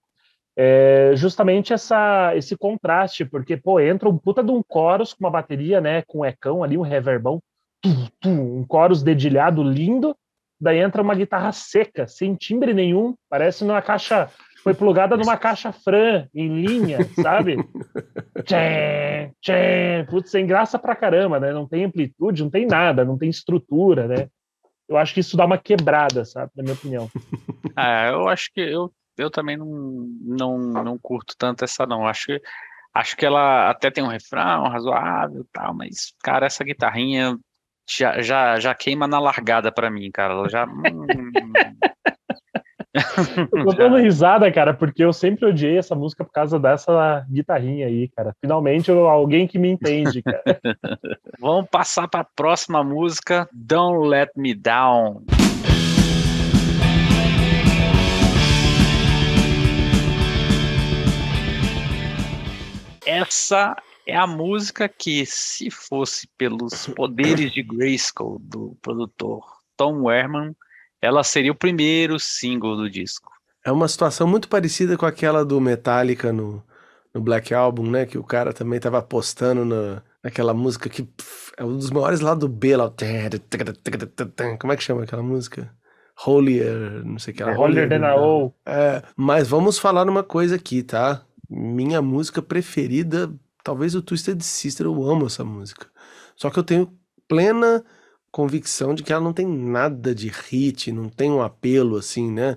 é 0.56 1.12
justamente 1.14 1.72
essa, 1.72 2.34
esse 2.34 2.56
contraste, 2.56 3.24
porque, 3.24 3.56
pô, 3.56 3.78
entra 3.78 4.08
um 4.08 4.18
puta 4.18 4.42
de 4.42 4.50
um 4.50 4.62
chorus 4.72 5.12
com 5.12 5.24
uma 5.24 5.30
bateria, 5.30 5.80
né, 5.80 6.02
com 6.02 6.20
um 6.20 6.24
ecão 6.24 6.64
ali, 6.64 6.76
um 6.76 6.82
reverbão, 6.82 7.40
tum, 7.82 8.08
tum, 8.20 8.60
um 8.60 8.66
chorus 8.70 9.02
dedilhado 9.02 9.62
lindo, 9.62 10.16
daí 10.60 10.78
entra 10.78 11.02
uma 11.02 11.14
guitarra 11.14 11.52
seca, 11.52 12.06
sem 12.06 12.34
timbre 12.34 12.72
nenhum, 12.72 13.14
parece 13.28 13.64
numa 13.64 13.82
caixa, 13.82 14.28
foi 14.64 14.72
plugada 14.72 15.14
numa 15.14 15.36
caixa 15.36 15.70
Fran, 15.72 16.26
em 16.34 16.48
linha, 16.48 16.98
sabe? 17.20 17.56
Tchê, 18.44 19.30
tchê, 19.40 20.06
putz, 20.10 20.30
sem 20.30 20.46
graça 20.46 20.78
pra 20.78 20.96
caramba, 20.96 21.38
né? 21.38 21.52
Não 21.52 21.68
tem 21.68 21.84
amplitude, 21.84 22.42
não 22.42 22.50
tem 22.50 22.66
nada, 22.66 23.04
não 23.04 23.16
tem 23.16 23.28
estrutura, 23.28 24.08
né? 24.08 24.28
Eu 24.88 24.96
acho 24.96 25.14
que 25.14 25.20
isso 25.20 25.36
dá 25.36 25.44
uma 25.44 25.56
quebrada, 25.56 26.24
sabe? 26.24 26.50
Na 26.56 26.62
minha 26.62 26.74
opinião. 26.74 27.08
ah, 27.76 28.08
eu 28.08 28.28
acho 28.28 28.50
que 28.52 28.60
eu, 28.60 28.92
eu 29.16 29.30
também 29.30 29.56
não, 29.56 29.66
não, 30.20 30.58
não 30.58 30.98
curto 30.98 31.34
tanto 31.38 31.64
essa, 31.64 31.86
não. 31.86 32.06
Acho 32.06 32.26
que, 32.26 32.42
acho 32.92 33.16
que 33.16 33.24
ela 33.24 33.70
até 33.70 33.90
tem 33.90 34.02
um 34.02 34.08
refrão 34.08 34.68
razoável 34.68 35.42
e 35.42 35.48
tal, 35.52 35.74
mas, 35.74 36.12
cara, 36.22 36.46
essa 36.46 36.64
guitarrinha 36.64 37.38
já, 37.88 38.20
já, 38.20 38.58
já 38.58 38.74
queima 38.74 39.06
na 39.06 39.20
largada 39.20 39.70
pra 39.70 39.90
mim, 39.90 40.10
cara. 40.10 40.34
Ela 40.34 40.48
já. 40.48 40.66
hum, 40.66 41.76
Eu 43.52 43.64
tô 43.64 43.72
dando 43.74 43.96
risada, 43.96 44.50
cara, 44.52 44.74
porque 44.74 45.04
eu 45.04 45.12
sempre 45.12 45.46
odiei 45.46 45.78
essa 45.78 45.94
música 45.94 46.24
por 46.24 46.32
causa 46.32 46.58
dessa 46.58 47.24
guitarrinha 47.30 47.86
aí, 47.86 48.08
cara. 48.08 48.34
Finalmente 48.40 48.90
eu- 48.90 49.06
alguém 49.08 49.46
que 49.46 49.58
me 49.58 49.68
entende, 49.70 50.22
cara. 50.22 50.42
Vamos 51.40 51.68
passar 51.70 52.08
para 52.08 52.20
a 52.20 52.26
próxima 52.36 52.82
música, 52.82 53.48
Don't 53.52 54.08
Let 54.08 54.30
Me 54.36 54.54
Down. 54.54 55.22
Essa 63.06 63.76
é 64.06 64.16
a 64.16 64.26
música 64.26 64.88
que, 64.88 65.24
se 65.26 65.70
fosse 65.70 66.26
pelos 66.38 66.86
poderes 66.88 67.52
de 67.52 67.62
Grayskull 67.62 68.38
do 68.40 68.76
produtor 68.80 69.44
Tom 69.76 70.02
Werman, 70.04 70.54
ela 71.04 71.22
seria 71.22 71.52
o 71.52 71.56
primeiro 71.56 72.18
single 72.18 72.76
do 72.76 72.88
disco. 72.88 73.30
É 73.64 73.70
uma 73.70 73.88
situação 73.88 74.26
muito 74.26 74.48
parecida 74.48 74.96
com 74.96 75.06
aquela 75.06 75.44
do 75.44 75.60
Metallica 75.60 76.32
no, 76.32 76.62
no 77.14 77.20
Black 77.20 77.54
Album, 77.54 77.90
né? 77.90 78.06
Que 78.06 78.18
o 78.18 78.24
cara 78.24 78.52
também 78.52 78.80
tava 78.80 78.98
apostando 78.98 79.64
na, 79.64 80.02
naquela 80.22 80.52
música 80.52 80.88
que 80.88 81.02
pff, 81.02 81.52
é 81.56 81.64
um 81.64 81.76
dos 81.76 81.90
maiores 81.90 82.20
lá 82.20 82.34
do 82.34 82.48
B 82.48 82.76
lá. 82.76 82.86
o 82.86 84.58
Como 84.58 84.72
é 84.72 84.76
que 84.76 84.82
chama 84.82 85.04
aquela 85.04 85.22
música? 85.22 85.70
Holier, 86.26 87.04
não 87.04 87.18
sei 87.18 87.34
o 87.34 87.36
que. 87.36 87.44
lá, 87.44 87.52
É 87.52 87.56
Holier 87.56 87.88
than 87.88 88.06
a 88.06 88.16
O. 88.16 88.54
É, 88.66 89.02
mas 89.16 89.48
vamos 89.48 89.78
falar 89.78 90.08
uma 90.08 90.22
coisa 90.22 90.56
aqui, 90.56 90.82
tá? 90.82 91.24
Minha 91.48 92.00
música 92.00 92.40
preferida, 92.40 93.32
talvez 93.62 93.94
o 93.94 94.02
Twisted 94.02 94.40
Sister, 94.40 94.86
eu 94.86 95.02
amo 95.08 95.26
essa 95.26 95.44
música. 95.44 95.86
Só 96.36 96.50
que 96.50 96.58
eu 96.58 96.62
tenho 96.62 96.92
plena 97.28 97.84
convicção 98.34 98.94
de 98.96 99.04
que 99.04 99.12
ela 99.12 99.22
não 99.22 99.32
tem 99.32 99.46
nada 99.46 100.12
de 100.12 100.28
hit, 100.28 100.90
não 100.90 101.08
tem 101.08 101.30
um 101.30 101.40
apelo 101.40 101.96
assim, 101.96 102.32
né? 102.32 102.56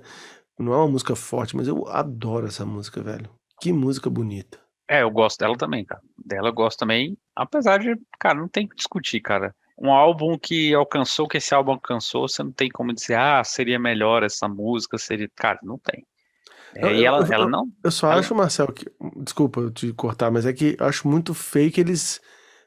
Não 0.58 0.74
é 0.74 0.78
uma 0.78 0.88
música 0.88 1.16
forte, 1.16 1.56
mas 1.56 1.68
eu 1.68 1.88
adoro 1.88 2.48
essa 2.48 2.66
música, 2.66 3.00
velho. 3.00 3.30
Que 3.62 3.72
música 3.72 4.10
bonita. 4.10 4.60
É, 4.90 5.04
eu 5.04 5.12
gosto 5.12 5.38
dela 5.38 5.56
também, 5.56 5.86
cara. 5.86 6.02
Dela 6.26 6.50
eu 6.50 6.54
gosto 6.54 6.80
também, 6.80 7.16
apesar 7.36 7.78
de, 7.78 7.96
cara, 8.20 8.40
não 8.40 8.48
tem 8.48 8.66
o 8.66 8.70
que 8.70 8.76
discutir, 8.76 9.20
cara. 9.22 9.54
Um 9.80 9.92
álbum 9.92 10.36
que 10.40 10.74
alcançou 10.74 11.26
o 11.28 11.30
que 11.30 11.38
esse 11.38 11.54
álbum 11.54 11.74
alcançou, 11.74 12.28
você 12.28 12.42
não 12.42 12.52
tem 12.52 12.70
como 12.72 12.92
dizer, 12.92 13.14
ah, 13.20 13.44
seria 13.44 13.78
melhor 13.78 14.24
essa 14.24 14.48
música, 14.48 14.98
seria. 14.98 15.30
Cara, 15.36 15.60
não 15.62 15.78
tem. 15.78 16.04
É, 16.76 16.86
Eu- 16.86 16.96
e 16.96 17.06
ela, 17.06 17.20
eu- 17.20 17.34
ela 17.34 17.48
não. 17.48 17.68
Eu 17.84 17.92
só 17.92 18.10
Ela- 18.12 18.22
acho, 18.22 18.34
Marcel, 18.34 18.72
que. 18.74 18.86
Desculpa 19.18 19.70
te 19.70 19.94
cortar, 19.94 20.32
mas 20.32 20.48
é 20.48 20.54
que 20.54 20.76
eu 20.80 20.88
acho 20.88 21.08
muito 21.08 21.36
feio 21.36 21.72
que 21.72 21.82
eles 21.82 22.20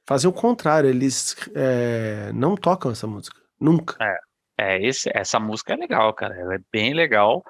fazem 0.06 0.28
o 0.28 0.32
contrário. 0.32 0.88
Eles 0.88 1.36
é, 1.54 2.32
não 2.32 2.56
tocam 2.56 2.90
essa 2.90 3.06
música. 3.06 3.38
Nunca. 3.58 3.96
É, 4.58 4.84
esse, 4.86 5.10
essa 5.14 5.38
música 5.40 5.72
é 5.72 5.76
legal, 5.76 6.12
cara. 6.14 6.36
Ela 6.38 6.54
é 6.56 6.60
bem 6.72 6.92
legal, 6.94 7.42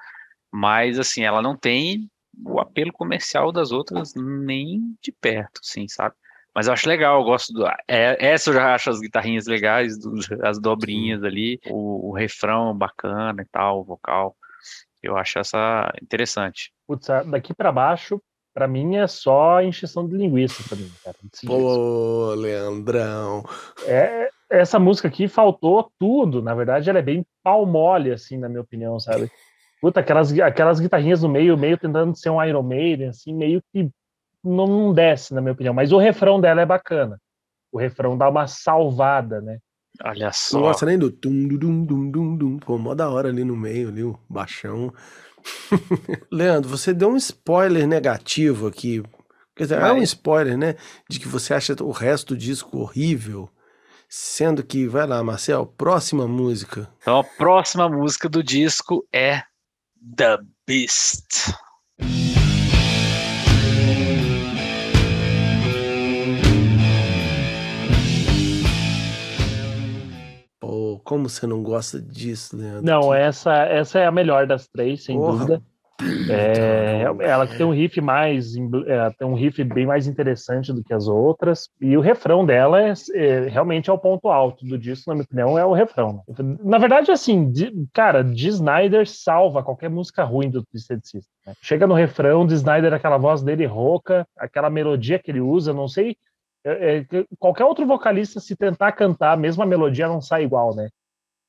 mas 0.51 0.99
assim, 0.99 1.23
ela 1.23 1.41
não 1.41 1.57
tem 1.57 2.09
o 2.45 2.59
apelo 2.59 2.93
comercial 2.93 3.51
das 3.51 3.71
outras 3.71 4.13
nem 4.15 4.95
de 5.01 5.11
perto, 5.11 5.59
assim, 5.61 5.87
sabe? 5.87 6.15
Mas 6.53 6.67
eu 6.67 6.73
acho 6.73 6.87
legal, 6.87 7.19
eu 7.19 7.25
gosto 7.25 7.53
do. 7.53 7.65
É, 7.87 8.17
essa 8.19 8.49
eu 8.49 8.53
já 8.53 8.75
acho 8.75 8.89
as 8.89 8.99
guitarrinhas 8.99 9.47
legais, 9.47 9.97
do- 9.97 10.19
as 10.43 10.59
dobrinhas 10.59 11.23
ali, 11.23 11.59
o, 11.67 12.09
o 12.09 12.13
refrão 12.13 12.77
bacana 12.77 13.41
e 13.41 13.45
tal, 13.51 13.79
o 13.81 13.83
vocal. 13.85 14.35
Eu 15.01 15.17
acho 15.17 15.39
essa 15.39 15.91
interessante. 16.01 16.71
Putz, 16.85 17.07
daqui 17.29 17.53
pra 17.53 17.71
baixo, 17.71 18.21
pra 18.53 18.67
mim 18.67 18.95
é 18.95 19.07
só 19.07 19.61
encheção 19.61 20.07
de 20.07 20.15
linguiça 20.15 20.63
pra 20.67 20.77
mim, 20.77 20.91
cara. 21.03 21.17
Pô, 21.45 22.33
Leandrão. 22.35 23.43
É, 23.85 24.29
essa 24.49 24.77
música 24.79 25.07
aqui 25.07 25.27
faltou 25.27 25.91
tudo. 25.99 26.41
Na 26.41 26.53
verdade, 26.53 26.89
ela 26.89 26.99
é 26.99 27.03
bem 27.03 27.25
pau 27.43 27.65
mole, 27.65 28.11
assim, 28.11 28.37
na 28.37 28.49
minha 28.49 28.61
opinião, 28.61 28.99
sabe? 28.99 29.31
Puta, 29.81 29.99
aquelas, 29.99 30.31
aquelas 30.39 30.79
guitarrinhas 30.79 31.23
no 31.23 31.29
meio, 31.29 31.57
meio 31.57 31.77
tentando 31.77 32.15
ser 32.15 32.29
um 32.29 32.43
Iron 32.43 32.61
Maiden, 32.63 33.09
assim, 33.09 33.33
meio 33.33 33.63
que 33.73 33.89
não, 34.43 34.67
não 34.67 34.93
desce, 34.93 35.33
na 35.33 35.41
minha 35.41 35.53
opinião. 35.53 35.73
Mas 35.73 35.91
o 35.91 35.97
refrão 35.97 36.39
dela 36.39 36.61
é 36.61 36.65
bacana. 36.65 37.19
O 37.71 37.79
refrão 37.79 38.17
dá 38.17 38.29
uma 38.29 38.47
salvada, 38.47 39.41
né? 39.41 39.57
Olha 40.03 40.25
Não 40.27 40.33
só. 40.33 40.61
gosta 40.61 40.85
nem 40.85 40.97
do 40.97 41.11
tum 41.11 41.47
dum 41.47 41.57
dum 41.57 41.85
dum 41.85 42.11
dum 42.11 42.37
dum. 42.37 42.59
Pô, 42.59 42.77
mó 42.77 42.93
da 42.93 43.09
hora 43.09 43.29
ali 43.29 43.43
no 43.43 43.55
meio, 43.55 43.89
ali, 43.89 44.03
o 44.03 44.17
baixão. 44.29 44.93
Leandro, 46.31 46.69
você 46.69 46.93
deu 46.93 47.09
um 47.09 47.17
spoiler 47.17 47.87
negativo 47.87 48.67
aqui. 48.67 49.03
Quer 49.55 49.63
dizer, 49.63 49.79
é 49.79 49.91
um 49.91 50.01
spoiler, 50.01 50.57
né? 50.57 50.75
De 51.09 51.19
que 51.19 51.27
você 51.27 51.53
acha 51.53 51.75
o 51.83 51.91
resto 51.91 52.33
do 52.33 52.37
disco 52.37 52.79
horrível. 52.79 53.49
Sendo 54.07 54.63
que, 54.63 54.87
vai 54.87 55.07
lá, 55.07 55.23
Marcel, 55.23 55.65
próxima 55.65 56.27
música. 56.27 56.91
Então 57.01 57.19
a 57.19 57.23
próxima 57.23 57.87
música 57.87 58.27
do 58.27 58.43
disco 58.43 59.07
é 59.13 59.43
The 60.17 60.37
Beast. 60.67 61.53
Pô, 70.91 70.99
como 70.99 71.29
você 71.29 71.47
não 71.47 71.63
gosta 71.63 72.01
disso, 72.01 72.57
Leandro? 72.57 72.83
Não, 72.83 73.13
essa, 73.13 73.53
essa 73.63 73.99
é 73.99 74.05
a 74.05 74.11
melhor 74.11 74.45
das 74.45 74.67
três, 74.67 75.03
sem 75.05 75.17
Porra. 75.17 75.31
dúvida. 75.31 75.61
É, 76.31 77.03
ela 77.19 77.45
tem 77.45 77.63
um 77.63 77.71
riff 77.71 78.01
mais 78.01 78.55
é, 78.87 79.09
tem 79.11 79.27
um 79.27 79.35
riff 79.35 79.63
bem 79.63 79.85
mais 79.85 80.07
interessante 80.07 80.73
do 80.73 80.83
que 80.83 80.95
as 80.95 81.07
outras 81.07 81.69
e 81.79 81.95
o 81.95 82.01
refrão 82.01 82.43
dela 82.43 82.81
é, 82.81 82.93
é, 83.13 83.47
realmente 83.47 83.87
é 83.87 83.93
o 83.93 83.99
ponto 83.99 84.27
alto 84.27 84.65
do 84.65 84.79
disco 84.79 85.11
na 85.11 85.13
minha 85.13 85.25
opinião 85.25 85.59
é 85.59 85.63
o 85.63 85.73
refrão 85.73 86.23
na 86.63 86.79
verdade 86.79 87.11
assim 87.11 87.51
de, 87.51 87.71
cara 87.93 88.23
de 88.23 88.47
Snyder 88.47 89.07
salva 89.07 89.61
qualquer 89.61 89.91
música 89.91 90.23
ruim 90.23 90.49
do 90.49 90.63
Twisted 90.63 91.01
Sister 91.03 91.31
né? 91.45 91.53
chega 91.61 91.85
no 91.85 91.93
refrão 91.93 92.47
de 92.47 92.55
Snyder 92.55 92.95
aquela 92.95 93.19
voz 93.19 93.43
dele 93.43 93.67
rouca 93.67 94.25
aquela 94.35 94.71
melodia 94.71 95.19
que 95.19 95.29
ele 95.29 95.39
usa 95.39 95.71
não 95.71 95.87
sei 95.87 96.17
é, 96.63 96.97
é, 96.97 97.03
que 97.03 97.25
qualquer 97.39 97.65
outro 97.65 97.85
vocalista 97.85 98.39
se 98.39 98.55
tentar 98.55 98.91
cantar 98.93 99.33
a 99.33 99.37
mesma 99.37 99.65
melodia 99.65 100.07
não 100.07 100.21
sai 100.21 100.43
igual 100.43 100.75
né 100.75 100.89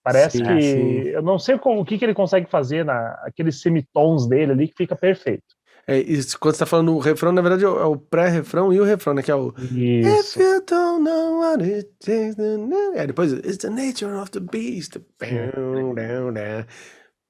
Parece 0.04 0.38
Sim, 0.38 0.44
que 0.44 0.60
sim. 0.62 1.02
eu 1.10 1.22
não 1.22 1.38
sei 1.38 1.56
como- 1.58 1.80
o 1.80 1.84
que, 1.84 1.96
que 1.96 2.04
ele 2.04 2.12
consegue 2.14 2.50
fazer 2.50 2.84
na 2.84 3.10
aqueles 3.24 3.60
semitons 3.62 4.26
dele 4.26 4.50
ali 4.50 4.66
que 4.66 4.74
fica 4.76 4.96
perfeito. 4.96 5.44
É, 5.86 5.96
isso, 5.98 6.38
quando 6.40 6.54
você 6.54 6.58
tá 6.60 6.66
falando 6.66 6.92
o 6.94 6.98
refrão, 6.98 7.30
na 7.30 7.40
verdade 7.40 7.64
é 7.64 7.68
o, 7.68 7.78
é 7.80 7.84
o 7.84 7.96
pré-refrão 7.96 8.72
e 8.72 8.80
o 8.80 8.84
refrão, 8.84 9.14
né? 9.14 9.22
Que 9.22 9.30
é 9.30 9.34
o. 9.36 9.54
If 9.58 9.70
Isso. 9.72 10.40
you 10.42 10.60
don't 10.66 11.04
know 11.04 11.38
what 11.40 11.62
it 11.62 11.88
takes. 12.04 12.36
É, 12.96 13.06
depois, 13.06 13.32
it's 13.32 13.58
the 13.58 13.70
nature 13.70 14.12
of 14.14 14.30
the 14.32 14.40
beast. 14.40 14.98
Down, 15.20 15.94
down, 15.94 16.32
down. 16.34 16.64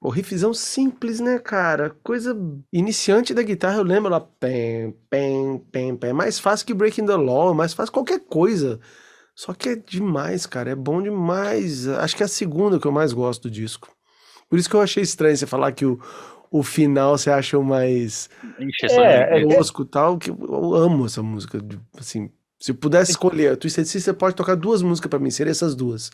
O 0.03 0.09
riffzão 0.09 0.53
simples, 0.53 1.19
né, 1.21 1.39
cara? 1.39 1.95
Coisa 2.03 2.37
iniciante 2.73 3.33
da 3.33 3.41
guitarra, 3.41 3.77
eu 3.77 3.83
lembro 3.83 4.11
lá. 4.11 4.19
Pem, 4.19 4.93
pem, 5.09 5.57
pem, 5.71 5.95
pem. 5.95 6.09
É 6.09 6.13
mais 6.13 6.37
fácil 6.39 6.67
que 6.67 6.73
Breaking 6.73 7.05
the 7.05 7.15
Law, 7.15 7.51
é 7.51 7.55
mais 7.55 7.73
fácil 7.73 7.93
qualquer 7.93 8.19
coisa. 8.19 8.79
Só 9.35 9.53
que 9.53 9.69
é 9.69 9.75
demais, 9.75 10.45
cara. 10.45 10.71
É 10.71 10.75
bom 10.75 11.01
demais. 11.01 11.87
Acho 11.87 12.15
que 12.17 12.21
é 12.23 12.25
a 12.25 12.29
segunda 12.29 12.79
que 12.79 12.85
eu 12.85 12.91
mais 12.91 13.13
gosto 13.13 13.43
do 13.43 13.51
disco. 13.51 13.87
Por 14.49 14.59
isso 14.59 14.69
que 14.69 14.75
eu 14.75 14.81
achei 14.81 15.01
estranho 15.01 15.35
você 15.37 15.47
falar 15.47 15.71
que 15.71 15.85
o, 15.85 15.97
o 16.51 16.61
final 16.61 17.17
você 17.17 17.31
achou 17.31 17.63
mais 17.63 18.29
É, 18.59 18.65
música- 18.65 19.53
é- 19.53 19.55
tosco 19.57 19.81
e 19.83 19.85
tal, 19.85 20.17
que 20.17 20.29
eu 20.29 20.75
amo 20.75 21.05
essa 21.05 21.23
música. 21.23 21.59
Assim, 21.97 22.29
se 22.59 22.71
eu 22.71 22.75
pudesse 22.75 23.11
escolher, 23.11 23.53
a 23.53 23.55
Twisted 23.57 23.85
Sister 23.87 24.13
pode 24.13 24.35
tocar 24.35 24.55
duas 24.55 24.81
músicas 24.81 25.09
pra 25.09 25.17
mim, 25.17 25.31
seriam 25.31 25.51
essas 25.51 25.73
duas. 25.75 26.11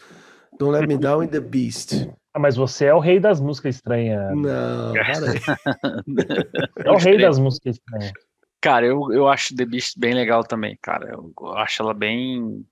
Don't 0.58 0.72
Let 0.78 0.88
Me 0.88 0.98
Down 0.98 1.24
e 1.24 1.28
The 1.28 1.40
Beast. 1.40 2.08
Ah, 2.34 2.40
mas 2.40 2.56
você 2.56 2.86
é 2.86 2.94
o 2.94 3.00
rei 3.00 3.20
das 3.20 3.40
músicas 3.40 3.76
estranhas. 3.76 4.36
Não, 4.36 4.94
para. 4.94 6.86
É 6.86 6.92
o 6.92 6.98
rei 6.98 7.18
das 7.18 7.40
músicas 7.40 7.78
estranhas. 7.78 8.14
Cara, 8.62 8.86
eu, 8.86 9.12
eu 9.12 9.28
acho 9.28 9.56
The 9.56 9.66
Beast 9.66 9.98
bem 9.98 10.14
legal 10.14 10.44
também, 10.44 10.78
cara. 10.82 11.10
Eu, 11.12 11.34
eu 11.40 11.58
acho 11.58 11.82
ela 11.82 11.94
bem. 11.94 12.66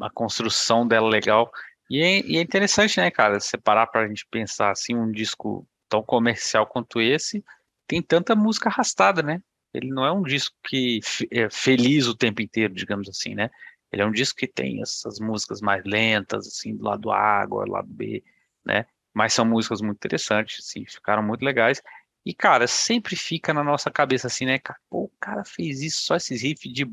A 0.00 0.10
construção 0.10 0.86
dela 0.86 1.08
legal. 1.08 1.50
E 1.90 2.00
é, 2.00 2.20
e 2.20 2.36
é 2.36 2.40
interessante, 2.40 2.98
né, 2.98 3.10
cara? 3.10 3.40
Separar 3.40 3.86
pra 3.86 4.06
gente 4.06 4.26
pensar 4.30 4.70
assim, 4.70 4.94
um 4.94 5.10
disco 5.10 5.66
tão 5.88 6.02
comercial 6.02 6.66
quanto 6.66 7.00
esse, 7.00 7.44
tem 7.86 8.02
tanta 8.02 8.34
música 8.34 8.68
arrastada, 8.68 9.22
né? 9.22 9.40
Ele 9.72 9.88
não 9.88 10.04
é 10.04 10.10
um 10.10 10.22
disco 10.22 10.54
que 10.64 11.00
é 11.30 11.48
feliz 11.50 12.06
o 12.06 12.16
tempo 12.16 12.42
inteiro, 12.42 12.74
digamos 12.74 13.08
assim, 13.08 13.34
né? 13.34 13.50
Ele 13.92 14.02
é 14.02 14.06
um 14.06 14.10
disco 14.10 14.38
que 14.38 14.46
tem 14.46 14.82
essas 14.82 15.20
músicas 15.20 15.60
mais 15.60 15.84
lentas, 15.84 16.46
assim, 16.46 16.74
do 16.74 16.84
lado 16.84 17.10
A, 17.10 17.40
agora 17.40 17.66
do 17.66 17.72
lado 17.72 17.88
B, 17.88 18.22
né? 18.66 18.86
Mas 19.14 19.32
são 19.32 19.44
músicas 19.44 19.80
muito 19.80 19.96
interessantes, 19.96 20.64
assim, 20.66 20.84
ficaram 20.86 21.22
muito 21.22 21.44
legais. 21.44 21.82
E, 22.24 22.34
cara, 22.34 22.66
sempre 22.66 23.14
fica 23.16 23.54
na 23.54 23.62
nossa 23.62 23.90
cabeça 23.90 24.26
assim, 24.26 24.44
né? 24.44 24.58
Pô, 24.90 25.04
o 25.04 25.12
cara 25.20 25.44
fez 25.44 25.80
isso, 25.80 26.02
só 26.02 26.16
esses 26.16 26.42
riffs 26.42 26.72
de 26.72 26.90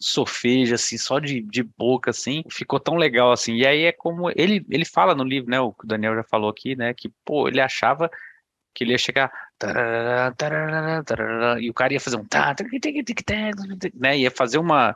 sofeja, 0.00 0.76
assim, 0.76 0.96
só 0.96 1.18
de, 1.18 1.42
de 1.42 1.62
boca, 1.62 2.10
assim, 2.10 2.44
ficou 2.48 2.78
tão 2.78 2.94
legal, 2.94 3.32
assim. 3.32 3.56
E 3.56 3.66
aí 3.66 3.82
é 3.84 3.92
como, 3.92 4.30
ele, 4.30 4.64
ele 4.70 4.84
fala 4.84 5.14
no 5.14 5.24
livro, 5.24 5.50
né, 5.50 5.60
o 5.60 5.72
que 5.72 5.84
o 5.84 5.88
Daniel 5.88 6.14
já 6.14 6.22
falou 6.22 6.48
aqui, 6.48 6.76
né, 6.76 6.94
que, 6.94 7.08
pô, 7.24 7.48
ele 7.48 7.60
achava 7.60 8.08
que 8.72 8.84
ele 8.84 8.92
ia 8.92 8.98
chegar, 8.98 9.32
e 11.60 11.68
o 11.68 11.74
cara 11.74 11.92
ia 11.92 12.00
fazer 12.00 12.16
um 12.16 12.24
tá, 12.24 12.54
né, 13.94 14.18
ia 14.18 14.30
fazer 14.30 14.58
uma, 14.58 14.94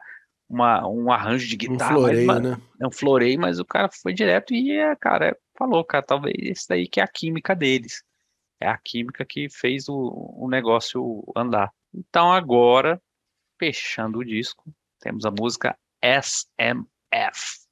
uma, 0.48 0.86
um 0.86 1.10
arranjo 1.10 1.46
de 1.46 1.54
Um 1.54 1.72
guitarra, 1.72 1.92
mas, 1.92 2.02
floreio, 2.02 2.26
mano, 2.26 2.50
né? 2.50 2.62
é 2.80 2.86
um 2.86 2.90
floreio, 2.90 3.40
mas 3.40 3.58
o 3.58 3.64
cara 3.64 3.88
foi 3.90 4.12
direto 4.12 4.54
e, 4.54 4.72
é, 4.72 4.94
cara, 4.96 5.36
falou, 5.56 5.84
cara, 5.84 6.04
talvez 6.04 6.36
esse 6.38 6.68
daí 6.68 6.86
que 6.86 7.00
é 7.00 7.02
a 7.02 7.08
química 7.08 7.54
deles. 7.54 8.02
É 8.60 8.68
a 8.68 8.78
química 8.78 9.24
que 9.24 9.48
fez 9.48 9.88
o, 9.88 9.94
o 10.36 10.48
negócio 10.48 11.24
andar. 11.34 11.72
Então 11.92 12.32
agora, 12.32 13.00
fechando 13.58 14.18
o 14.18 14.24
disco, 14.24 14.72
temos 15.00 15.24
a 15.24 15.30
música 15.30 15.76
SMF. 16.00 17.62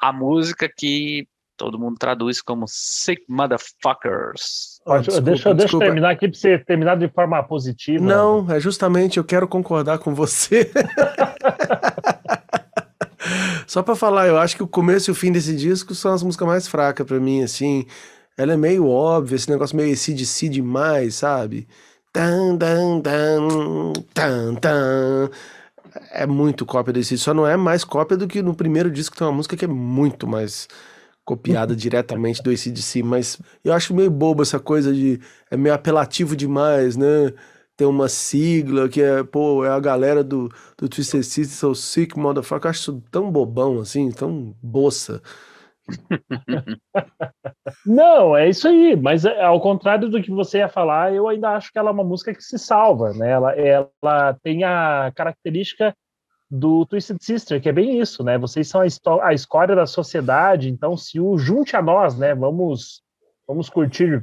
A 0.00 0.12
música 0.12 0.68
que 0.68 1.26
todo 1.58 1.78
mundo 1.78 1.98
traduz 1.98 2.40
como 2.40 2.64
Sick 2.66 3.22
Motherfuckers. 3.28 4.80
Ó, 4.86 4.94
Ó, 4.94 4.98
deixa, 5.00 5.20
deixa 5.20 5.48
eu 5.50 5.54
desculpa. 5.54 5.84
terminar 5.84 6.10
aqui 6.12 6.28
pra 6.28 6.38
você 6.38 6.58
terminar 6.58 6.96
de 6.96 7.08
forma 7.08 7.42
positiva. 7.42 8.02
Não, 8.02 8.46
é 8.50 8.58
justamente, 8.60 9.18
eu 9.18 9.24
quero 9.24 9.46
concordar 9.46 9.98
com 9.98 10.14
você. 10.14 10.70
Só 13.66 13.82
pra 13.82 13.94
falar, 13.94 14.26
eu 14.28 14.38
acho 14.38 14.56
que 14.56 14.62
o 14.62 14.68
começo 14.68 15.10
e 15.10 15.12
o 15.12 15.14
fim 15.14 15.30
desse 15.30 15.54
disco 15.54 15.94
são 15.94 16.14
as 16.14 16.22
músicas 16.22 16.48
mais 16.48 16.68
fracas 16.68 17.06
pra 17.06 17.20
mim, 17.20 17.42
assim. 17.42 17.84
Ela 18.36 18.54
é 18.54 18.56
meio 18.56 18.88
óbvia, 18.88 19.36
esse 19.36 19.50
negócio 19.50 19.76
meio 19.76 19.92
ACDC 19.92 20.48
demais, 20.48 21.16
sabe? 21.16 21.68
Tan, 22.12 22.56
tan, 22.56 23.00
tan, 23.00 23.92
tan, 24.14 24.54
tan. 24.54 25.30
É 26.12 26.26
muito 26.26 26.64
cópia 26.64 26.92
desse, 26.92 27.18
só 27.18 27.34
não 27.34 27.46
é 27.46 27.56
mais 27.56 27.84
cópia 27.84 28.16
do 28.16 28.28
que 28.28 28.40
no 28.40 28.54
primeiro 28.54 28.90
disco 28.90 29.16
tem 29.16 29.26
uma 29.26 29.32
música 29.32 29.56
que 29.56 29.64
é 29.64 29.68
muito 29.68 30.26
mais 30.26 30.68
copiada 31.28 31.76
diretamente 31.76 32.42
do 32.42 32.48
ACDC, 32.48 33.02
mas 33.02 33.38
eu 33.62 33.74
acho 33.74 33.94
meio 33.94 34.10
bobo 34.10 34.40
essa 34.40 34.58
coisa 34.58 34.94
de 34.94 35.20
é 35.50 35.58
meio 35.58 35.74
apelativo 35.74 36.34
demais, 36.34 36.96
né? 36.96 37.34
Tem 37.76 37.86
uma 37.86 38.08
sigla 38.08 38.88
que 38.88 39.02
é, 39.02 39.22
pô, 39.22 39.62
é 39.62 39.68
a 39.68 39.78
galera 39.78 40.24
do, 40.24 40.48
do 40.78 40.88
Twisted 40.88 41.22
Sister, 41.22 41.54
so 41.54 41.74
sick 41.74 42.18
motherfucker. 42.18 42.64
Eu 42.66 42.70
acho 42.70 42.80
isso 42.80 43.02
tão 43.10 43.30
bobão 43.30 43.78
assim, 43.80 44.10
tão 44.10 44.56
boça. 44.62 45.20
Não, 47.84 48.34
é 48.34 48.48
isso 48.48 48.66
aí, 48.66 48.96
mas 48.96 49.26
é, 49.26 49.42
ao 49.42 49.60
contrário 49.60 50.08
do 50.08 50.22
que 50.22 50.30
você 50.30 50.58
ia 50.58 50.68
falar, 50.68 51.14
eu 51.14 51.28
ainda 51.28 51.50
acho 51.50 51.70
que 51.70 51.78
ela 51.78 51.90
é 51.90 51.92
uma 51.92 52.04
música 52.04 52.32
que 52.32 52.42
se 52.42 52.58
salva, 52.58 53.12
né? 53.12 53.30
Ela, 53.30 53.52
ela 53.52 54.34
tem 54.42 54.64
a 54.64 55.12
característica 55.14 55.94
do 56.50 56.86
Twisted 56.86 57.18
Sister, 57.20 57.60
que 57.60 57.68
é 57.68 57.72
bem 57.72 58.00
isso, 58.00 58.24
né? 58.24 58.38
Vocês 58.38 58.68
são 58.68 58.80
a, 58.80 59.26
a 59.26 59.34
escória 59.34 59.76
da 59.76 59.86
sociedade, 59.86 60.70
então 60.70 60.96
se 60.96 61.20
o 61.20 61.36
junte 61.36 61.76
a 61.76 61.82
nós, 61.82 62.16
né? 62.16 62.34
Vamos, 62.34 63.02
vamos 63.46 63.68
curtir 63.68 64.22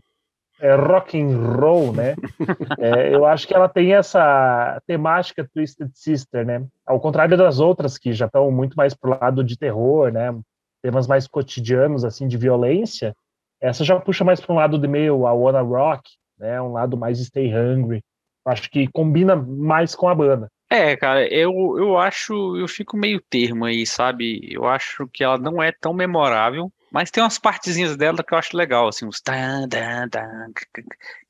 é, 0.59 0.73
rock 0.73 1.21
and 1.21 1.37
roll, 1.59 1.93
né? 1.93 2.15
É, 2.79 3.13
eu 3.13 3.25
acho 3.25 3.47
que 3.47 3.53
ela 3.53 3.69
tem 3.69 3.93
essa 3.93 4.81
temática 4.85 5.47
Twisted 5.53 5.91
Sister, 5.93 6.45
né? 6.45 6.65
Ao 6.85 6.99
contrário 6.99 7.37
das 7.37 7.59
outras 7.59 7.97
que 7.97 8.11
já 8.13 8.25
estão 8.25 8.51
muito 8.51 8.75
mais 8.75 8.93
pro 8.93 9.17
lado 9.19 9.43
de 9.43 9.57
terror, 9.57 10.11
né? 10.11 10.37
Temas 10.81 11.07
mais 11.07 11.27
cotidianos 11.27 12.03
assim 12.03 12.27
de 12.27 12.37
violência. 12.37 13.15
Essa 13.61 13.83
já 13.83 13.99
puxa 13.99 14.23
mais 14.23 14.39
para 14.39 14.53
um 14.53 14.57
lado 14.57 14.77
de 14.77 14.87
meio 14.87 15.25
a 15.25 15.33
Wanna 15.33 15.61
Rock, 15.61 16.09
né? 16.37 16.61
Um 16.61 16.73
lado 16.73 16.97
mais 16.97 17.19
Stay 17.19 17.53
Hungry. 17.53 18.01
Acho 18.45 18.69
que 18.69 18.87
combina 18.87 19.35
mais 19.35 19.95
com 19.95 20.07
a 20.07 20.15
banda. 20.15 20.49
É, 20.69 20.97
cara, 20.97 21.27
eu, 21.31 21.51
eu 21.77 21.97
acho, 21.97 22.57
eu 22.57 22.67
fico 22.67 22.97
meio 22.97 23.21
termo 23.21 23.65
aí, 23.65 23.85
sabe? 23.85 24.41
Eu 24.51 24.65
acho 24.67 25.07
que 25.07 25.23
ela 25.23 25.37
não 25.37 25.61
é 25.61 25.71
tão 25.71 25.93
memorável, 25.93 26.71
mas 26.91 27.11
tem 27.11 27.21
umas 27.23 27.37
partezinhas 27.37 27.95
dela 27.95 28.23
que 28.23 28.33
eu 28.33 28.37
acho 28.37 28.57
legal, 28.57 28.87
assim, 28.87 29.05
uns 29.05 29.21
tan, 29.21 29.67
tan, 29.69 30.09
tan, 30.09 30.51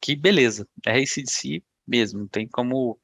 que- 0.02 0.16
beleza, 0.16 0.68
é 0.86 1.00
esse 1.02 1.22
de 1.22 1.32
si 1.32 1.64
mesmo, 1.88 2.22
não 2.22 2.28
tem 2.28 2.48
como, 2.48 2.98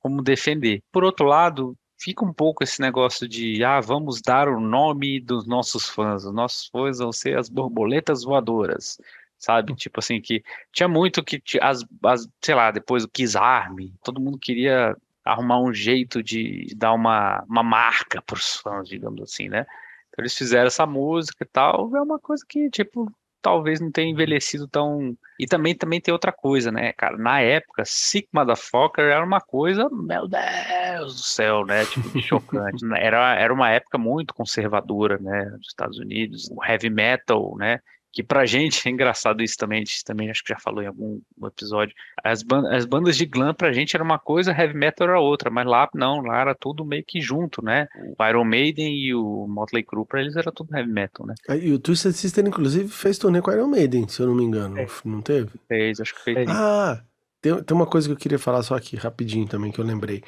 como 0.00 0.22
defender. 0.22 0.82
Por 0.92 1.04
outro 1.04 1.26
lado, 1.26 1.76
fica 1.98 2.24
um 2.24 2.32
pouco 2.32 2.64
esse 2.64 2.80
negócio 2.80 3.28
de, 3.28 3.62
ah, 3.64 3.80
vamos 3.80 4.20
dar 4.22 4.48
o 4.48 4.60
nome 4.60 5.20
dos 5.20 5.46
nossos 5.46 5.88
fãs, 5.88 6.24
os 6.24 6.34
nossos 6.34 6.68
fãs 6.68 6.98
vão 6.98 7.12
ser 7.12 7.38
as 7.38 7.48
borboletas 7.48 8.24
voadoras. 8.24 8.98
Sabe, 9.38 9.74
tipo 9.74 10.00
assim, 10.00 10.20
que 10.20 10.42
tinha 10.72 10.88
muito 10.88 11.22
que, 11.22 11.42
as, 11.60 11.84
as, 12.04 12.28
sei 12.42 12.54
lá, 12.54 12.70
depois 12.70 13.04
o 13.04 13.08
Kiss 13.08 13.36
Army, 13.36 13.92
todo 14.02 14.20
mundo 14.20 14.38
queria 14.38 14.96
arrumar 15.26 15.60
um 15.60 15.74
jeito 15.74 16.22
de 16.22 16.72
dar 16.76 16.92
uma, 16.92 17.44
uma 17.48 17.62
marca 17.62 18.22
para 18.22 18.36
os 18.36 18.56
fãs, 18.56 18.88
digamos 18.88 19.20
assim, 19.20 19.48
né? 19.48 19.66
Então 20.08 20.22
eles 20.22 20.36
fizeram 20.36 20.68
essa 20.68 20.86
música 20.86 21.44
e 21.44 21.48
tal, 21.48 21.94
é 21.94 22.00
uma 22.00 22.18
coisa 22.18 22.44
que, 22.48 22.70
tipo, 22.70 23.12
talvez 23.42 23.80
não 23.80 23.90
tenha 23.90 24.10
envelhecido 24.10 24.66
tão... 24.68 25.16
E 25.38 25.46
também, 25.46 25.74
também 25.74 26.00
tem 26.00 26.12
outra 26.12 26.32
coisa, 26.32 26.70
né, 26.70 26.92
cara? 26.92 27.18
Na 27.18 27.40
época, 27.40 27.82
Sick 27.84 28.28
Motherfucker 28.32 29.04
era 29.04 29.24
uma 29.24 29.40
coisa, 29.40 29.88
meu 29.90 30.26
Deus 30.28 31.16
do 31.16 31.22
céu, 31.22 31.66
né? 31.66 31.84
Tipo, 31.84 32.18
chocante. 32.20 32.84
Era, 32.96 33.34
era 33.34 33.52
uma 33.52 33.70
época 33.70 33.98
muito 33.98 34.32
conservadora, 34.32 35.18
né, 35.18 35.44
dos 35.50 35.68
Estados 35.68 35.98
Unidos, 35.98 36.48
o 36.50 36.64
heavy 36.64 36.88
metal, 36.88 37.56
né? 37.56 37.80
Que 38.16 38.22
pra 38.22 38.46
gente 38.46 38.88
é 38.88 38.90
engraçado 38.90 39.42
isso 39.42 39.58
também, 39.58 39.82
a 39.82 39.84
gente 39.84 40.02
também 40.02 40.30
acho 40.30 40.42
que 40.42 40.48
já 40.48 40.58
falou 40.58 40.82
em 40.82 40.86
algum 40.86 41.20
episódio. 41.44 41.94
As, 42.24 42.42
ban 42.42 42.66
as 42.74 42.86
bandas 42.86 43.14
de 43.14 43.26
glam 43.26 43.52
pra 43.52 43.74
gente 43.74 43.94
era 43.94 44.02
uma 44.02 44.18
coisa, 44.18 44.52
heavy 44.52 44.72
metal 44.72 45.06
era 45.06 45.20
outra, 45.20 45.50
mas 45.50 45.66
lá 45.66 45.86
não, 45.94 46.22
lá 46.22 46.40
era 46.40 46.54
tudo 46.54 46.82
meio 46.82 47.04
que 47.06 47.20
junto, 47.20 47.62
né? 47.62 47.86
O 48.18 48.24
Iron 48.24 48.44
Maiden 48.46 48.90
e 48.90 49.14
o 49.14 49.46
Motley 49.46 49.82
Crue 49.82 50.06
pra 50.06 50.22
eles 50.22 50.34
era 50.34 50.50
tudo 50.50 50.74
heavy 50.74 50.90
metal, 50.90 51.26
né? 51.26 51.34
E 51.60 51.70
o 51.70 51.78
Twisted 51.78 52.14
Sister, 52.14 52.46
inclusive, 52.46 52.88
fez 52.88 53.18
turnê 53.18 53.42
com 53.42 53.50
a 53.50 53.54
Iron 53.54 53.68
Maiden, 53.68 54.08
se 54.08 54.22
eu 54.22 54.28
não 54.28 54.34
me 54.34 54.44
engano. 54.44 54.78
É. 54.78 54.86
Não 55.04 55.20
teve? 55.20 55.50
Fez, 55.68 56.00
acho 56.00 56.14
que 56.14 56.22
fez. 56.22 56.36
Fez. 56.36 56.48
Ah, 56.48 57.04
tem, 57.42 57.62
tem 57.64 57.76
uma 57.76 57.86
coisa 57.86 58.08
que 58.08 58.14
eu 58.14 58.18
queria 58.18 58.38
falar 58.38 58.62
só 58.62 58.76
aqui, 58.76 58.96
rapidinho 58.96 59.46
também, 59.46 59.70
que 59.70 59.78
eu 59.78 59.84
lembrei. 59.84 60.22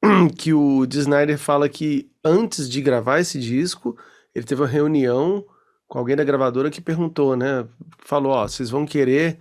Que 0.38 0.54
o 0.54 0.84
Snyder 0.84 1.36
fala 1.36 1.68
que 1.68 2.08
antes 2.24 2.70
de 2.70 2.80
gravar 2.80 3.18
esse 3.18 3.40
disco, 3.40 3.98
ele 4.32 4.46
teve 4.46 4.62
uma 4.62 4.68
reunião 4.68 5.44
com 5.94 6.00
alguém 6.00 6.16
da 6.16 6.24
gravadora 6.24 6.72
que 6.72 6.80
perguntou, 6.80 7.36
né? 7.36 7.64
Falou, 8.00 8.32
ó, 8.32 8.48
vocês 8.48 8.68
vão 8.68 8.84
querer. 8.84 9.38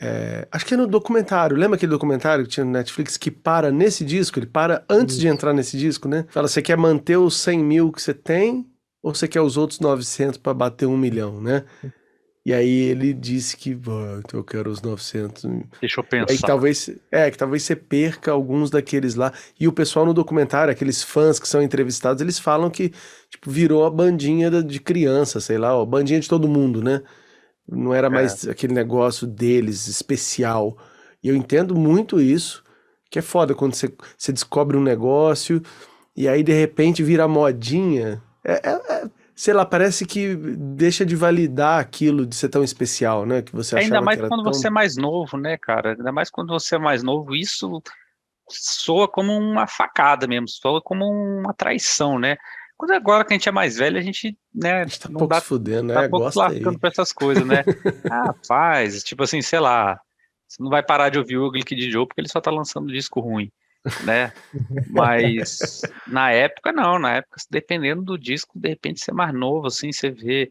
é, 0.00 0.48
acho 0.50 0.64
que 0.64 0.72
é 0.72 0.78
no 0.78 0.86
documentário. 0.86 1.58
Lembra 1.58 1.76
aquele 1.76 1.92
documentário 1.92 2.42
que 2.42 2.50
tinha 2.50 2.64
no 2.64 2.70
Netflix 2.70 3.18
que 3.18 3.30
para 3.30 3.70
nesse 3.70 4.02
disco? 4.02 4.38
Ele 4.38 4.46
para 4.46 4.82
antes 4.88 5.18
de 5.18 5.28
entrar 5.28 5.52
nesse 5.52 5.76
disco, 5.76 6.08
né? 6.08 6.24
Fala, 6.30 6.48
você 6.48 6.62
quer 6.62 6.78
manter 6.78 7.18
os 7.18 7.36
100 7.36 7.58
mil 7.62 7.92
que 7.92 8.00
você 8.00 8.14
tem 8.14 8.66
ou 9.02 9.14
você 9.14 9.28
quer 9.28 9.42
os 9.42 9.58
outros 9.58 9.78
900 9.78 10.38
para 10.38 10.54
bater 10.54 10.86
um 10.86 10.96
milhão, 10.96 11.38
né? 11.38 11.64
E 12.44 12.52
aí 12.52 12.68
ele 12.90 13.14
disse 13.14 13.56
que, 13.56 13.72
"Ah, 13.88 14.20
então 14.22 14.38
eu 14.40 14.44
quero 14.44 14.70
os 14.70 14.82
900. 14.82 15.44
Deixa 15.80 16.00
eu 16.00 16.04
Aí 16.04 16.26
pensar. 16.26 16.46
talvez, 16.46 16.90
é, 17.10 17.30
que 17.30 17.38
talvez 17.38 17.62
você 17.62 17.74
perca 17.74 18.32
alguns 18.32 18.68
daqueles 18.70 19.14
lá. 19.14 19.32
E 19.58 19.66
o 19.66 19.72
pessoal 19.72 20.04
no 20.04 20.12
documentário, 20.12 20.70
aqueles 20.70 21.02
fãs 21.02 21.38
que 21.40 21.48
são 21.48 21.62
entrevistados, 21.62 22.20
eles 22.20 22.38
falam 22.38 22.68
que, 22.68 22.92
tipo, 23.30 23.50
virou 23.50 23.86
a 23.86 23.90
bandinha 23.90 24.50
de 24.62 24.78
criança, 24.78 25.40
sei 25.40 25.56
lá, 25.56 25.74
ó, 25.74 25.86
bandinha 25.86 26.20
de 26.20 26.28
todo 26.28 26.46
mundo, 26.46 26.82
né? 26.82 27.00
Não 27.66 27.94
era 27.94 28.10
mais 28.10 28.46
aquele 28.46 28.74
negócio 28.74 29.26
deles, 29.26 29.86
especial. 29.86 30.76
E 31.22 31.28
eu 31.28 31.34
entendo 31.34 31.74
muito 31.74 32.20
isso, 32.20 32.62
que 33.10 33.18
é 33.18 33.22
foda 33.22 33.54
quando 33.54 33.74
você, 33.74 33.90
você 34.18 34.32
descobre 34.32 34.76
um 34.76 34.82
negócio 34.82 35.62
e 36.14 36.28
aí 36.28 36.42
de 36.42 36.52
repente 36.52 37.02
vira 37.02 37.26
modinha, 37.26 38.22
é, 38.44 38.60
é- 38.68 38.82
é- 39.04 39.10
sei 39.34 39.52
lá, 39.52 39.64
parece 39.66 40.06
que 40.06 40.36
deixa 40.36 41.04
de 41.04 41.16
validar 41.16 41.80
aquilo 41.80 42.24
de 42.24 42.34
ser 42.34 42.48
tão 42.48 42.62
especial, 42.62 43.26
né? 43.26 43.42
Que 43.42 43.52
você 43.52 43.76
Ainda 43.76 44.00
mais 44.00 44.20
que 44.20 44.28
quando 44.28 44.44
tão... 44.44 44.52
você 44.52 44.68
é 44.68 44.70
mais 44.70 44.96
novo, 44.96 45.36
né, 45.36 45.58
cara? 45.58 45.92
Ainda 45.92 46.12
mais 46.12 46.30
quando 46.30 46.48
você 46.48 46.76
é 46.76 46.78
mais 46.78 47.02
novo, 47.02 47.34
isso 47.34 47.82
soa 48.48 49.08
como 49.08 49.36
uma 49.36 49.66
facada 49.66 50.26
mesmo, 50.26 50.48
soa 50.48 50.80
como 50.80 51.04
uma 51.04 51.52
traição, 51.52 52.18
né? 52.18 52.36
Quando 52.76 52.92
agora 52.92 53.24
que 53.24 53.32
a 53.32 53.36
gente 53.36 53.48
é 53.48 53.52
mais 53.52 53.76
velho, 53.76 53.98
a 53.98 54.00
gente, 54.00 54.36
né, 54.54 54.82
A 54.82 54.84
gente 54.84 55.00
tá 55.00 55.08
não 55.08 55.18
pouco 55.18 55.34
dá 55.34 55.40
se 55.40 55.46
fudendo, 55.46 55.92
tá 55.92 56.02
né? 56.02 56.08
pouco 56.08 56.24
Gosta 56.26 56.40
lascando 56.40 56.78
pra 56.78 56.90
essas 56.90 57.12
coisas, 57.12 57.46
né? 57.46 57.64
ah, 58.10 58.34
faz, 58.46 59.02
tipo 59.02 59.22
assim, 59.22 59.40
sei 59.42 59.60
lá, 59.60 59.98
você 60.46 60.62
não 60.62 60.70
vai 60.70 60.82
parar 60.82 61.08
de 61.08 61.18
ouvir 61.18 61.38
o 61.38 61.46
Ugly 61.46 61.64
Kid 61.64 61.90
Joe 61.90 62.06
porque 62.06 62.20
ele 62.20 62.28
só 62.28 62.40
tá 62.40 62.50
lançando 62.50 62.92
disco 62.92 63.20
ruim, 63.20 63.50
né? 64.04 64.32
Mas 64.90 65.82
na 66.06 66.30
época 66.30 66.72
não, 66.72 66.98
na 66.98 67.16
época, 67.16 67.36
dependendo 67.50 68.02
do 68.02 68.18
disco, 68.18 68.58
de 68.58 68.68
repente 68.68 69.00
você 69.00 69.10
é 69.10 69.14
mais 69.14 69.34
novo, 69.34 69.66
assim, 69.66 69.92
você 69.92 70.10
vê 70.10 70.50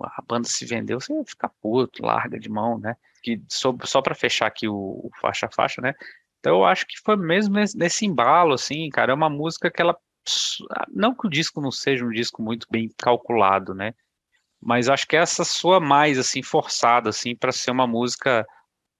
a 0.00 0.22
banda 0.22 0.48
se 0.48 0.64
vendeu, 0.64 1.00
você 1.00 1.12
fica 1.24 1.48
puto, 1.60 2.04
larga 2.04 2.38
de 2.38 2.48
mão, 2.48 2.78
né? 2.78 2.96
Que 3.22 3.40
só, 3.48 3.74
só 3.84 4.02
para 4.02 4.14
fechar 4.14 4.46
aqui 4.46 4.68
o, 4.68 4.74
o 4.74 5.10
faixa 5.20 5.46
a 5.46 5.52
faixa, 5.52 5.80
né? 5.80 5.94
Então 6.40 6.56
eu 6.56 6.64
acho 6.64 6.86
que 6.86 6.98
foi 7.04 7.16
mesmo 7.16 7.54
nesse, 7.54 7.76
nesse 7.76 8.06
embalo, 8.06 8.54
assim, 8.54 8.88
cara, 8.90 9.12
é 9.12 9.14
uma 9.14 9.30
música 9.30 9.70
que 9.70 9.80
ela 9.80 9.96
não 10.92 11.14
que 11.14 11.26
o 11.26 11.30
disco 11.30 11.60
não 11.60 11.70
seja 11.70 12.04
um 12.04 12.10
disco 12.10 12.42
muito 12.42 12.66
bem 12.70 12.90
calculado, 12.98 13.74
né? 13.74 13.94
Mas 14.60 14.88
acho 14.88 15.06
que 15.06 15.16
essa 15.16 15.44
soa 15.44 15.78
mais 15.78 16.18
assim 16.18 16.42
forçada 16.42 17.10
assim 17.10 17.36
para 17.36 17.52
ser 17.52 17.70
uma 17.70 17.86
música 17.86 18.46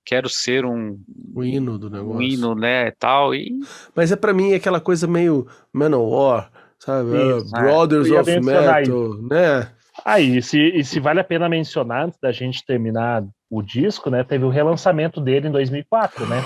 quero 0.07 0.29
ser 0.29 0.65
um, 0.65 0.97
O 1.35 1.43
hino 1.45 1.77
do 1.79 1.91
negócio. 1.91 2.17
um 2.19 2.23
hino, 2.23 2.55
né, 2.55 2.93
tal 2.93 3.35
e 3.35 3.51
Mas 3.95 4.13
é 4.13 4.17
pra 4.17 4.33
mim 4.33 4.55
aquela 4.55 4.81
coisa 4.81 5.07
meio 5.07 5.47
Manowar, 5.73 6.51
sabe? 6.79 7.11
Isso, 7.39 7.51
Ah, 7.55 7.59
é. 7.59 7.63
Brothers 7.65 8.07
Eu 8.07 8.15
ia 8.15 8.21
of 8.21 8.41
Metal, 8.41 9.15
né? 9.29 9.69
Ah, 10.05 10.21
e 10.21 10.41
se, 10.43 10.59
e 10.59 10.85
se 10.85 11.01
vale 11.01 11.21
a 11.21 11.25
pena 11.25 11.49
mencionar, 11.49 12.05
antes 12.05 12.19
da 12.21 12.31
gente 12.31 12.65
terminar 12.65 13.25
o 13.51 13.63
disco, 13.63 14.11
né? 14.11 14.23
Teve 14.23 14.45
o 14.45 14.51
relançamento 14.51 15.21
dele 15.21 15.49
em 15.49 15.51
2004, 15.53 16.27
né? 16.27 16.43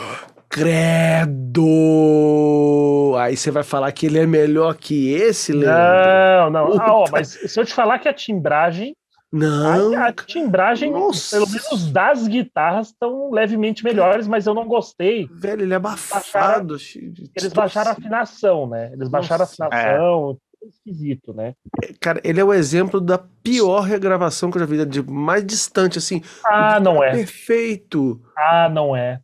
Credo! 1.51 3.15
Aí 3.19 3.37
você 3.37 3.51
vai 3.51 3.63
falar 3.63 3.91
que 3.93 4.07
ele 4.07 4.19
é 4.19 4.27
melhor 4.27 4.75
que 4.75 5.13
esse, 5.13 5.53
Leandro? 5.53 6.51
Não, 6.51 6.51
não. 6.51 6.81
Ah, 6.81 6.93
ó, 6.95 7.05
mas 7.11 7.29
se 7.29 7.59
eu 7.61 7.65
te 7.65 7.75
falar 7.75 7.99
que 7.99 8.09
a 8.09 8.13
timbragem, 8.15 8.95
Não, 9.33 9.97
a, 9.97 10.09
a 10.09 10.13
timbragem, 10.13 10.91
Nossa. 10.91 11.37
pelo 11.37 11.49
menos 11.49 11.93
das 11.93 12.27
guitarras, 12.27 12.89
estão 12.89 13.31
levemente 13.31 13.85
melhores, 13.85 14.27
mas 14.27 14.47
eu 14.47 14.55
não 14.55 14.67
gostei. 14.67 15.29
velho, 15.33 15.63
ele 15.63 15.73
é 15.73 15.77
abafado. 15.77 16.77
de 16.77 17.31
Eles 17.37 17.53
baixaram 17.53 17.91
a 17.91 17.93
afinação, 17.93 18.69
né? 18.69 18.93
Eles 18.93 19.09
baixaram 19.09 19.43
Nossa. 19.43 19.65
a 19.65 19.67
afinação, 19.69 20.39
tudo 20.61 20.69
esquisito, 20.71 21.33
né? 21.33 21.55
Cara, 22.01 22.21
ele 22.25 22.41
é 22.41 22.45
o 22.45 22.53
exemplo 22.53 23.01
da 23.01 23.19
pior 23.19 23.83
regravação 23.83 24.51
que 24.51 24.59
eu 24.59 24.61
já 24.61 24.67
vi, 24.67 24.85
de 24.85 25.03
mais 25.03 25.47
distante, 25.47 25.97
assim. 25.99 26.23
Ah, 26.45 26.81
não 26.81 27.03
é. 27.03 27.13
Perfeito. 27.13 28.21
Ah, 28.37 28.69
não 28.69 28.97
é. 28.97 29.21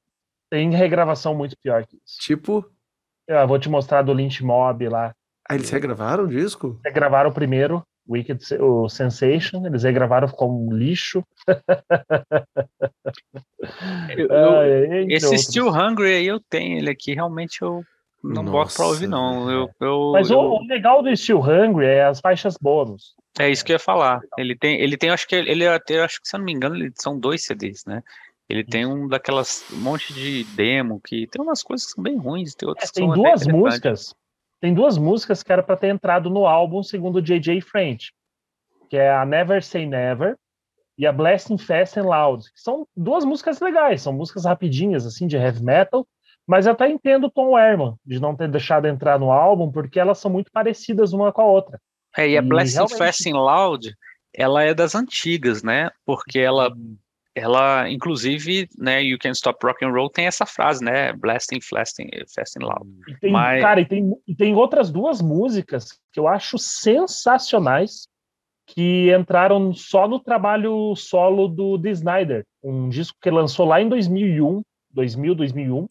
Tem 0.48 0.70
regravação 0.70 1.34
muito 1.34 1.56
pior 1.60 1.84
que 1.84 1.96
isso. 2.06 2.20
Tipo, 2.20 2.64
Eu 3.26 3.46
vou 3.48 3.58
te 3.58 3.68
mostrar 3.68 4.02
do 4.02 4.12
Lynch 4.12 4.44
Mob 4.44 4.88
lá. 4.88 5.12
ah, 5.48 5.54
eles 5.56 5.68
regravaram 5.68 6.24
o 6.24 6.28
disco? 6.28 6.78
Regravaram 6.84 7.30
o 7.30 7.34
primeiro, 7.34 7.82
Wicked, 8.08 8.40
o 8.60 8.88
Sensation, 8.88 9.66
eles 9.66 9.82
regravaram 9.82 10.28
como 10.28 10.66
um 10.66 10.72
lixo. 10.72 11.22
eu- 14.16 14.28
eu- 14.28 15.10
esse 15.10 15.26
outros. 15.26 15.42
Still 15.44 15.68
Hungry 15.68 16.14
aí 16.14 16.26
eu 16.26 16.40
tenho 16.40 16.78
ele 16.78 16.90
aqui, 16.90 17.14
realmente 17.14 17.62
eu 17.62 17.84
não 18.22 18.44
boto 18.44 18.74
pra 18.74 18.86
ouvir 18.86 19.06
Nossa, 19.08 19.44
não. 19.44 19.50
Eu, 19.50 19.70
eu, 19.80 20.10
Mas 20.12 20.30
eu- 20.30 20.38
o, 20.38 20.58
o 20.60 20.66
legal 20.66 21.02
do 21.02 21.14
Still 21.16 21.40
Hungry 21.40 21.86
é 21.86 22.04
as 22.04 22.20
faixas 22.20 22.56
bônus. 22.60 23.14
É 23.38 23.50
isso 23.50 23.64
que 23.64 23.72
eu 23.72 23.74
ia 23.74 23.78
falar. 23.80 24.20
Ele 24.38 24.56
tem, 24.56 24.80
ele 24.80 24.96
tem, 24.96 25.10
acho 25.10 25.26
que 25.28 25.34
ele 25.36 25.64
é 25.64 25.68
até, 25.68 26.02
acho 26.02 26.20
que 26.22 26.28
se 26.28 26.34
eu 26.34 26.38
não 26.38 26.46
me 26.46 26.52
engano, 26.52 26.74
ele, 26.74 26.90
são 26.96 27.18
dois 27.18 27.44
CDs, 27.44 27.84
né? 27.84 28.02
Ele 28.48 28.64
tem 28.64 28.86
um 28.86 29.08
daquelas 29.08 29.64
um 29.72 29.82
monte 29.82 30.14
de 30.14 30.44
demo 30.54 31.00
que 31.04 31.26
tem 31.26 31.42
umas 31.42 31.62
coisas 31.62 31.86
que 31.86 31.92
são 31.92 32.02
bem 32.02 32.16
ruins, 32.16 32.54
tem 32.54 32.66
É, 32.66 32.70
outras 32.70 32.90
que 32.90 32.94
tem 33.00 33.04
são 33.04 33.12
até 33.12 33.22
duas 33.22 33.46
músicas. 33.46 34.14
Tem 34.60 34.72
duas 34.72 34.96
músicas 34.96 35.42
que 35.42 35.52
era 35.52 35.62
para 35.62 35.76
ter 35.76 35.88
entrado 35.88 36.30
no 36.30 36.46
álbum 36.46 36.82
segundo 36.82 37.16
o 37.16 37.22
JJ 37.22 37.60
French, 37.60 38.12
que 38.88 38.96
é 38.96 39.12
a 39.12 39.24
Never 39.24 39.62
Say 39.62 39.86
Never 39.86 40.36
e 40.98 41.06
a 41.06 41.12
Blasting 41.12 41.58
Fast 41.58 41.98
and 41.98 42.04
Loud, 42.04 42.44
que 42.44 42.60
são 42.60 42.86
duas 42.96 43.24
músicas 43.24 43.60
legais, 43.60 44.02
são 44.02 44.12
músicas 44.12 44.44
rapidinhas 44.44 45.04
assim 45.04 45.26
de 45.26 45.36
heavy 45.36 45.62
metal, 45.62 46.06
mas 46.46 46.64
eu 46.64 46.72
até 46.72 46.88
entendo 46.88 47.26
o 47.26 47.30
Tom 47.30 47.58
Herman 47.58 47.96
de 48.04 48.20
não 48.20 48.34
ter 48.34 48.48
deixado 48.48 48.86
entrar 48.86 49.18
no 49.18 49.30
álbum 49.30 49.70
porque 49.70 50.00
elas 50.00 50.18
são 50.18 50.30
muito 50.30 50.50
parecidas 50.50 51.12
uma 51.12 51.32
com 51.32 51.42
a 51.42 51.46
outra. 51.46 51.80
É, 52.16 52.28
e 52.28 52.38
a 52.38 52.42
Blasting 52.42 52.76
realmente- 52.76 52.98
Fast 52.98 53.28
and 53.30 53.38
Loud, 53.38 53.94
ela 54.32 54.62
é 54.62 54.72
das 54.72 54.94
antigas, 54.94 55.62
né? 55.62 55.90
Porque 56.04 56.38
ela, 56.38 56.72
ela, 57.38 57.88
inclusive, 57.90 58.66
né, 58.78 59.02
You 59.02 59.18
Can't 59.18 59.36
Stop 59.36 59.58
Rock 59.64 59.84
and 59.84 59.90
Roll 59.90 60.08
tem 60.08 60.26
essa 60.26 60.46
frase, 60.46 60.82
né? 60.82 61.12
Blasting 61.12 61.60
Fast 61.60 62.02
and, 62.02 62.08
fast 62.34 62.58
and 62.58 62.66
Loud. 62.66 62.88
E 63.06 63.14
tem, 63.18 63.30
Mas- 63.30 63.60
Cara, 63.60 63.78
e 63.80 63.84
tem, 63.84 64.10
e 64.26 64.34
tem 64.34 64.54
outras 64.54 64.90
duas 64.90 65.20
músicas 65.20 65.88
que 66.10 66.18
eu 66.18 66.26
acho 66.26 66.56
sensacionais 66.58 68.08
que 68.66 69.14
entraram 69.14 69.72
só 69.74 70.08
no 70.08 70.18
trabalho 70.18 70.96
solo 70.96 71.46
do 71.46 71.78
The 71.78 71.90
Snyder, 71.90 72.44
um 72.64 72.88
disco 72.88 73.16
que 73.20 73.30
lançou 73.30 73.66
lá 73.66 73.80
em 73.82 73.88
2001, 73.88 74.62
2000, 74.90 75.34
2001, 75.34 75.86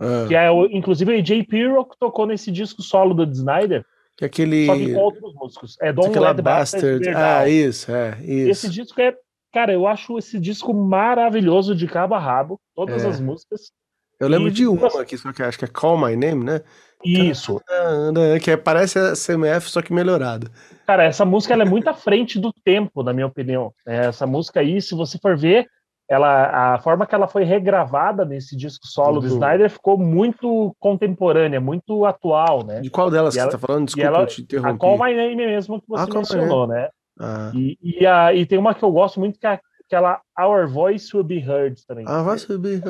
Ah, 0.00 0.26
que 0.28 0.34
é 0.34 0.50
o, 0.50 0.66
inclusive 0.66 1.12
o 1.12 1.18
AJ 1.18 1.44
Pirro 1.48 1.84
que 1.86 1.98
tocou 1.98 2.26
nesse 2.26 2.52
disco 2.52 2.82
solo 2.82 3.14
do 3.14 3.26
The 3.26 3.32
Snyder, 3.32 3.84
que 4.16 4.24
é 4.24 4.26
aquele. 4.26 4.66
só 4.66 4.76
que 4.76 4.92
com 4.92 5.00
outros 5.00 5.34
músicos. 5.34 5.76
É 5.80 5.92
Don't 5.92 6.10
aquela 6.10 6.30
Let 6.32 6.42
Bastard. 6.42 7.00
Bear 7.00 7.16
Ah, 7.40 7.48
isso, 7.48 7.90
é, 7.90 8.18
isso. 8.22 8.50
Esse 8.50 8.70
disco 8.70 9.00
é, 9.00 9.16
cara, 9.52 9.72
eu 9.72 9.86
acho 9.86 10.18
esse 10.18 10.38
disco 10.38 10.72
maravilhoso 10.74 11.74
de 11.74 11.86
cabo 11.86 12.14
a 12.14 12.18
rabo, 12.18 12.60
todas 12.74 13.04
É. 13.04 13.08
as 13.08 13.20
músicas. 13.20 13.70
Eu 14.18 14.28
lembro 14.28 14.48
e- 14.48 14.52
de 14.52 14.66
uma 14.66 14.86
aqui, 15.00 15.16
só 15.16 15.32
que 15.32 15.42
acho 15.42 15.58
que 15.58 15.64
é 15.64 15.68
Call 15.68 15.96
My 15.98 16.14
Name, 16.14 16.44
né? 16.44 16.60
Isso, 17.02 17.58
Que 18.42 18.54
parece 18.58 18.98
a 18.98 19.14
CMF, 19.16 19.70
só 19.70 19.80
que 19.80 19.90
melhorada. 19.92 20.50
Cara, 20.86 21.04
essa 21.04 21.24
música 21.24 21.54
ela 21.54 21.62
é 21.62 21.66
muito 21.66 21.88
à 21.88 21.94
frente 21.94 22.38
do 22.38 22.52
tempo, 22.52 23.02
na 23.02 23.12
minha 23.14 23.26
opinião. 23.26 23.72
É, 23.86 24.06
Essa 24.08 24.26
música 24.26 24.60
aí, 24.60 24.82
se 24.82 24.94
você 24.94 25.18
for 25.18 25.34
ver, 25.38 25.66
ela, 26.06 26.74
a 26.74 26.78
forma 26.80 27.06
que 27.06 27.14
ela 27.14 27.26
foi 27.26 27.44
regravada 27.44 28.24
nesse 28.26 28.54
disco 28.56 28.86
solo 28.86 29.20
do 29.20 29.28
Do- 29.28 29.34
Snyder 29.34 29.70
ficou 29.70 29.96
muito 29.96 30.74
contemporânea, 30.78 31.58
muito 31.60 32.04
atual, 32.04 32.66
né? 32.66 32.80
De 32.80 32.90
qual 32.90 33.10
delas 33.10 33.34
E 33.34 33.38
que 33.38 33.40
ela- 33.40 33.50
você 33.52 33.56
tá 33.58 33.66
falando? 33.66 33.86
Desculpa, 33.86 34.06
ela- 34.08 34.20
eu 34.20 34.26
te 34.26 34.40
A 34.40 34.44
interrompi. 34.44 34.78
Call 34.78 34.98
My 34.98 35.14
Name 35.14 35.36
mesmo 35.36 35.80
que 35.80 35.88
você 35.88 36.02
Ah, 36.10 36.14
mencionou, 36.14 36.66
né? 36.66 36.88
Ah, 37.20 37.52
E, 37.54 37.76
e, 37.82 38.06
a- 38.06 38.32
e 38.34 38.46
tem 38.46 38.58
uma 38.58 38.74
que 38.74 38.82
eu 38.82 38.90
gosto 38.90 39.20
muito 39.20 39.38
que 39.38 39.46
é 39.46 39.60
aquela 39.86 40.20
Our 40.40 40.66
Voice 40.68 41.14
Will 41.14 41.24
Be 41.24 41.38
Heard 41.40 41.84
também. 41.86 42.04
ah 42.08 42.22
vai 42.22 42.38
subir. 42.38 42.82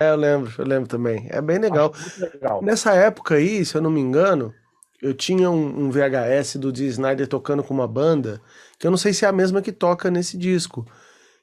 É, 0.00 0.10
eu 0.10 0.16
lembro, 0.16 0.52
eu 0.58 0.66
lembro 0.66 0.88
também. 0.88 1.26
É 1.30 1.40
bem 1.40 1.58
legal. 1.58 1.92
Legal. 2.18 2.62
Nessa 2.62 2.94
época 2.94 3.36
aí, 3.36 3.64
se 3.64 3.76
eu 3.76 3.82
não 3.82 3.90
me 3.90 4.00
engano, 4.00 4.52
eu 5.00 5.14
tinha 5.14 5.50
um, 5.50 5.84
um 5.84 5.90
VHS 5.90 6.58
do 6.58 6.72
Dee 6.72 6.86
Snyder 6.88 7.28
tocando 7.28 7.62
com 7.62 7.72
uma 7.74 7.86
banda, 7.86 8.40
que 8.78 8.86
eu 8.86 8.90
não 8.90 8.98
sei 8.98 9.12
se 9.12 9.24
é 9.24 9.28
a 9.28 9.32
mesma 9.32 9.62
que 9.62 9.70
toca 9.70 10.10
nesse 10.10 10.36
disco. 10.36 10.84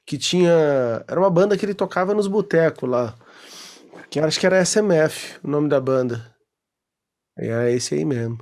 Que 0.04 0.18
tinha. 0.18 0.52
Era 1.08 1.18
uma 1.18 1.30
banda 1.30 1.56
que 1.56 1.64
ele 1.64 1.72
tocava 1.74 2.12
nos 2.12 2.26
botecos 2.26 2.86
lá. 2.88 3.14
Que 4.10 4.20
acho 4.20 4.38
que 4.38 4.44
era 4.46 4.58
SMF, 4.64 5.38
o 5.42 5.48
nome 5.48 5.68
da 5.68 5.80
banda. 5.80 6.30
E 7.38 7.46
é 7.48 7.72
esse 7.72 7.94
aí 7.94 8.04
mesmo. 8.04 8.38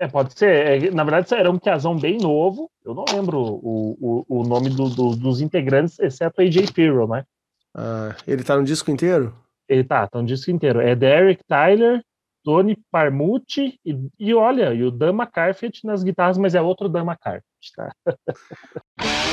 É, 0.00 0.08
pode 0.08 0.36
ser. 0.36 0.48
É, 0.84 0.90
na 0.90 1.04
verdade, 1.04 1.32
era 1.34 1.50
um 1.50 1.58
piazão 1.58 1.96
bem 1.96 2.18
novo. 2.18 2.70
Eu 2.90 2.94
não 2.94 3.04
lembro 3.08 3.38
o, 3.38 4.24
o, 4.28 4.40
o 4.40 4.42
nome 4.42 4.68
do- 4.68 4.88
do- 4.90 5.14
dos 5.14 5.40
integrantes, 5.40 5.96
exceto 6.00 6.40
AJ 6.40 6.72
Pirro, 6.72 7.06
né? 7.06 7.24
Ah, 7.72 8.16
ele 8.26 8.42
tá 8.42 8.56
no 8.56 8.64
disco 8.64 8.90
inteiro? 8.90 9.32
Ele 9.68 9.84
tá, 9.84 10.08
tá 10.08 10.18
um 10.18 10.24
disco 10.24 10.50
inteiro. 10.50 10.80
É 10.80 10.96
Derek 10.96 11.44
Tyler, 11.44 12.02
Tony 12.42 12.76
Parmucci 12.90 13.78
e, 13.86 13.96
e 14.18 14.34
olha, 14.34 14.74
e 14.74 14.82
o 14.82 14.90
Dan 14.90 15.10
McCarthy 15.10 15.70
nas 15.84 16.02
guitarras, 16.02 16.36
mas 16.36 16.56
é 16.56 16.60
outro 16.60 16.88
Dan 16.88 17.04
McCarthy, 17.04 17.44
tá? 17.76 17.92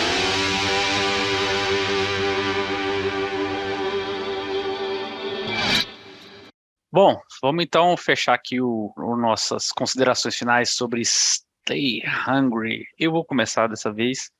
Bom, 6.91 7.19
vamos 7.41 7.63
então 7.63 7.97
fechar 7.97 8.35
aqui 8.35 8.61
o, 8.61 8.93
o 8.95 9.17
nossas 9.17 9.71
considerações 9.71 10.35
finais 10.35 10.75
sobre 10.75 11.01
Stay 11.68 12.01
Hungry. 12.26 12.88
Eu 12.97 13.11
vou 13.11 13.26
começar 13.26 13.68
dessa 13.68 13.91
vez. 13.91 14.32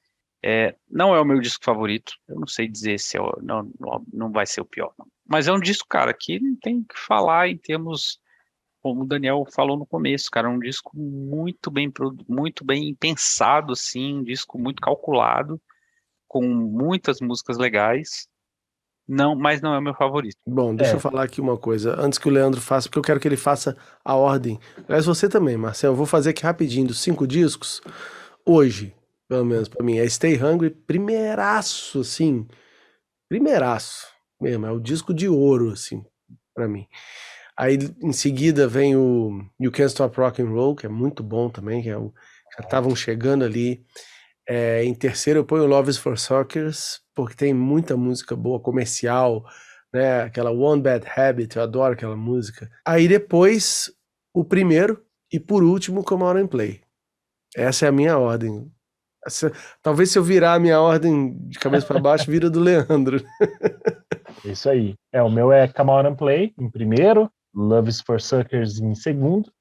É, 0.42 0.74
não 0.90 1.14
é 1.14 1.20
o 1.20 1.26
meu 1.26 1.42
disco 1.42 1.66
favorito. 1.66 2.14
Eu 2.26 2.40
não 2.40 2.48
sei 2.48 2.70
dizer 2.70 2.98
se 3.00 3.18
é 3.18 3.22
o, 3.22 3.38
não, 3.42 3.70
não, 4.14 4.32
vai 4.32 4.46
ser 4.46 4.62
o 4.62 4.66
pior, 4.66 4.94
não. 4.98 5.06
Mas 5.28 5.46
é 5.48 5.52
um 5.52 5.60
disco, 5.60 5.86
cara, 5.90 6.14
que 6.14 6.40
não 6.40 6.56
tem 6.56 6.84
que 6.84 6.98
falar 6.98 7.50
em 7.50 7.58
termos, 7.58 8.18
como 8.82 9.02
o 9.02 9.06
Daniel 9.06 9.46
falou 9.54 9.76
no 9.76 9.86
começo, 9.86 10.32
cara, 10.32 10.48
é 10.48 10.52
um 10.52 10.60
disco 10.60 10.92
muito 10.96 11.70
bem, 11.70 11.92
muito 12.30 12.64
bem 12.64 12.96
pensado, 12.96 13.74
assim, 13.74 14.20
um 14.20 14.24
disco 14.24 14.58
muito 14.58 14.82
calculado, 14.82 15.62
com 16.30 16.42
muitas 16.48 17.20
músicas 17.20 17.58
legais. 17.58 18.30
Não, 19.08 19.36
mas 19.36 19.62
não 19.62 19.74
é 19.74 19.80
o 19.80 19.82
meu 19.82 19.93
favorito. 19.93 20.36
Bom, 20.45 20.76
deixa 20.76 20.93
É. 20.93 20.95
eu 20.95 20.99
falar 20.99 21.24
aqui 21.24 21.39
uma 21.39 21.58
coisa, 21.58 21.95
antes 21.99 22.20
que 22.20 22.28
o 22.28 22.32
Leandro 22.32 22.60
faça, 22.60 22.89
porque 22.89 22.99
eu 22.99 23.03
quero 23.03 23.20
que 23.20 23.28
ele 23.28 23.38
faça 23.38 23.78
a 24.03 24.16
ordem. 24.16 24.60
Aliás, 24.88 25.05
você 25.05 25.30
também, 25.30 25.55
Marcel, 25.55 25.91
eu 25.91 25.95
vou 25.95 26.05
fazer 26.05 26.32
aqui 26.32 26.43
rapidinho 26.43 26.88
dos 26.88 26.99
cinco 26.99 27.26
discos. 27.26 27.82
Hoje, 28.45 28.93
pelo 29.30 29.45
menos 29.45 29.68
pra 29.70 29.84
mim, 29.84 29.97
é 29.97 30.08
Stay 30.10 30.36
Hungry, 30.43 30.70
primeiraço, 30.72 32.01
assim, 32.01 32.45
primeiraço 33.30 34.08
mesmo, 34.39 34.66
é 34.66 34.72
o 34.72 34.80
disco 34.80 35.14
de 35.14 35.28
ouro, 35.28 35.72
assim, 35.72 36.03
pra 36.53 36.68
mim. 36.68 36.86
Aí, 37.58 37.78
em 38.03 38.14
seguida, 38.14 38.68
vem 38.68 38.95
o 38.95 39.41
You 39.60 39.72
Can't 39.72 39.88
Stop 39.89 40.16
Rock 40.20 40.41
and 40.41 40.49
Roll, 40.49 40.76
que 40.76 40.86
é 40.86 40.89
muito 40.89 41.24
bom 41.24 41.49
também, 41.49 41.82
que 41.82 41.89
é 41.89 41.97
o, 41.97 42.14
já 42.58 42.64
estavam 42.64 42.95
chegando 42.95 43.43
ali. 43.43 43.84
É, 44.48 44.84
em 44.84 44.93
terceiro, 44.93 45.39
eu 45.39 45.45
ponho 45.45 45.66
Love 45.66 45.89
is 45.89 45.98
for 45.98 46.18
Suckers, 46.18 47.02
porque 47.14 47.36
tem 47.36 47.54
muita 47.54 47.98
música 47.98 48.36
boa, 48.36 48.60
comercial, 48.60 49.43
né? 49.93 50.22
Aquela 50.22 50.52
One 50.52 50.82
Bad 50.82 51.06
Habit, 51.16 51.58
eu 51.58 51.64
adoro 51.64 51.93
aquela 51.93 52.16
música. 52.16 52.70
Aí 52.86 53.08
depois, 53.08 53.91
o 54.34 54.45
primeiro, 54.45 55.04
e 55.32 55.39
por 55.39 55.64
último, 55.64 56.04
Come 56.04 56.24
Out 56.24 56.39
and 56.39 56.48
Play. 56.48 56.82
Essa 57.56 57.86
é 57.86 57.89
a 57.89 57.91
minha 57.91 58.18
ordem. 58.18 58.72
Essa- 59.26 59.52
talvez 59.82 60.12
se 60.12 60.18
eu 60.18 60.24
virar 60.24 60.54
a 60.54 60.60
minha 60.60 60.80
ordem 60.80 61.38
de 61.50 61.60
cabeça 61.60 61.86
para 61.86 62.00
baixo, 62.00 62.32
vira 62.32 62.50
do 62.50 62.60
Leandro. 62.62 63.22
Isso 64.45 64.70
aí. 64.70 64.93
É, 65.12 65.22
o 65.22 65.30
meu 65.30 65.52
é 65.52 65.68
Come 65.68 65.91
On 65.91 66.08
and 66.08 66.16
Play 66.16 66.54
em 66.58 66.70
primeiro, 66.70 67.30
Love 67.54 67.89
is 67.89 68.00
for 68.02 68.22
Suckers 68.22 68.80
em 68.80 68.95
segundo. 68.95 69.52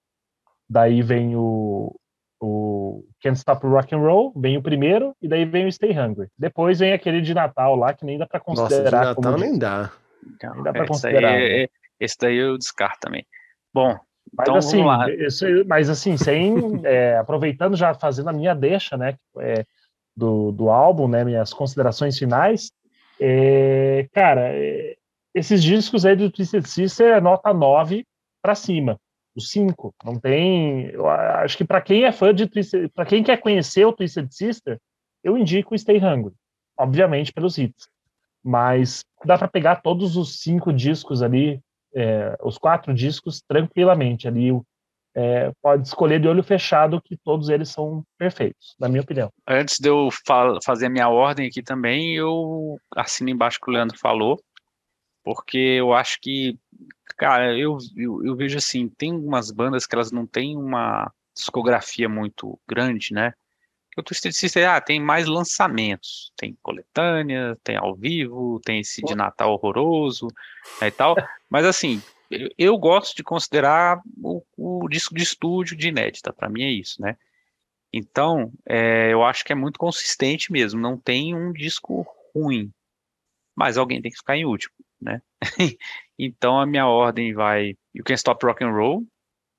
Daí 0.69 1.03
vem 1.03 1.35
o, 1.37 1.95
o 2.41 3.05
Can't 3.23 3.39
Stop 3.39 3.67
Rock 3.67 3.95
and 3.95 3.99
Roll, 3.99 4.33
vem 4.37 4.57
o 4.57 4.63
primeiro, 4.63 5.15
e 5.23 5.29
daí 5.29 5.45
vem 5.45 5.67
o 5.67 5.73
Stay 5.73 5.99
Hungry. 5.99 6.29
Depois 6.39 6.79
vem 6.79 6.93
aquele 6.93 7.21
de 7.21 7.33
Natal 7.35 7.75
lá, 7.77 7.95
que 7.95 8.05
nem 8.05 8.19
dá 8.19 8.27
pra 8.27 8.39
Nossa, 8.47 8.63
de 8.63 8.69
considerar 8.69 8.99
Natal 8.99 9.15
como 9.15 9.39
nem 9.39 9.59
dá. 9.59 9.93
Então, 10.35 10.55
Nem 10.55 10.63
dá 10.65 10.73
pra 10.73 10.83
esse, 10.85 10.89
considerar, 10.93 11.31
aí, 11.33 11.39
né? 11.49 11.63
é- 11.65 11.69
esse 11.99 12.17
daí 12.21 12.37
eu 12.37 12.59
descarto 12.59 12.99
também. 13.01 13.25
Bom, 13.73 13.95
Mas 14.37 14.49
então 14.49 14.57
assim, 14.57 14.79
vamos 14.79 14.87
lá. 14.99 15.11
isso- 15.11 15.47
mas 15.67 15.89
assim, 15.89 16.17
sem 16.17 16.55
é, 16.85 17.17
aproveitando 17.17 17.77
já 17.77 17.95
fazendo 17.95 18.29
a 18.29 18.33
minha 18.33 18.55
deixa, 18.55 18.97
né, 18.97 19.15
é, 19.39 19.65
do, 20.17 20.51
do 20.53 20.69
álbum, 20.69 21.09
né, 21.09 21.25
minhas 21.25 21.53
considerações 21.55 22.19
finais, 22.19 22.71
é, 23.21 24.07
cara, 24.13 24.51
é, 24.53 24.97
esses 25.35 25.63
discos 25.63 26.05
aí 26.05 26.17
do 26.17 26.31
Twisted 26.31 26.67
Sister 26.67 27.15
é 27.17 27.21
nota 27.21 27.53
9 27.55 28.05
para 28.43 28.55
cima, 28.55 28.99
o 29.37 29.41
5, 29.41 29.95
não 30.05 30.19
tem, 30.19 30.87
eu 30.87 31.09
acho 31.09 31.57
que 31.57 31.65
para 31.65 31.81
quem 31.81 32.05
é 32.05 32.13
fã 32.13 32.35
de 32.35 32.47
Twisted, 32.47 32.89
para 32.95 33.05
quem 33.07 33.23
quer 33.23 33.37
conhecer 33.39 33.85
o 33.85 33.93
Twisted 33.93 34.29
Sister, 34.33 34.79
eu 35.23 35.37
indico 35.37 35.77
Stay 35.79 35.99
Hungry, 35.99 36.35
obviamente 36.79 37.33
pelos 37.33 37.59
hits, 37.59 37.89
mas 38.43 39.05
dá 39.25 39.37
para 39.37 39.49
pegar 39.49 39.77
todos 39.83 40.17
os 40.17 40.41
cinco 40.41 40.73
discos 40.73 41.23
ali 41.23 41.61
é, 41.95 42.37
os 42.43 42.59
quatro 42.59 42.93
discos 42.93 43.41
tranquilamente 43.47 44.29
ali. 44.29 44.51
é, 45.15 45.51
pode 45.63 45.89
escolher 45.89 46.21
de 46.21 46.29
olho 46.29 46.43
fechado 46.43 47.01
que 47.03 47.17
todos 47.17 47.49
eles 47.49 47.71
são 47.71 48.05
perfeitos, 48.19 48.77
na 48.79 48.87
minha 48.89 49.01
opinião. 49.01 49.31
Antes 49.49 49.79
de 49.81 49.89
eu 49.89 50.11
fa- 50.27 50.59
fazer 50.63 50.87
a 50.87 50.91
minha 50.91 51.09
ordem 51.09 51.47
aqui 51.49 51.63
também, 51.63 52.15
eu 52.15 52.77
assino 52.95 53.31
embaixo 53.31 53.59
o 53.59 53.65
que 53.65 53.71
o 53.71 53.75
Leandro 53.75 53.99
falou, 53.99 54.39
porque 55.27 55.59
eu 55.59 55.93
acho 55.93 56.21
que, 56.21 56.57
cara, 57.17 57.53
eu, 57.59 57.79
eu, 57.97 58.25
eu 58.25 58.37
vejo 58.37 58.57
assim, 58.57 58.89
tem 58.89 59.11
algumas 59.11 59.51
bandas 59.51 59.85
que 59.85 59.93
elas 59.93 60.13
não 60.13 60.25
têm 60.25 60.57
uma 60.57 61.13
discografia 61.35 62.09
muito 62.09 62.57
grande, 62.65 63.13
né? 63.13 63.35
O 63.97 64.05
Twisted 64.05 64.33
Sister, 64.33 64.71
ah, 64.71 64.81
tem 64.81 65.01
mais 65.01 65.27
lançamentos, 65.27 66.33
tem 66.37 66.57
coletânea, 66.63 67.59
tem 67.65 67.75
ao 67.75 67.97
vivo, 67.97 68.61
tem 68.65 68.79
esse 68.79 69.03
de 69.03 69.17
Natal 69.17 69.53
horroroso 69.53 70.29
né, 70.81 70.87
e 70.87 70.91
tal, 70.93 71.17
mas 71.51 71.67
assim, 71.67 72.01
eu, 72.31 72.49
eu 72.57 72.79
gosto 72.79 73.17
de 73.17 73.25
considerar 73.25 74.01
o, 74.23 74.45
o 74.57 74.89
disco 74.89 75.13
de 75.13 75.25
estúdio 75.25 75.77
de 75.77 75.89
inédita, 75.89 76.33
para 76.33 76.49
mim 76.49 76.63
é 76.63 76.71
isso, 76.71 77.03
né? 77.03 77.17
Então, 77.93 78.53
é, 78.65 79.13
eu 79.13 79.25
acho 79.25 79.45
que 79.45 79.53
é 79.53 79.57
muito 79.57 79.79
consistente 79.79 80.53
mesmo. 80.53 80.79
Não 80.79 80.97
tem 80.97 81.35
um 81.35 81.53
disco 81.53 82.07
ruim, 82.35 82.71
mas 83.57 83.77
alguém 83.77 84.01
tem 84.03 84.11
que 84.11 84.19
ficar 84.19 84.37
em 84.37 84.45
último, 84.45 84.75
né? 85.01 85.21
então 86.19 86.59
a 86.59 86.67
minha 86.67 86.87
ordem 86.87 87.35
vai: 87.35 87.77
You 87.95 88.05
Can 88.05 88.15
Stop 88.15 88.45
Rock 88.45 88.65
and 88.65 88.73
Roll, 88.73 89.05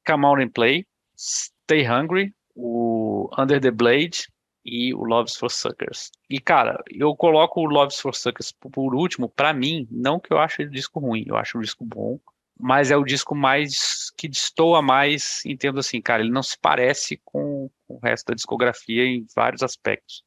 Come 0.05 0.25
Out 0.25 0.43
and 0.43 0.49
Play, 0.49 0.85
Stay 1.17 1.87
Hungry, 1.87 2.33
o 2.55 3.29
Under 3.37 3.59
the 3.59 3.71
Blade 3.71 4.27
e 4.65 4.93
o 4.93 5.03
Loves 5.03 5.37
for 5.37 5.49
Suckers. 5.49 6.11
E 6.29 6.39
cara, 6.39 6.83
eu 6.89 7.15
coloco 7.15 7.61
o 7.61 7.65
Loves 7.65 7.99
for 7.99 8.13
Suckers 8.13 8.51
por, 8.51 8.93
último, 8.93 9.29
pra 9.29 9.53
mim, 9.53 9.87
não 9.89 10.19
que 10.19 10.33
eu 10.33 10.37
ache 10.37 10.63
o 10.63 10.69
disco 10.69 10.99
ruim, 10.99 11.23
eu 11.27 11.37
acho 11.37 11.57
o 11.57 11.61
disco 11.61 11.85
bom, 11.85 12.19
mas 12.59 12.91
é 12.91 12.97
o 12.97 13.05
disco 13.05 13.33
mais 13.33 14.11
que 14.17 14.27
destoa 14.27 14.81
mais, 14.81 15.45
entendo 15.45 15.79
assim, 15.79 16.01
cara, 16.01 16.21
ele 16.21 16.31
não 16.31 16.43
se 16.43 16.57
parece 16.59 17.21
com 17.23 17.69
o 17.87 17.99
resto 17.99 18.27
da 18.27 18.33
discografia 18.33 19.05
em 19.05 19.25
vários 19.35 19.63
aspectos, 19.63 20.23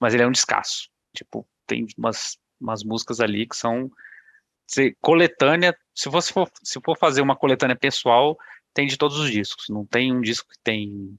mas 0.00 0.14
ele 0.14 0.22
é 0.22 0.26
um 0.26 0.32
descasso. 0.32 0.88
Tipo, 1.14 1.46
tem 1.66 1.86
umas, 1.96 2.36
umas 2.60 2.82
músicas 2.82 3.20
ali 3.20 3.46
que 3.46 3.56
são 3.56 3.90
se- 4.66 4.96
coletânea. 5.00 5.74
Se 5.94 6.08
você 6.08 6.32
for, 6.32 6.50
se 6.62 6.80
for 6.84 6.96
fazer 6.98 7.20
uma 7.22 7.36
coletânea 7.36 7.76
pessoal, 7.76 8.36
tem 8.72 8.86
de 8.86 8.96
todos 8.96 9.18
os 9.18 9.30
discos. 9.30 9.66
Não 9.68 9.84
tem 9.86 10.12
um 10.12 10.20
disco 10.20 10.48
que 10.50 10.58
tem 10.62 11.18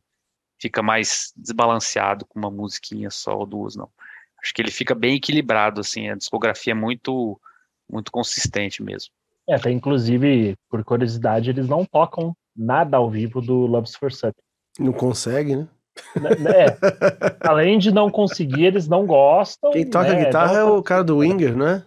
fica 0.59 0.81
mais 0.81 1.31
desbalanceado 1.35 2.25
com 2.25 2.39
uma 2.39 2.49
musiquinha 2.49 3.09
só 3.11 3.37
ou 3.37 3.45
duas, 3.45 3.75
não. 3.75 3.89
Acho 4.41 4.53
que 4.53 4.61
ele 4.61 4.71
fica 4.71 4.95
bem 4.95 5.15
equilibrado, 5.15 5.81
assim. 5.81 6.09
A 6.09 6.15
discografia 6.15 6.71
é 6.71 6.75
muito 6.75 7.39
muito 7.91 8.11
consistente 8.11 8.81
mesmo. 8.81 9.11
É, 9.47 9.55
até 9.55 9.69
inclusive, 9.69 10.55
por 10.69 10.83
curiosidade, 10.83 11.49
eles 11.51 11.67
não 11.67 11.85
tocam 11.85 12.35
nada 12.55 12.97
ao 12.97 13.09
vivo 13.11 13.41
do 13.41 13.67
Loves 13.67 13.95
for 13.95 14.11
Suckers. 14.11 14.43
Não 14.79 14.91
consegue, 14.91 15.55
né? 15.55 15.67
Né, 16.19 16.29
né? 16.39 16.65
Além 17.41 17.77
de 17.77 17.91
não 17.91 18.09
conseguir, 18.09 18.65
eles 18.65 18.87
não 18.87 19.05
gostam. 19.05 19.71
Quem 19.71 19.87
toca 19.89 20.13
né, 20.13 20.25
guitarra 20.25 20.57
é 20.57 20.63
não- 20.63 20.77
o 20.77 20.83
cara 20.83 21.03
do 21.03 21.17
Winger, 21.17 21.55
não 21.55 21.67
é? 21.67 21.85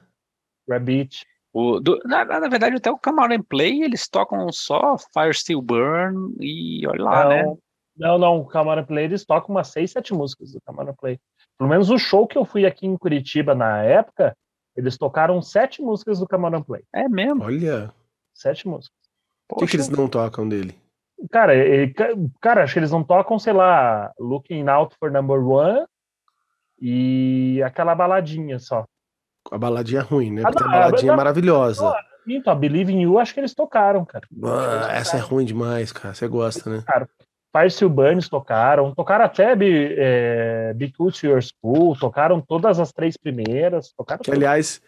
Rabbit. 0.71 1.27
O, 1.53 1.81
do- 1.81 1.99
na, 2.05 2.25
na 2.25 2.49
verdade, 2.49 2.77
até 2.77 2.91
o 2.91 2.99
and 3.05 3.43
Play, 3.49 3.83
eles 3.83 4.07
tocam 4.09 4.51
só 4.53 4.97
Fire 4.99 5.33
Still 5.35 5.63
Burn 5.63 6.35
e 6.41 6.87
olha 6.87 7.03
lá, 7.03 7.23
não, 7.25 7.29
né? 7.31 7.57
não, 7.97 8.19
não, 8.19 8.39
o 8.41 8.47
Camara 8.47 8.85
Play, 8.85 9.05
eles 9.07 9.25
tocam 9.25 9.55
umas 9.55 9.69
seis, 9.69 9.91
sete 9.91 10.13
músicas 10.13 10.53
do 10.53 10.61
Camara 10.61 10.93
Play. 10.93 11.19
Pelo 11.57 11.71
menos 11.71 11.91
o 11.91 11.99
show 11.99 12.27
que 12.27 12.37
eu 12.37 12.45
fui 12.45 12.67
aqui 12.67 12.87
em 12.87 12.97
Curitiba 12.97 13.55
na 13.55 13.83
época, 13.83 14.37
eles 14.77 14.97
tocaram 14.99 15.41
sete 15.43 15.83
músicas 15.83 16.21
do 16.21 16.29
Camara 16.29 16.61
Play. 16.63 16.85
É 16.95 17.09
mesmo. 17.09 17.43
Olha, 17.45 17.93
Sete 18.35 18.69
músicas. 18.69 18.97
o 19.51 19.57
que, 19.57 19.67
que 19.67 19.77
eles 19.77 19.89
não 19.89 20.07
tocam 20.07 20.49
dele? 20.49 20.79
Cara, 21.33 21.53
ele- 21.57 21.93
cara, 22.41 22.63
acho 22.63 22.75
que 22.75 22.79
eles 22.79 22.93
não 22.93 23.03
tocam, 23.03 23.37
sei 23.41 23.53
lá, 23.53 24.13
Looking 24.21 24.69
Out 24.69 24.95
for 25.01 25.11
Number 25.11 25.45
One 25.45 25.85
e 26.81 27.61
aquela 27.65 27.95
baladinha 27.95 28.59
só. 28.61 28.85
A 29.51 29.59
baladinha 29.59 30.03
ruim, 30.03 30.33
né? 30.33 30.43
Ah, 30.45 30.51
Porque 30.51 30.59
tem 30.63 30.69
não, 30.69 30.75
a 30.75 30.81
baladinha 30.81 31.13
não, 31.13 31.17
maravilhosa. 31.17 31.95
Então, 32.27 32.53
a 32.53 32.57
Believe 32.57 32.93
in 32.93 33.03
You, 33.03 33.19
acho 33.19 33.33
que 33.33 33.41
eles 33.41 33.55
tocaram, 33.55 34.05
cara. 34.05 34.27
Ah, 34.45 34.89
essa 34.93 35.17
é 35.17 35.21
ruim 35.21 35.45
demais, 35.45 35.93
cara. 35.93 36.15
Você 36.15 36.29
gosta, 36.29 36.69
né? 36.69 36.85
Fire 37.51 37.71
Still 37.71 37.89
Burns 37.89 38.29
tocaram, 38.29 38.95
tocaram 38.95 39.25
até 39.25 39.57
Be, 39.57 39.95
é, 39.97 40.75
Be 40.75 40.93
Cool 40.93 41.11
to 41.11 41.27
Your 41.27 41.41
School, 41.43 41.97
tocaram 41.99 42.41
todas 42.43 42.79
as 42.79 42.93
três 42.93 43.17
primeiras, 43.17 43.91
tocaram 43.97 44.21
Que, 44.23 44.31
tudo. 44.31 44.37
aliás, 44.37 44.83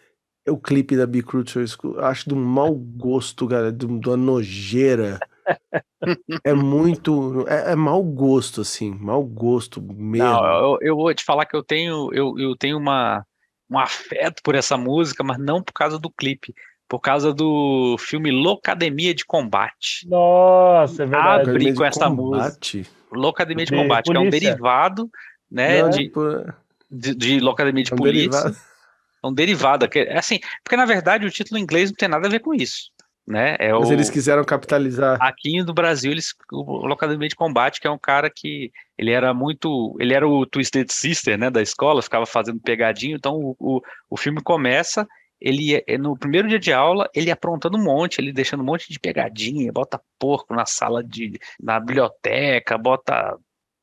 o 0.48 0.56
clipe 0.56 0.96
da 0.96 1.06
Be 1.06 1.22
Crucial 1.22 1.66
School, 1.66 1.96
eu 1.96 2.04
acho 2.04 2.28
de 2.28 2.34
um 2.34 2.42
mau 2.42 2.74
gosto, 2.74 3.46
cara, 3.46 3.72
de, 3.72 3.86
de 3.86 4.08
uma 4.08 4.16
nojeira. 4.16 5.18
é 6.44 6.54
muito. 6.54 7.44
É, 7.48 7.72
é 7.72 7.74
mau 7.74 8.02
gosto, 8.02 8.61
assim. 8.61 8.90
Mau 9.00 9.22
gosto 9.22 9.80
mesmo. 9.80 10.28
Não, 10.28 10.44
eu, 10.44 10.78
eu 10.80 10.96
vou 10.96 11.12
te 11.14 11.24
falar 11.24 11.46
que 11.46 11.56
eu 11.56 11.62
tenho, 11.62 12.12
eu, 12.12 12.38
eu 12.38 12.56
tenho 12.56 12.78
uma, 12.78 13.24
um 13.70 13.78
afeto 13.78 14.42
por 14.42 14.54
essa 14.54 14.76
música, 14.76 15.22
mas 15.22 15.38
não 15.38 15.62
por 15.62 15.72
causa 15.72 15.98
do 15.98 16.10
clipe, 16.10 16.54
por 16.88 16.98
causa 16.98 17.32
do 17.32 17.96
filme 17.98 18.30
Locademia 18.30 19.14
de 19.14 19.24
Combate. 19.24 20.08
Nossa, 20.08 21.04
é 21.04 21.06
verdade. 21.06 21.42
Academia 21.42 21.72
de 21.72 21.78
com 21.78 21.84
essa 21.84 22.06
combate. 22.08 22.86
Locademia 23.12 23.64
de 23.64 23.70
De 23.72 23.76
Combate, 23.78 24.10
que 24.10 24.16
é 24.16 24.20
um 24.20 24.24
polícia. 24.24 24.40
derivado, 24.40 25.10
né, 25.50 25.82
Não, 25.82 25.90
de, 25.90 26.06
é 26.16 26.52
de, 26.90 27.14
de 27.14 27.40
Locademia 27.40 27.84
de 27.84 27.94
um 27.94 27.96
Polícia. 27.96 28.28
derivado. 28.30 28.56
É 29.22 29.26
um 29.26 29.32
derivado. 29.34 29.88
que- 29.88 29.98
É 30.00 30.18
assim, 30.18 30.40
porque 30.64 30.76
na 30.76 30.84
verdade 30.86 31.26
o 31.26 31.30
título 31.30 31.58
em 31.58 31.62
inglês 31.62 31.90
não 31.90 31.96
tem 31.96 32.08
nada 32.08 32.26
a 32.26 32.30
ver 32.30 32.40
com 32.40 32.52
isso, 32.54 32.90
né? 33.26 33.56
É 33.58 33.72
Mas 33.72 33.88
o, 33.88 33.92
eles 33.92 34.10
quiseram 34.10 34.44
capitalizar. 34.44 35.18
Aqui 35.20 35.62
no 35.62 35.72
Brasil, 35.72 36.10
eles, 36.10 36.34
o 36.52 36.86
Locademia 36.86 37.28
de 37.28 37.36
Combate, 37.36 37.80
que 37.80 37.86
é 37.86 37.90
um 37.90 37.98
cara 37.98 38.30
que 38.30 38.70
ele 38.98 39.10
era 39.10 39.32
muito. 39.32 39.96
Ele 40.00 40.14
era 40.14 40.26
o 40.28 40.44
Twisted 40.46 40.90
Sister, 40.90 41.38
né, 41.38 41.50
da 41.50 41.62
escola, 41.62 42.02
ficava 42.02 42.26
fazendo 42.26 42.60
pegadinho. 42.60 43.16
Então 43.16 43.34
o, 43.36 43.56
o, 43.58 43.80
o 44.10 44.16
filme 44.16 44.42
começa. 44.42 45.06
Ele 45.40 45.82
é- 45.86 45.96
no 45.96 46.18
primeiro 46.18 46.48
dia 46.48 46.58
de 46.58 46.72
aula, 46.72 47.08
ele 47.14 47.30
aprontando 47.30 47.78
um 47.78 47.82
monte, 47.82 48.18
ele 48.18 48.32
deixando 48.32 48.60
um 48.60 48.66
monte 48.66 48.92
de 48.92 49.00
pegadinha, 49.00 49.72
bota 49.72 50.00
porco 50.18 50.54
na 50.54 50.66
sala 50.66 51.02
de. 51.02 51.38
na 51.62 51.80
biblioteca, 51.80 52.76
bota 52.76 53.38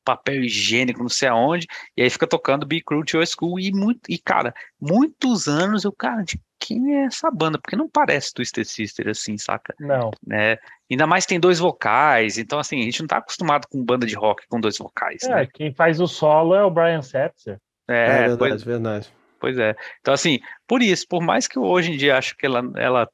papel 0.08 0.42
higiênico, 0.42 1.02
não 1.02 1.08
sei 1.08 1.28
aonde, 1.28 1.66
e 1.96 2.02
aí 2.02 2.08
fica 2.08 2.26
tocando 2.26 2.66
Be 2.66 2.80
Cruel 2.80 3.04
to 3.04 3.18
Your 3.18 3.26
School, 3.26 3.60
e, 3.60 3.70
muito, 3.72 4.00
e 4.08 4.18
cara, 4.18 4.54
muitos 4.80 5.46
anos 5.46 5.84
eu, 5.84 5.92
cara, 5.92 6.22
de 6.22 6.40
quem 6.58 6.96
é 6.96 7.04
essa 7.04 7.30
banda? 7.30 7.58
Porque 7.58 7.76
não 7.76 7.88
parece 7.88 8.32
Twisted 8.32 8.64
Sister 8.66 9.08
assim, 9.08 9.36
saca? 9.36 9.74
Não. 9.78 10.10
Né? 10.26 10.56
Ainda 10.90 11.06
mais 11.06 11.26
tem 11.26 11.38
dois 11.38 11.58
vocais, 11.58 12.38
então 12.38 12.58
assim, 12.58 12.80
a 12.80 12.84
gente 12.84 13.00
não 13.00 13.06
tá 13.06 13.18
acostumado 13.18 13.66
com 13.68 13.84
banda 13.84 14.06
de 14.06 14.14
rock 14.14 14.46
com 14.48 14.58
dois 14.60 14.78
vocais, 14.78 15.22
É, 15.24 15.34
né? 15.34 15.48
quem 15.52 15.72
faz 15.72 16.00
o 16.00 16.06
solo 16.06 16.54
é 16.54 16.64
o 16.64 16.70
Brian 16.70 17.02
Setzer. 17.02 17.58
É, 17.86 18.06
É, 18.06 18.18
verdade, 18.28 18.38
pois, 18.38 18.62
verdade. 18.62 19.08
pois 19.38 19.58
é. 19.58 19.76
Então 20.00 20.14
assim, 20.14 20.40
por 20.66 20.82
isso, 20.82 21.06
por 21.06 21.22
mais 21.22 21.46
que 21.46 21.58
eu 21.58 21.62
hoje 21.62 21.92
em 21.92 21.96
dia 21.96 22.16
acho 22.18 22.34
que 22.36 22.46
ela, 22.46 22.62
ela 22.76 23.08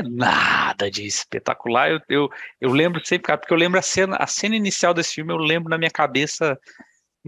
não 0.00 0.26
é 0.26 0.30
nada 0.30 0.90
de 0.90 1.06
espetacular, 1.06 1.90
eu, 1.90 2.00
eu, 2.08 2.30
eu 2.60 2.70
lembro 2.72 3.00
sempre, 3.04 3.26
cara, 3.26 3.38
porque 3.38 3.52
eu 3.52 3.58
lembro 3.58 3.78
a 3.78 3.82
cena, 3.82 4.16
a 4.16 4.26
cena 4.26 4.56
inicial 4.56 4.94
desse 4.94 5.14
filme, 5.14 5.32
eu 5.32 5.36
lembro 5.36 5.68
na 5.68 5.78
minha 5.78 5.90
cabeça 5.90 6.58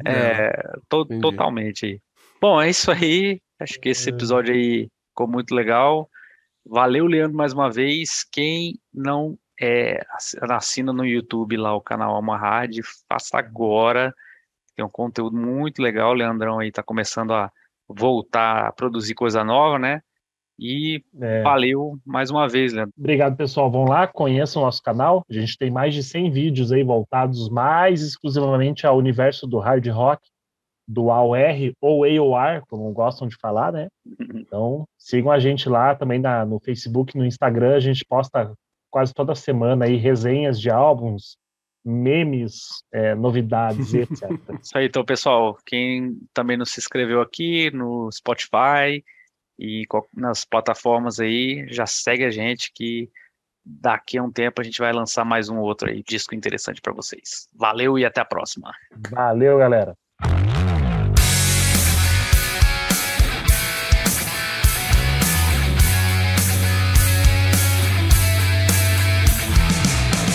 é, 0.05 0.51
to- 0.89 1.03
entendi. 1.03 1.21
totalmente. 1.21 2.03
Bom, 2.41 2.61
é 2.61 2.69
isso 2.71 2.91
aí. 2.91 3.41
Acho 3.61 3.79
que 3.81 3.91
esse 3.91 4.11
episódio 4.11 4.53
aí 4.53 4.89
ficou 5.11 5.29
muito 5.29 5.55
legal. 5.55 6.09
Valeu, 6.67 7.07
Leandro, 7.07 7.37
mais 7.37 7.53
uma 7.53 7.71
vez. 7.71 8.25
Quem 8.31 8.79
não 8.93 9.39
é, 9.61 10.05
ass- 10.11 10.37
assina 10.43 10.93
no 10.93 11.05
YouTube 11.05 11.57
lá 11.57 11.75
o 11.75 11.81
canal 11.81 12.15
Alma 12.15 12.37
Hard, 12.37 12.81
faça 13.09 13.39
agora. 13.39 14.15
Tem 14.75 14.85
um 14.85 14.89
conteúdo 14.91 15.37
muito 15.37 15.81
legal. 15.81 16.11
O 16.11 16.15
Leandrão 16.15 16.59
aí 16.59 16.73
tá 16.73 16.83
começando 16.83 17.33
a 17.33 17.51
voltar 17.89 18.67
a 18.67 18.73
produzir 18.73 19.15
coisa 19.15 19.45
nova, 19.45 19.79
né? 19.79 20.03
E 20.59 21.03
É, 21.21 21.43
valeu 21.43 21.99
mais 22.07 22.31
uma 22.31 22.49
vez, 22.49 22.73
Leandro. 22.73 22.93
Obrigado, 22.97 23.37
pessoal. 23.37 23.71
Vão 23.71 23.85
lá, 23.85 24.07
conheçam 24.07 24.63
o 24.63 24.65
nosso 24.65 24.83
canal. 24.83 25.25
A 25.29 25.33
gente 25.33 25.59
tem 25.59 25.71
mais 25.71 25.95
de 25.95 26.03
100 26.03 26.31
vídeos 26.31 26.73
aí 26.73 26.83
voltados 26.83 27.49
mais 27.49 28.03
exclusivamente 28.03 28.87
ao 28.87 28.97
universo 28.97 29.47
do 29.47 29.59
hard 29.59 29.87
rock, 29.89 30.23
do 30.87 31.11
AOR 31.11 31.73
ou 31.81 32.05
AOR, 32.05 32.63
como 32.69 32.93
gostam 32.93 33.27
de 33.27 33.37
falar, 33.41 33.73
né? 33.73 33.89
Então, 34.35 34.87
sigam 34.99 35.33
a 35.33 35.39
gente 35.39 35.69
lá 35.69 35.95
também 35.95 36.21
na, 36.21 36.45
no 36.45 36.61
Facebook, 36.61 37.17
no 37.17 37.25
Instagram. 37.25 37.75
A 37.75 37.81
gente 37.81 38.05
posta 38.05 38.53
quase 38.91 39.13
toda 39.13 39.35
semana 39.35 39.87
aí 39.87 39.97
resenhas 39.97 40.61
de 40.61 40.71
álbuns, 40.71 41.37
memes, 41.85 42.83
é, 42.93 43.15
novidades, 43.15 43.93
etc. 43.95 44.31
Isso 44.63 44.77
aí, 44.77 44.87
então, 44.87 45.05
pessoal. 45.05 45.59
Quem 45.67 46.17
também 46.33 46.57
não 46.57 46.65
se 46.65 46.79
inscreveu 46.79 47.21
aqui 47.21 47.71
no 47.73 48.11
Spotify 48.13 49.03
e 49.59 49.87
nas 50.13 50.45
plataformas 50.45 51.21
aí, 51.21 51.67
já 51.69 51.87
segue 51.87 52.25
a 52.25 52.31
gente 52.31 52.73
que 52.75 53.09
daqui 53.65 54.19
a 54.19 54.23
um 54.23 54.31
tempo 54.31 54.61
a 54.61 54.65
gente 54.65 54.79
vai 54.79 54.93
lançar 54.93 55.25
mais 55.25 55.49
um 55.49 55.59
outro 55.59 55.89
aí, 55.89 56.03
disco 56.03 56.35
interessante 56.35 56.81
para 56.81 56.93
vocês. 56.93 57.49
Valeu 57.55 57.99
e 57.99 58.05
até 58.05 58.21
a 58.21 58.25
próxima. 58.25 58.73
Valeu, 59.11 59.59
galera. 59.59 59.97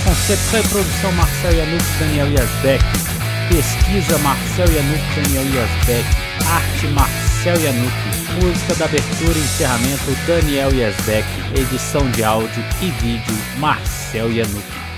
Concepção 0.05 0.59
e 0.59 0.67
produção 0.69 1.11
Marcel 1.13 1.53
Yanuk, 1.53 1.83
Daniel 1.99 2.27
Yazbek. 2.31 2.83
Pesquisa 3.49 4.17
Marcel 4.19 4.67
Yanuk, 4.67 5.03
Daniel 5.15 5.45
Yazbek. 5.55 6.05
Arte 6.51 6.87
Marcel 6.87 7.59
Yanuk. 7.61 8.18
Música 8.35 8.75
da 8.75 8.85
abertura 8.85 9.37
e 9.37 9.41
encerramento 9.41 10.11
Daniel 10.27 10.71
Yazbek. 10.73 11.27
Edição 11.55 12.09
de 12.11 12.23
áudio 12.23 12.63
e 12.81 12.91
vídeo 13.01 13.35
Marcel 13.57 14.31
Yanuk. 14.31 14.88